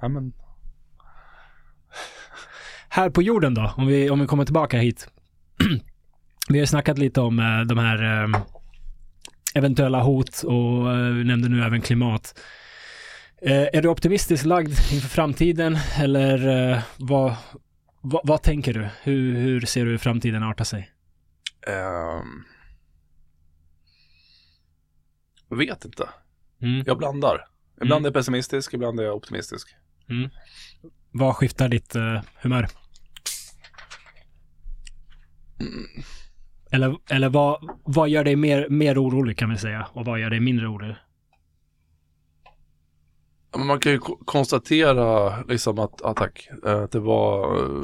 [0.00, 0.32] ja men,
[2.88, 5.08] Här på jorden då, om vi, om vi kommer tillbaka hit.
[6.52, 8.40] vi har snackat lite om eh, de här eh,
[9.54, 12.38] eventuella hot och eh, vi nämnde nu även klimat.
[13.42, 17.34] Eh, är du optimistiskt lagd inför framtiden eller vad,
[18.00, 18.88] vad, vad tänker du?
[19.02, 20.90] Hur, hur ser du framtiden arta sig?
[21.68, 22.44] ehm,
[25.48, 26.08] jag vet inte.
[26.62, 26.82] Mm.
[26.86, 27.46] Jag blandar.
[27.82, 28.04] Ibland Mm.
[28.04, 29.68] är jag pessimistisk, ibland är jag optimistisk.
[30.08, 30.30] Mm.
[31.10, 32.68] Vad skiftar ditt eh, humör?
[36.72, 40.30] Eller, eller vad, vad gör dig mer, mer orolig kan vi säga och vad gör
[40.30, 40.96] dig mindre orolig?
[43.66, 47.80] Man kan ju ko- konstatera liksom att, att, tack, eh, att det var, eh,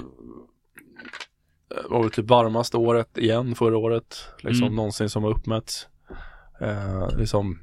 [1.90, 4.16] var det typ varmaste året igen förra året.
[4.42, 4.76] Liksom Mm.
[4.76, 5.88] någonsin som har uppmätts.
[6.60, 7.58] Eh, liksom,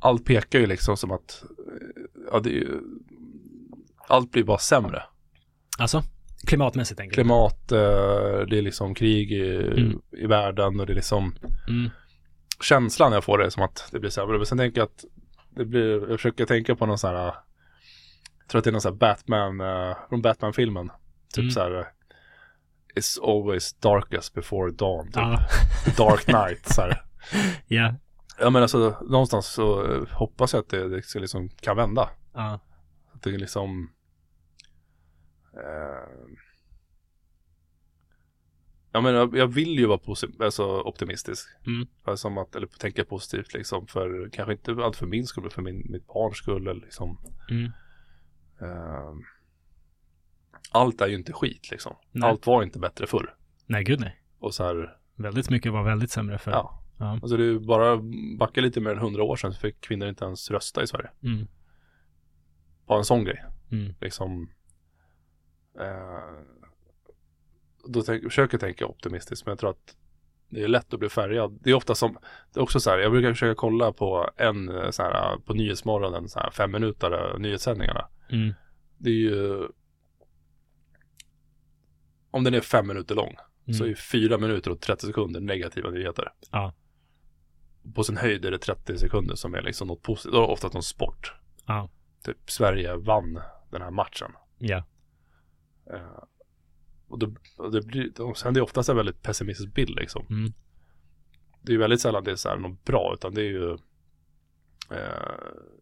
[0.00, 2.02] allt pekar ju liksom som att eh,
[2.32, 2.80] ja, ju-
[4.08, 5.02] allt blir bara sämre.
[5.78, 6.02] Alltså?
[6.46, 7.78] Klimatmässigt tänker Klimat, eh,
[8.48, 10.00] det är liksom krig i, Mm.
[10.12, 11.34] i världen och det är liksom?
[11.68, 11.90] Mm.
[12.60, 14.36] känslan jag får är som att det blir sämre.
[14.36, 15.04] Men sen tänker jag att
[15.56, 17.34] det blir, jag försöker tänka på någon sån här, jag
[18.48, 20.90] tror att det är någon sån här Batman, uh, från Batman-filmen.
[21.34, 21.50] Typ Mm.
[21.50, 21.84] så här, eh,
[22.96, 25.16] It's always darkest before dawn, typ.
[25.16, 25.40] Ja.
[25.96, 27.02] Dark night, så här.
[27.66, 27.94] Ja.
[28.40, 32.08] Ja men alltså, någonstans så eh, hoppas jag att det, det ska liksom kan vända.
[32.34, 32.60] Ja.
[33.14, 33.88] Att det är liksom, eh,
[38.92, 40.00] Ja men jag, jag vill ju vara
[40.40, 41.48] alltså, optimistisk.
[41.66, 41.88] Mm.
[42.04, 43.86] Alltså, som att, eller tänka positivt liksom.
[43.86, 46.68] För kanske inte allt för min skull, men för min, mitt barns skull.
[46.68, 47.18] Eller, liksom.
[47.50, 47.64] Mm.
[48.60, 49.14] Eh,
[50.70, 51.96] allt är ju inte skit liksom.
[52.12, 52.30] Nej.
[52.30, 53.34] Allt var inte bättre förr.
[53.66, 54.22] Nej, gud nej.
[54.38, 56.50] Och så här, Väldigt mycket var väldigt sämre för.
[56.50, 56.82] ja.
[56.98, 57.12] Ja.
[57.12, 57.96] Alltså det är bara
[58.38, 61.10] backa lite mer än hundra år sedan så fick kvinnor inte ens rösta i Sverige.
[61.22, 61.46] Mm.
[62.86, 63.44] Bara en sån grej.
[63.70, 63.94] Mm.
[64.00, 64.50] Liksom.
[65.80, 66.44] Eh,
[67.84, 69.96] då tänk, försöker tänka optimistiskt men jag tror att
[70.48, 71.58] det är lätt att bli färgad.
[71.62, 72.18] Det är ofta som,
[72.52, 75.54] det är också så här, jag brukar försöka kolla på en eh, så här, på
[75.54, 78.08] Nyhetsmorgonen, så här fem minuter nyhetssändningarna.
[78.30, 78.54] Mm.
[78.98, 79.68] Det är ju,
[82.30, 83.36] om den är fem minuter lång,
[83.78, 83.96] så är Mm.
[83.96, 86.32] fyra minuter och 30 sekunder negativa nyheter.
[86.50, 86.74] Ja.
[87.94, 90.82] På sin höjd är det 30 sekunder som är liksom något positivt, och oftast någon
[90.82, 91.32] sport.
[91.66, 91.90] Ja.
[92.24, 93.40] Typ Sverige vann
[93.70, 94.32] den här matchen.
[94.58, 94.84] Ja.
[95.92, 96.22] Eh,
[97.08, 100.26] och, då, och det blir, och sen det är oftast en väldigt pessimistisk bild liksom.
[100.30, 100.52] Mm.
[101.62, 103.72] Det är väldigt sällan det är så här något bra, utan det är ju
[104.90, 105.38] eh,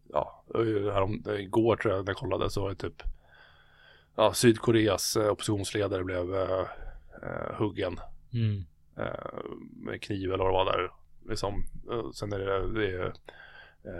[0.08, 3.02] ja, det härom, igår tror jag när jag kollade så var det typ
[4.16, 6.66] ja, Sydkoreas eh, oppositionsledare blev eh,
[7.58, 8.00] huggen
[8.32, 8.64] Mm.
[9.72, 10.90] med kniv eller vad det var där.
[11.28, 11.64] Liksom,
[12.14, 13.12] sen är det, det är,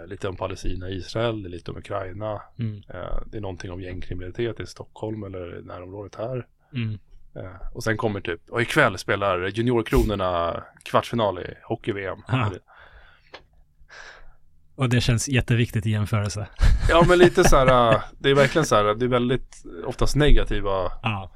[0.07, 2.41] lite om Palestina, Israel, lite om Ukraina.
[2.59, 2.75] Mm.
[2.89, 6.47] Eh, det är någonting om gängkriminalitet i Stockholm eller närområdet här.
[6.73, 6.99] Mm.
[7.35, 12.17] Eh, och sen kommer typ, och ikväll spelar juniorkronorna kvartsfinal i hockey-VM.
[14.75, 16.47] Och det känns jätteviktigt i jämförelse.
[16.89, 20.15] Ja men lite så här, eh, det är verkligen så här, det är väldigt oftast
[20.15, 20.91] negativa.
[21.03, 21.31] Ja.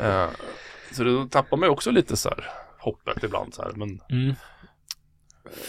[0.00, 0.28] Eh,
[0.92, 2.44] så då tappar man också lite så här
[2.78, 3.72] hoppet ibland så här.
[3.74, 4.34] Men Mm.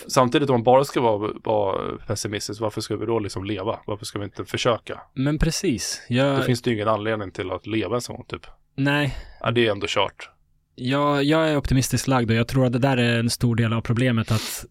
[0.07, 3.79] Samtidigt om man bara ska vara, vara pessimistisk, varför ska vi då liksom leva?
[3.85, 5.01] Varför ska vi inte försöka?
[5.13, 6.01] Men precis.
[6.09, 8.45] Jag, Då finns det ju ingen anledning till att leva en sån typ.
[8.75, 10.29] Nej, Ja, det är ändå kört.
[10.75, 13.73] jag, jag är optimistiskt lagd och jag tror att det där är en stor del
[13.73, 14.65] av problemet att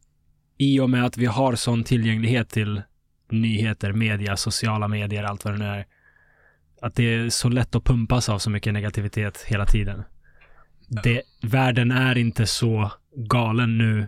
[0.59, 2.83] i och med att vi har sån tillgänglighet till
[3.31, 5.87] nyheter, media, sociala medier, allt vad det nu är.
[6.83, 10.03] Att det är så lätt att pumpas av så mycket negativitet hela tiden.
[11.03, 14.07] Det, världen är inte så galen nu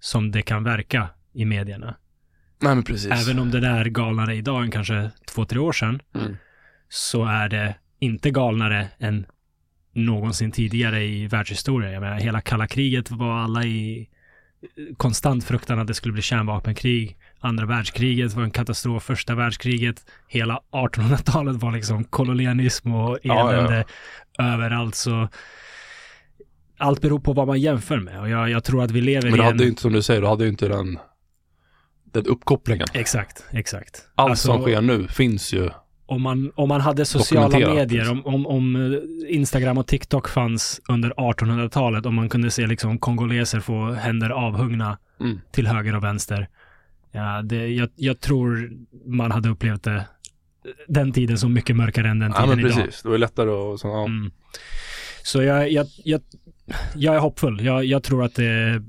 [0.00, 1.94] som det kan verka i medierna.
[2.62, 3.10] Nej men precis.
[3.28, 6.36] Även om det är galnare idag än kanske två, tre år sedan, Mm.
[6.88, 9.26] så är det inte galnare än
[9.94, 11.92] någonsin tidigare i världshistorien.
[11.92, 14.08] Jag menar, hela kalla kriget var alla i
[14.96, 17.16] konstant fruktan att det skulle bli kärnvapenkrig.
[17.40, 19.02] Andra världskriget var en katastrof.
[19.04, 23.58] Första världskriget, hela 1800-talet var liksom kolonialism och Ja, ja, ja.
[23.58, 23.84] elände
[24.38, 24.94] överallt.
[24.94, 25.28] Så
[26.80, 28.20] allt beror på vad man jämför med.
[28.20, 30.02] Och jag, jag tror att vi lever Men du i hade ju inte, som du
[30.02, 30.98] säger, du hade ju inte den,
[32.12, 32.86] den uppkopplingen.
[32.94, 34.02] Exakt, exakt.
[34.14, 35.70] Allt Alltså- som sker nu finns ju.
[36.06, 38.26] om man, om man hade sociala medier, liksom.
[38.26, 42.98] om, om, om eh, Instagram och TikTok fanns under 1800-talet, om man kunde se liksom
[42.98, 45.40] kongoleser få händer avhuggna Mm.
[45.52, 46.48] till höger och vänster.
[47.12, 48.70] Ja, det, jag, jag tror
[49.06, 50.06] man hade upplevt det,
[50.88, 52.84] den tiden som mycket mörkare än den Ja tiden men idag.
[52.84, 54.04] precis, det var lättare att, så, ja.
[54.04, 54.30] Mm.
[55.22, 56.20] Så jag, jag, jag,
[56.94, 57.64] jag är hoppfull.
[57.64, 58.82] Jag, jag tror att det...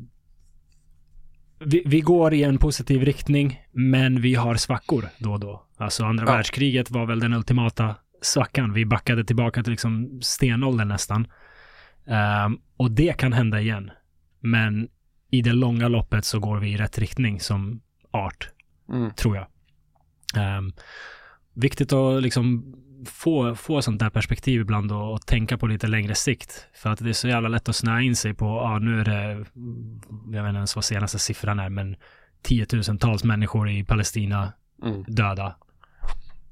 [1.65, 5.65] Vi, vi går i en positiv riktning, men vi har svackor då och då.
[5.77, 6.31] Alltså andra Ja.
[6.31, 8.73] världskriget var väl den ultimata svackan.
[8.73, 11.27] Vi backade tillbaka till liksom stenåldern nästan.
[12.07, 13.91] Ehm, och det kan hända igen.
[14.39, 14.87] Men
[15.31, 17.81] i det långa loppet så går vi i rätt riktning som
[18.11, 18.49] art
[18.89, 19.11] Mm.
[19.13, 19.47] tror jag.
[20.37, 20.73] Ehm,
[21.53, 22.75] viktigt att liksom
[23.05, 26.67] få, få sånt där perspektiv ibland och, och tänka på lite längre sikt.
[26.73, 29.05] För att det är så jävla lätt att snöa in sig på, ja nu är
[29.05, 29.45] det,
[30.35, 31.95] jag vet inte ens vad senaste siffran är, men
[32.41, 34.53] tiotusentals människor i Palestina
[34.83, 35.03] Mm.
[35.07, 35.55] döda.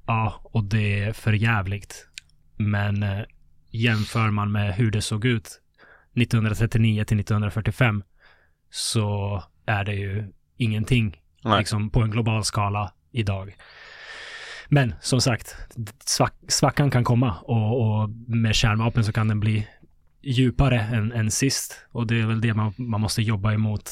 [0.05, 2.07] Ja, och det är för jävligt.
[2.57, 3.21] Men eh,
[3.69, 5.61] jämför man med hur det såg ut
[6.15, 8.03] 1939 till 1945
[8.69, 11.59] så är det ju ingenting Nej.
[11.59, 13.55] liksom på en global skala idag.
[14.69, 15.55] Men som sagt,
[16.05, 19.67] svack, svackan kan komma och, och med kärnvapen så kan den bli
[20.21, 21.85] djupare än, än sist.
[21.91, 23.91] Och det är väl det man, man måste jobba emot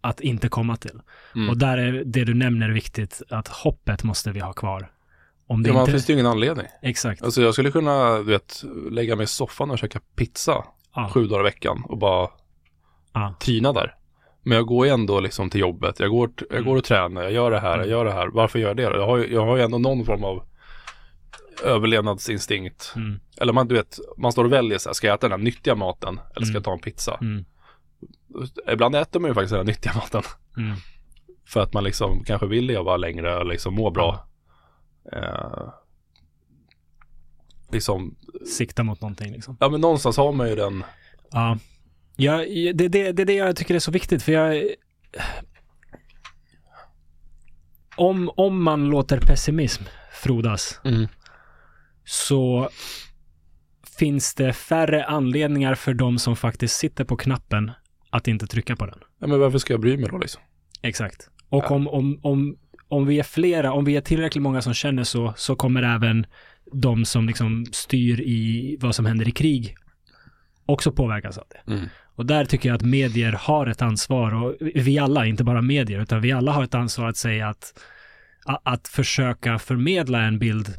[0.00, 1.00] att inte komma till.
[1.34, 1.48] Mm.
[1.50, 4.90] Och där är det du nämner viktigt, att hoppet måste vi ha kvar.
[5.46, 5.92] Om det Ja, man inte...
[5.92, 6.66] finns det ju ingen anledning.
[6.82, 7.22] Exakt.
[7.22, 10.64] Alltså jag skulle kunna, du vet, lägga mig i soffan och käka pizza
[10.94, 11.10] Ja.
[11.14, 12.28] sju dagar i veckan och bara
[13.12, 13.34] Ja.
[13.40, 13.94] tina där.
[14.42, 16.64] Men jag går ju ändå liksom till jobbet, jag går, jag Mm.
[16.64, 18.26] går och tränar, jag gör det här, jag gör det här.
[18.28, 18.96] Varför gör jag det då?
[18.96, 20.44] Jag har, jag har ju ändå någon form av
[21.64, 22.92] överlevnadsinstinkt.
[22.96, 23.20] Mm.
[23.40, 25.44] Eller man, du vet, man står och väljer så här, ska jag äta den här
[25.44, 26.54] nyttiga maten eller ska Mm.
[26.54, 27.18] jag ta en pizza?
[27.20, 27.44] Mm.
[28.72, 30.22] Ibland äter man ju faktiskt den här nyttiga maten.
[30.56, 30.76] Mm.
[31.46, 34.26] För att man liksom kanske vill leva längre och liksom må bra.
[35.12, 35.68] Eh,
[37.72, 38.14] liksom,
[38.56, 39.56] Sikta mot någonting liksom.
[39.60, 40.84] ja men någonstans har man ju den
[41.30, 41.58] Ja.
[42.20, 42.36] Ja,
[42.74, 44.64] det, det, det är det jag tycker är så viktigt för jag...
[47.96, 49.82] Om, om man låter pessimism
[50.12, 50.80] frodas
[52.04, 52.70] så
[53.98, 57.70] finns det färre anledningar för de som faktiskt sitter på knappen
[58.10, 58.98] att inte trycka på den.
[59.20, 60.42] Ja, men varför ska jag bry mig då liksom?
[60.82, 61.30] Exakt.
[61.48, 61.74] Och Ja.
[61.74, 62.56] om, om, om,
[62.88, 66.26] om vi är flera, om vi är tillräckligt många som känner så, så kommer även
[66.72, 69.74] de som liksom styr i vad som händer i krig
[70.66, 71.72] också påverkas av det.
[71.72, 71.88] Mm.
[72.20, 76.00] Och där tycker jag att medier har ett ansvar och vi alla, inte bara medier,
[76.00, 77.74] utan vi alla har ett ansvar att säga att,
[78.62, 80.74] att, försöka förmedla en bild.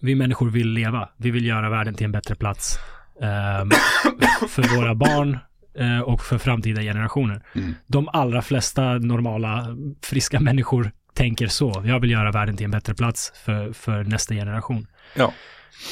[0.00, 1.08] Vi människor vill leva.
[1.16, 2.78] Vi vill göra världen till en bättre plats
[3.22, 3.70] ehm,
[4.48, 5.38] för våra barn
[5.78, 7.42] eh, och för framtida generationer.
[7.54, 7.74] Mm.
[7.86, 11.82] De allra flesta normala, friska människor tänker så.
[11.84, 14.86] Jag vill göra världen till en bättre plats för, för nästa generation.
[15.16, 15.32] Ja.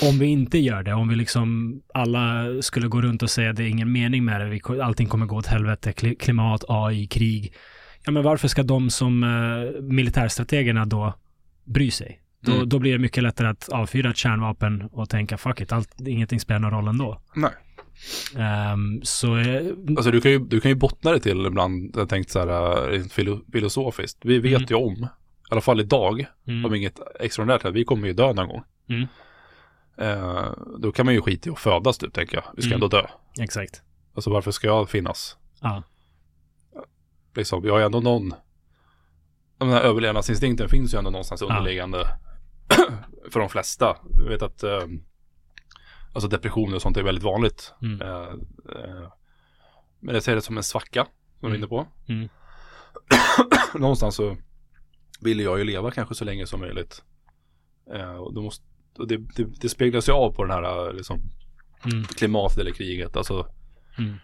[0.03, 3.57] Om vi inte gör det, om vi liksom alla skulle gå runt och säga att
[3.57, 7.53] det är ingen mening med det, allting kommer gå åt helvete, kli- klimat, AI, krig.
[8.05, 11.15] Ja, men varför ska de som eh, militärstrategerna då
[11.65, 12.20] bry sig?
[12.40, 12.69] Då, Mm.
[12.69, 16.40] då blir det mycket lättare att avfyra ett kärnvapen och tänka fuck it, allt, ingenting
[16.40, 17.20] spelar någon roll ändå.
[17.35, 17.51] Nej.
[18.36, 19.62] Ehm, så eh,
[19.97, 22.94] Alltså du kan ju, du kan ju bottna det till ibland, jag tänkt så här
[22.94, 24.19] eh, filo, filosofiskt.
[24.24, 24.66] Vi vet Mm.
[24.70, 25.09] ju om, i
[25.51, 28.62] alla fall idag, mm, om inget extraordinärt händer, vi kommer ju dö någon gång.
[28.89, 29.07] Mm.
[29.98, 32.44] Eh, då kan man ju skita i att födas typ, tänker jag.
[32.56, 32.74] Vi ska Mm.
[32.85, 33.06] ändå dö.
[33.40, 33.82] exakt.
[34.14, 35.36] Alltså varför ska jag finnas?
[35.60, 35.82] Ja.
[37.35, 38.35] Liksom, jag har ändå någon,
[39.59, 41.47] den här överlevnadsinstinkten finns ju ändå någonstans Ja.
[41.48, 41.98] underliggande
[43.31, 43.97] för de flesta.
[44.23, 44.82] Jag vet att eh,
[46.12, 47.74] alltså depressioner och sånt är väldigt vanligt.
[47.82, 48.01] Mm.
[48.02, 48.28] Eh,
[48.74, 49.12] eh,
[50.01, 51.06] men jag ser det som en svacka,
[51.40, 51.86] som du är inne på.
[52.09, 52.28] Mm.
[53.74, 54.36] Någonstans så
[55.20, 57.02] vill jag ju leva kanske så länge som möjligt.
[57.94, 58.64] Eh, och då måste,
[58.98, 61.20] och det, det, det speglas ju av på den här liksom,
[61.93, 62.05] Mm.
[62.05, 63.16] klimatet eller kriget.
[63.16, 63.48] Alltså
[63.98, 64.14] Mm.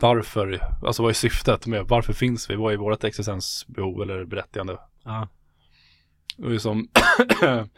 [0.00, 2.54] varför, alltså vad är syftet med, varför finns vi?
[2.56, 4.78] Vad är vårt existensbehov eller berättigande?
[5.04, 5.28] Ja.
[6.36, 6.88] Det är ju som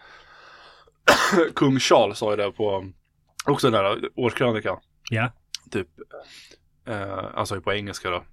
[1.54, 2.92] kung Charles sa ju det på,
[3.46, 4.78] också den här årskrönikan.
[5.10, 5.32] Ja.
[5.70, 5.88] Typ,
[6.86, 8.24] eh, alltså på engelska då.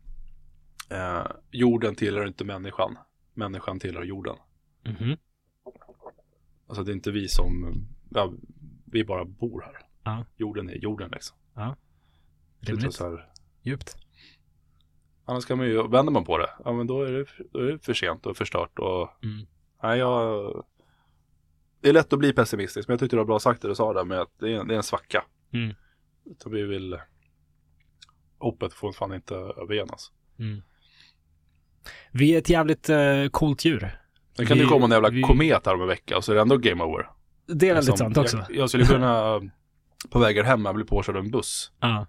[0.95, 2.97] Eh, jorden tillhör inte människan,
[3.33, 4.35] människan tillhör jorden.
[4.85, 5.17] Mhm.
[6.67, 7.75] Alltså det är inte vi som,
[8.09, 8.33] ja,
[8.85, 9.77] vi bara bor här.
[10.03, 10.25] Ja.
[10.37, 11.37] Jorden är jorden liksom.
[11.53, 11.61] Det
[12.71, 12.93] är Rimligt.
[12.93, 13.29] så här,
[13.61, 13.95] Djupt.
[15.25, 17.71] annars kan man ju, vänder man på det, ja men då är det, då är
[17.71, 19.45] det för sent och förstört och Mm.
[19.83, 20.65] nej jag,
[21.81, 23.75] det är lätt att bli pessimistisk men jag tyckte det var bra sagt det du
[23.75, 25.25] sa där med att det är, det är en svacka.
[25.53, 25.75] Mm.
[26.37, 26.99] Så vi vill,
[28.37, 30.11] hoppet får fan inte övergenas.
[30.39, 30.61] Mm.
[32.11, 33.99] Vi är ett jävligt uh, coolt djur.
[34.35, 36.31] Sen kan Vi- det komma en jävla vi- komet här om en vecka och så
[36.31, 37.07] är det ändå game over.
[37.47, 38.37] Det är väldigt Liksom, sant också.
[38.37, 39.41] Jag, jag skulle kunna
[40.09, 41.71] på vägen hem jag bli påkörd av en buss.
[41.79, 42.05] Ja.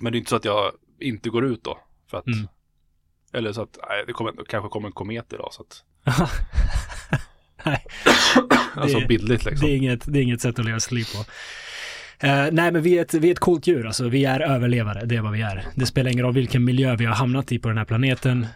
[0.00, 1.78] Men det är inte så att jag inte går ut då.
[2.10, 2.48] För att, Mm.
[3.32, 5.48] Eller så att, nej, det kommer, kanske kommer en komet idag.
[5.52, 5.84] Så att,
[7.64, 7.84] Nej,
[8.74, 9.66] alltså Det- bildligt liksom.
[9.68, 11.24] det är, inget, det är inget sätt att leva sitt liv på.
[12.24, 13.86] Eh, nej, men vi är, ett, vi är ett coolt djur.
[13.86, 15.04] Alltså, vi är överlevare.
[15.06, 15.64] Det är vad vi är.
[15.74, 18.46] Det spelar ingen roll vilken miljö vi har hamnat i på den här planeten.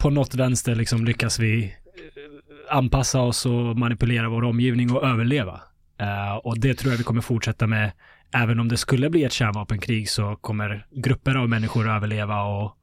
[0.00, 5.60] På något vänster liksom lyckas vi eh, anpassa oss och manipulera vår omgivning och överleva.
[6.00, 7.92] Eh, och det tror jag vi kommer fortsätta med.
[8.32, 12.76] Även om det skulle bli ett kärnvapenkrig så kommer grupper av människor överleva och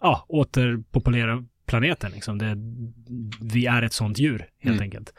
[0.00, 2.10] ja, återpopulera planeten.
[2.12, 2.38] Liksom.
[2.38, 2.56] Det,
[3.40, 4.82] vi är ett sånt djur, helt Mm.
[4.82, 5.12] enkelt.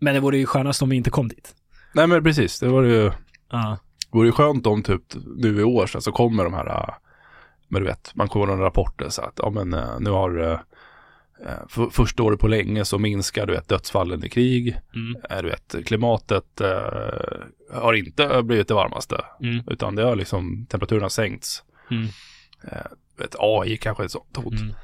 [0.00, 1.54] Men det vore ju skönast om vi inte kom dit.
[1.94, 3.12] Nej men precis, det var ju,
[3.50, 3.78] Ja,
[4.14, 5.02] vore ju skönt om typ
[5.36, 6.94] nu i år så, så kommer de här,
[7.68, 10.58] men du vet, man kommer några rapporter så att, ja men äh, nu har äh,
[11.68, 15.86] för, första året på länge så minskar du vet dödsfallen i krig, mm, du vet
[15.86, 21.62] klimatet äh, har inte blivit det varmaste, mm, utan det har liksom, temperaturen har sänkts.
[21.90, 22.06] mm,
[23.16, 24.60] du vet, AI kanske är ett sånt hot.
[24.60, 24.74] mm,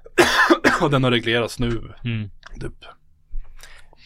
[0.80, 2.30] Och den har reglerats nu, mm.
[2.60, 2.84] typ.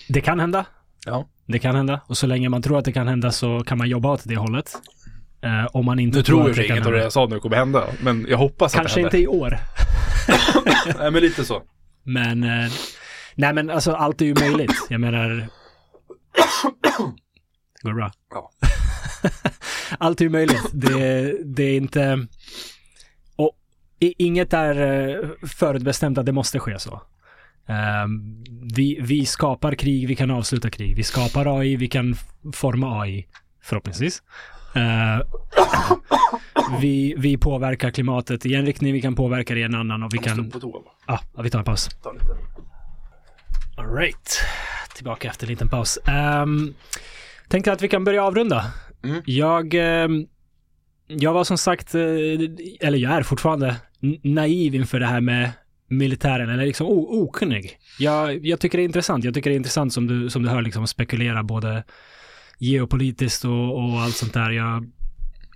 [0.08, 0.66] Det kan hända.
[1.06, 1.28] Ja.
[1.50, 2.00] Det kan hända.
[2.06, 4.36] Och så länge man tror att det kan hända så kan man jobba åt det
[4.36, 4.72] hållet.
[5.42, 7.26] Eh, om man inte Nu tror jag att det kan inget av det jag sa
[7.26, 9.50] nu kommer hända, men jag hoppas Kanske att inte det i år.
[9.50, 10.94] händer.
[10.98, 11.62] Nej men lite så.
[12.02, 12.70] Men, eh,
[13.34, 14.86] nej men alltså allt är ju möjligt.
[14.88, 15.48] Jag menar...
[17.82, 18.12] Går det bra?
[18.30, 18.50] Ja.
[19.98, 20.70] allt är ju möjligt.
[20.72, 22.26] Det, det är inte...
[23.36, 23.56] Och
[23.98, 27.02] inget är eh, förutbestämt att det måste ske så.
[27.66, 30.96] Ehm, vi, vi skapar krig, vi kan avsluta krig.
[30.96, 32.14] Vi skapar AI, vi kan
[32.52, 33.26] forma AI.
[33.62, 34.22] Förhoppningsvis.
[34.74, 35.20] Eh,
[36.80, 40.14] vi, vi påverkar klimatet i en riktning, vi kan påverka det i en annan och
[40.14, 40.52] vi kan...
[41.06, 41.88] Ja, ja, vi tar en paus.
[43.76, 44.40] Alright.
[44.94, 45.98] Tillbaka efter en liten paus.
[46.06, 46.74] Ehm,
[47.48, 48.64] Tänkte att vi kan börja avrunda.
[49.04, 49.22] Mm.
[49.26, 50.08] Jag, eh,
[51.06, 52.00] jag var som sagt, eh,
[52.80, 53.76] eller jag är fortfarande
[54.22, 55.50] naiv inför det här med
[55.90, 57.78] militären, eller liksom okunnig.
[57.98, 59.24] Jag, jag tycker det är intressant.
[59.24, 61.84] Jag tycker det är intressant som du, som du hör liksom spekulera både
[62.58, 64.50] geopolitiskt och, och allt sånt där.
[64.50, 64.90] Jag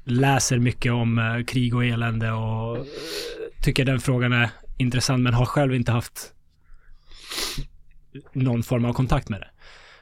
[0.05, 2.85] läser mycket om eh, krig och elände och eh,
[3.63, 6.33] tycker den frågan är intressant, men har själv inte haft
[8.33, 9.51] någon form av kontakt med det.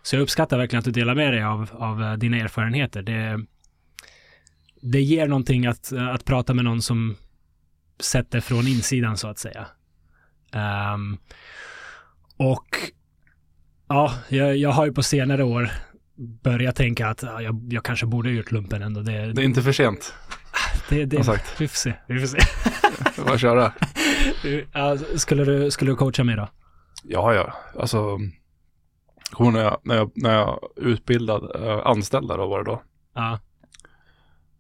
[0.03, 3.03] Så jag uppskattar verkligen att du delar med dig av, av eh, dina erfarenheter.
[3.03, 3.47] Det,
[4.81, 7.17] det ger någonting att, att prata med någon som
[8.01, 9.67] sett det från insidan så att säga.
[10.53, 11.19] Ehm,
[12.37, 12.67] och
[13.89, 15.71] ja, jag, jag har ju på senare år
[16.43, 19.01] börjat tänka att ja, jag, jag kanske borde ha gjort lumpen ändå.
[19.01, 20.15] Det, Det är inte för sent.
[20.89, 21.61] det, det, sagt.
[21.61, 21.95] vi får se.
[22.07, 22.39] Vi får se.
[23.27, 23.73] Bara köra.
[24.73, 26.49] ja, skulle, du, skulle du coacha mig då?
[27.05, 27.55] Ja, ja.
[27.79, 28.19] Alltså,
[29.39, 32.83] när jag, när jag, när jag utbildade äh, anställda då var det då.
[33.15, 33.39] Ja.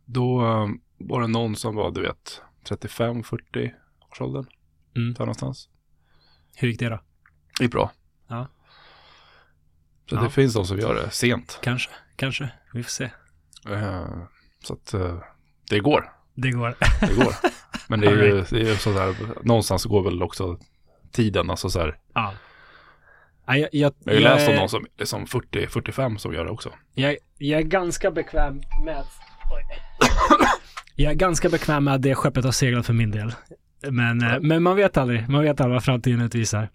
[0.04, 3.70] Då eh, var det någon som var, du vet, 35-40
[4.10, 4.46] års åldern.
[4.96, 5.14] Mm.
[5.14, 5.68] Där någonstans.
[6.56, 7.00] Hur gick det då?
[7.58, 7.90] Det gick bra.
[8.28, 8.48] Ja.
[10.10, 10.20] Så Ja.
[10.22, 11.58] det finns de som gör det sent.
[11.62, 12.48] Kanske, kanske.
[12.72, 13.10] Vi får se.
[13.70, 14.06] Eh,
[14.64, 15.18] så att eh,
[15.70, 16.12] det går.
[16.34, 16.74] Det går.
[17.00, 17.34] Det går.
[17.88, 20.58] Men det är ju, det är ju sådär, någonstans går väl också
[21.12, 21.98] tiden, alltså så här.
[22.14, 22.34] Ja.
[23.46, 26.50] Ja, jag, jag, Jag har ju läst om någon som liksom 40-45 som gör det
[26.50, 26.72] också.
[26.94, 29.10] Jag, jag är ganska bekväm med att...
[30.96, 33.34] Jag är ganska bekväm med att det skeppet har seglat för min del.
[33.90, 35.28] Men, eh, men man vet aldrig.
[35.28, 36.68] Man vet aldrig vad framtiden utvisar.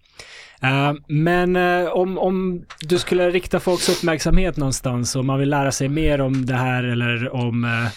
[0.62, 5.72] Eh, men eh, om, om du skulle rikta folks uppmärksamhet någonstans och man vill lära
[5.72, 7.90] sig mer om det här eller om,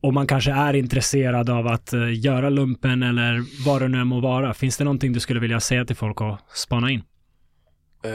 [0.00, 4.54] om man kanske är intresserad av att göra lumpen eller vad det nu må vara.
[4.54, 7.02] Finns det någonting du skulle vilja säga till folk och spana in?
[8.06, 8.10] Uh,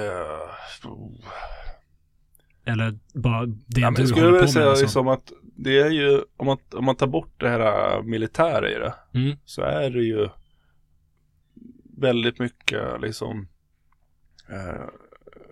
[2.65, 4.71] Eller bara det men du jag skulle håller på säga med?
[4.71, 4.88] och sånt?
[4.88, 5.31] liksom att
[5.64, 8.94] det är ju, om man, om man tar bort det här äh, militära i det,
[9.14, 9.38] Mm.
[9.45, 10.30] så är det ju
[11.98, 13.48] väldigt mycket liksom
[14.49, 14.86] eh,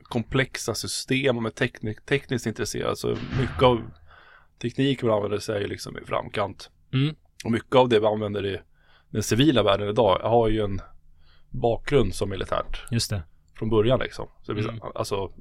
[0.03, 2.97] komplexa system och med teknik, tekniskt intresserad.
[2.97, 3.07] Så
[3.39, 3.81] mycket av
[4.61, 6.69] tekniken vi använder sig är ju liksom i framkant.
[6.93, 7.15] Mm.
[7.45, 8.59] Och mycket av det vi använder i
[9.09, 10.81] den civila världen idag har ju en
[11.49, 13.23] bakgrund som militärt Just det.
[13.59, 14.27] från början liksom.
[14.43, 14.79] Så Mm.
[14.95, 15.31] alltså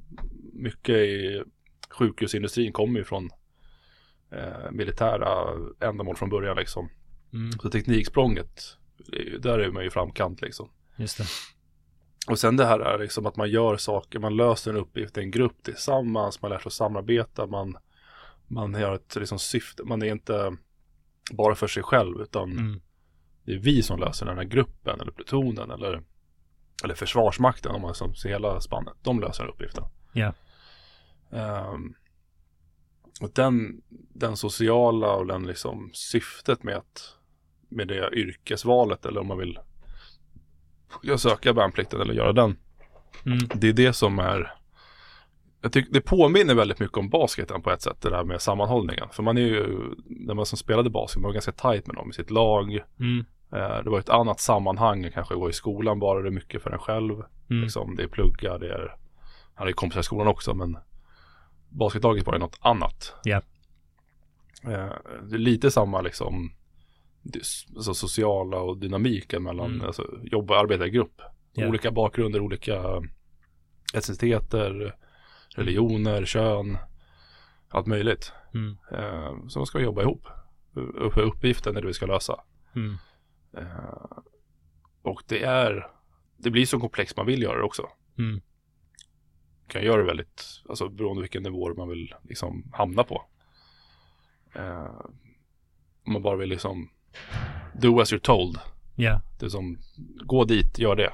[0.53, 1.43] mycket i
[1.89, 3.29] sjukhusindustrin kommer ju från
[4.31, 6.89] eh, militära ändamål från början liksom.
[7.33, 7.51] Mm.
[7.51, 8.77] Så tekniksprånget,
[9.39, 10.69] där är man ju framkant liksom.
[10.95, 11.25] Just det.
[12.27, 15.21] Och sen det här är liksom att man gör saker, man löser en uppgift i
[15.21, 17.77] en grupp tillsammans, man lär sig att samarbeta, man,
[18.47, 20.57] man har ett liksom syfte, man är inte
[21.31, 22.81] bara för sig själv utan Mm.
[23.45, 26.03] det är vi som löser den här gruppen eller plutonen eller,
[26.83, 28.93] eller försvarsmakten om man som ser hela spannet.
[29.01, 29.83] De löser uppgiften.
[31.31, 31.95] Ehm, och
[33.35, 33.81] den,
[34.13, 37.13] den sociala och den liksom syftet med att
[37.69, 39.59] med det yrkesvalet eller om man vill
[41.17, 42.57] söka värnplikten eller göra den.
[43.25, 43.37] Mm.
[43.55, 44.53] Det är det som är
[45.61, 49.07] jag tycker det påminner väldigt mycket om basketen på ett sätt, det där med sammanhållningen.
[49.11, 52.09] För man är ju, när man som spelade basket, man var ganska tajt med dem
[52.09, 52.79] i sitt lag.
[52.99, 53.25] Mm.
[53.53, 56.71] Eh, Det var ett annat sammanhang kanske gå i skolan bara, det är mycket för
[56.71, 57.23] en själv.
[57.49, 57.63] Mm.
[57.63, 58.95] Liksom, det är plugga, det är,
[59.55, 60.77] han hade kompisar i skolan också men
[61.69, 63.13] basketlaget var ju något annat.
[63.23, 63.41] Ja.
[64.63, 66.51] Eh, Det är lite samma liksom
[67.75, 69.87] alltså sociala och dynamiken mellan Mm.
[69.87, 71.21] alltså, jobb och arbeta i grupp.
[71.53, 71.67] Ja.
[71.67, 72.83] Olika bakgrunder, olika
[73.93, 74.95] etniciteter,
[75.55, 76.77] religioner, kön,
[77.69, 78.31] allt möjligt.
[78.53, 78.77] Mm.
[78.91, 80.27] Eh, Så man ska jobba ihop.
[80.73, 82.41] Upp- Uppgiften är det vi ska lösa.
[82.75, 82.95] Mm.
[83.57, 84.17] Eh,
[85.01, 85.87] och det är,
[86.37, 87.87] det blir så komplext man vill göra det också.
[88.17, 88.41] Mm.
[89.67, 93.23] Kan göra det väldigt, alltså beroende på vilken nivå man vill liksom hamna på.
[94.55, 94.91] Eh,
[96.05, 96.89] om man bara vill liksom
[97.73, 98.59] do as you're told.
[98.95, 99.21] Ja.
[99.39, 99.77] Det är som,
[100.25, 101.13] gå dit, gör det.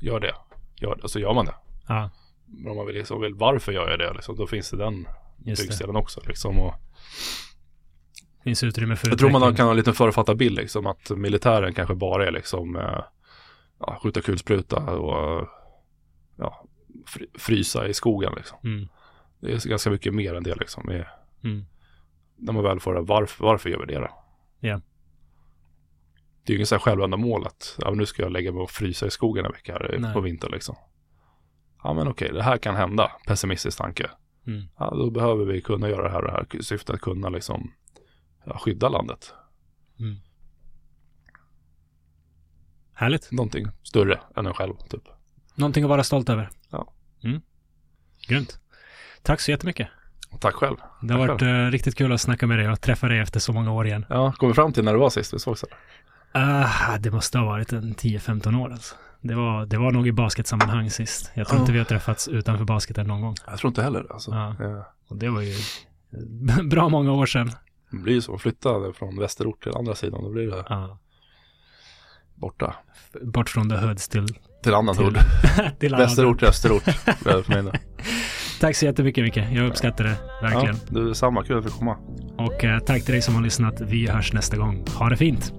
[0.00, 0.34] Gör det.
[0.80, 1.02] Gör det.
[1.02, 1.54] Och så gör man det.
[1.88, 2.10] Ja.
[2.46, 4.12] Men om man vill, liksom, vill varför gör jag det?
[4.12, 6.20] Liksom, då finns det den byggstenen också.
[6.26, 6.74] Liksom, och
[8.44, 11.74] Finns utrymme för Jag tror man kan ha en liten förutfattad bild liksom att militären
[11.74, 13.00] kanske bara är liksom eh,
[13.80, 15.48] ja, skjuta kulspruta och
[16.36, 16.64] ja,
[17.38, 18.58] frysa i skogen liksom.
[18.64, 18.88] Mm.
[19.40, 20.86] Det är ganska mycket mer än det liksom.
[20.86, 21.06] Med,
[21.44, 21.64] Mm.
[22.36, 24.10] när man väl får det, varför, varför gör vi det då?
[24.60, 24.80] Ja.
[26.42, 28.70] Det är ju inget så här självändamål att ja, nu ska jag lägga mig och
[28.70, 30.12] frysa i skogen en vecka här Nej.
[30.12, 30.76] på vintern liksom.
[31.82, 33.12] Ja men okej, det här kan hända.
[33.26, 34.10] Pessimistisk tanke.
[34.46, 34.62] Mm.
[34.78, 37.28] Ja, då behöver vi kunna göra det här och det här i syfte att kunna
[37.28, 37.72] liksom
[38.44, 39.34] ja, skydda landet.
[40.00, 40.16] Mm.
[42.92, 43.32] Härligt.
[43.32, 45.02] Någonting större än en själv typ.
[45.54, 46.50] Någonting att vara stolt över.
[46.70, 46.92] Ja.
[47.24, 47.40] Mm.
[48.28, 48.58] Grymt.
[49.22, 49.88] Tack så jättemycket.
[50.40, 50.76] Tack själv.
[51.02, 53.40] Det har Tack varit eh, riktigt kul att snacka med dig och träffa dig efter
[53.40, 54.06] så många år igen.
[54.08, 55.64] Ja, kom vi fram till när det var sist vi sågs?
[56.32, 58.94] Ah, det måste ha varit en 10-15 år alltså.
[59.20, 61.30] Det var, det var nog i basketsammanhang sist.
[61.34, 61.60] Jag tror Ja.
[61.60, 63.34] inte vi har träffats utanför basketen någon gång.
[63.46, 64.06] Jag tror inte heller.
[64.12, 64.30] Alltså.
[64.30, 64.48] Ja.
[64.64, 65.54] Eh, Och det var ju
[66.70, 67.50] bra många år sedan.
[67.90, 70.98] Det blir ju så, flytta från västerort till andra sidan, då blir det Ja.
[72.34, 72.74] borta.
[73.22, 74.26] Bort från the hoods till,
[74.64, 75.18] Till annan Till- ord.
[75.78, 76.08] till annat.
[76.08, 76.82] Västerort österort.
[78.60, 79.36] Tack så jättemycket Micke.
[79.36, 80.76] Jag uppskattar det verkligen.
[80.88, 81.96] Ja, du samma, kul att fick komma.
[82.38, 83.80] Och eh, tack till dig som har lyssnat.
[83.80, 84.84] Vi hörs nästa gång.
[84.94, 85.52] Ha det fint!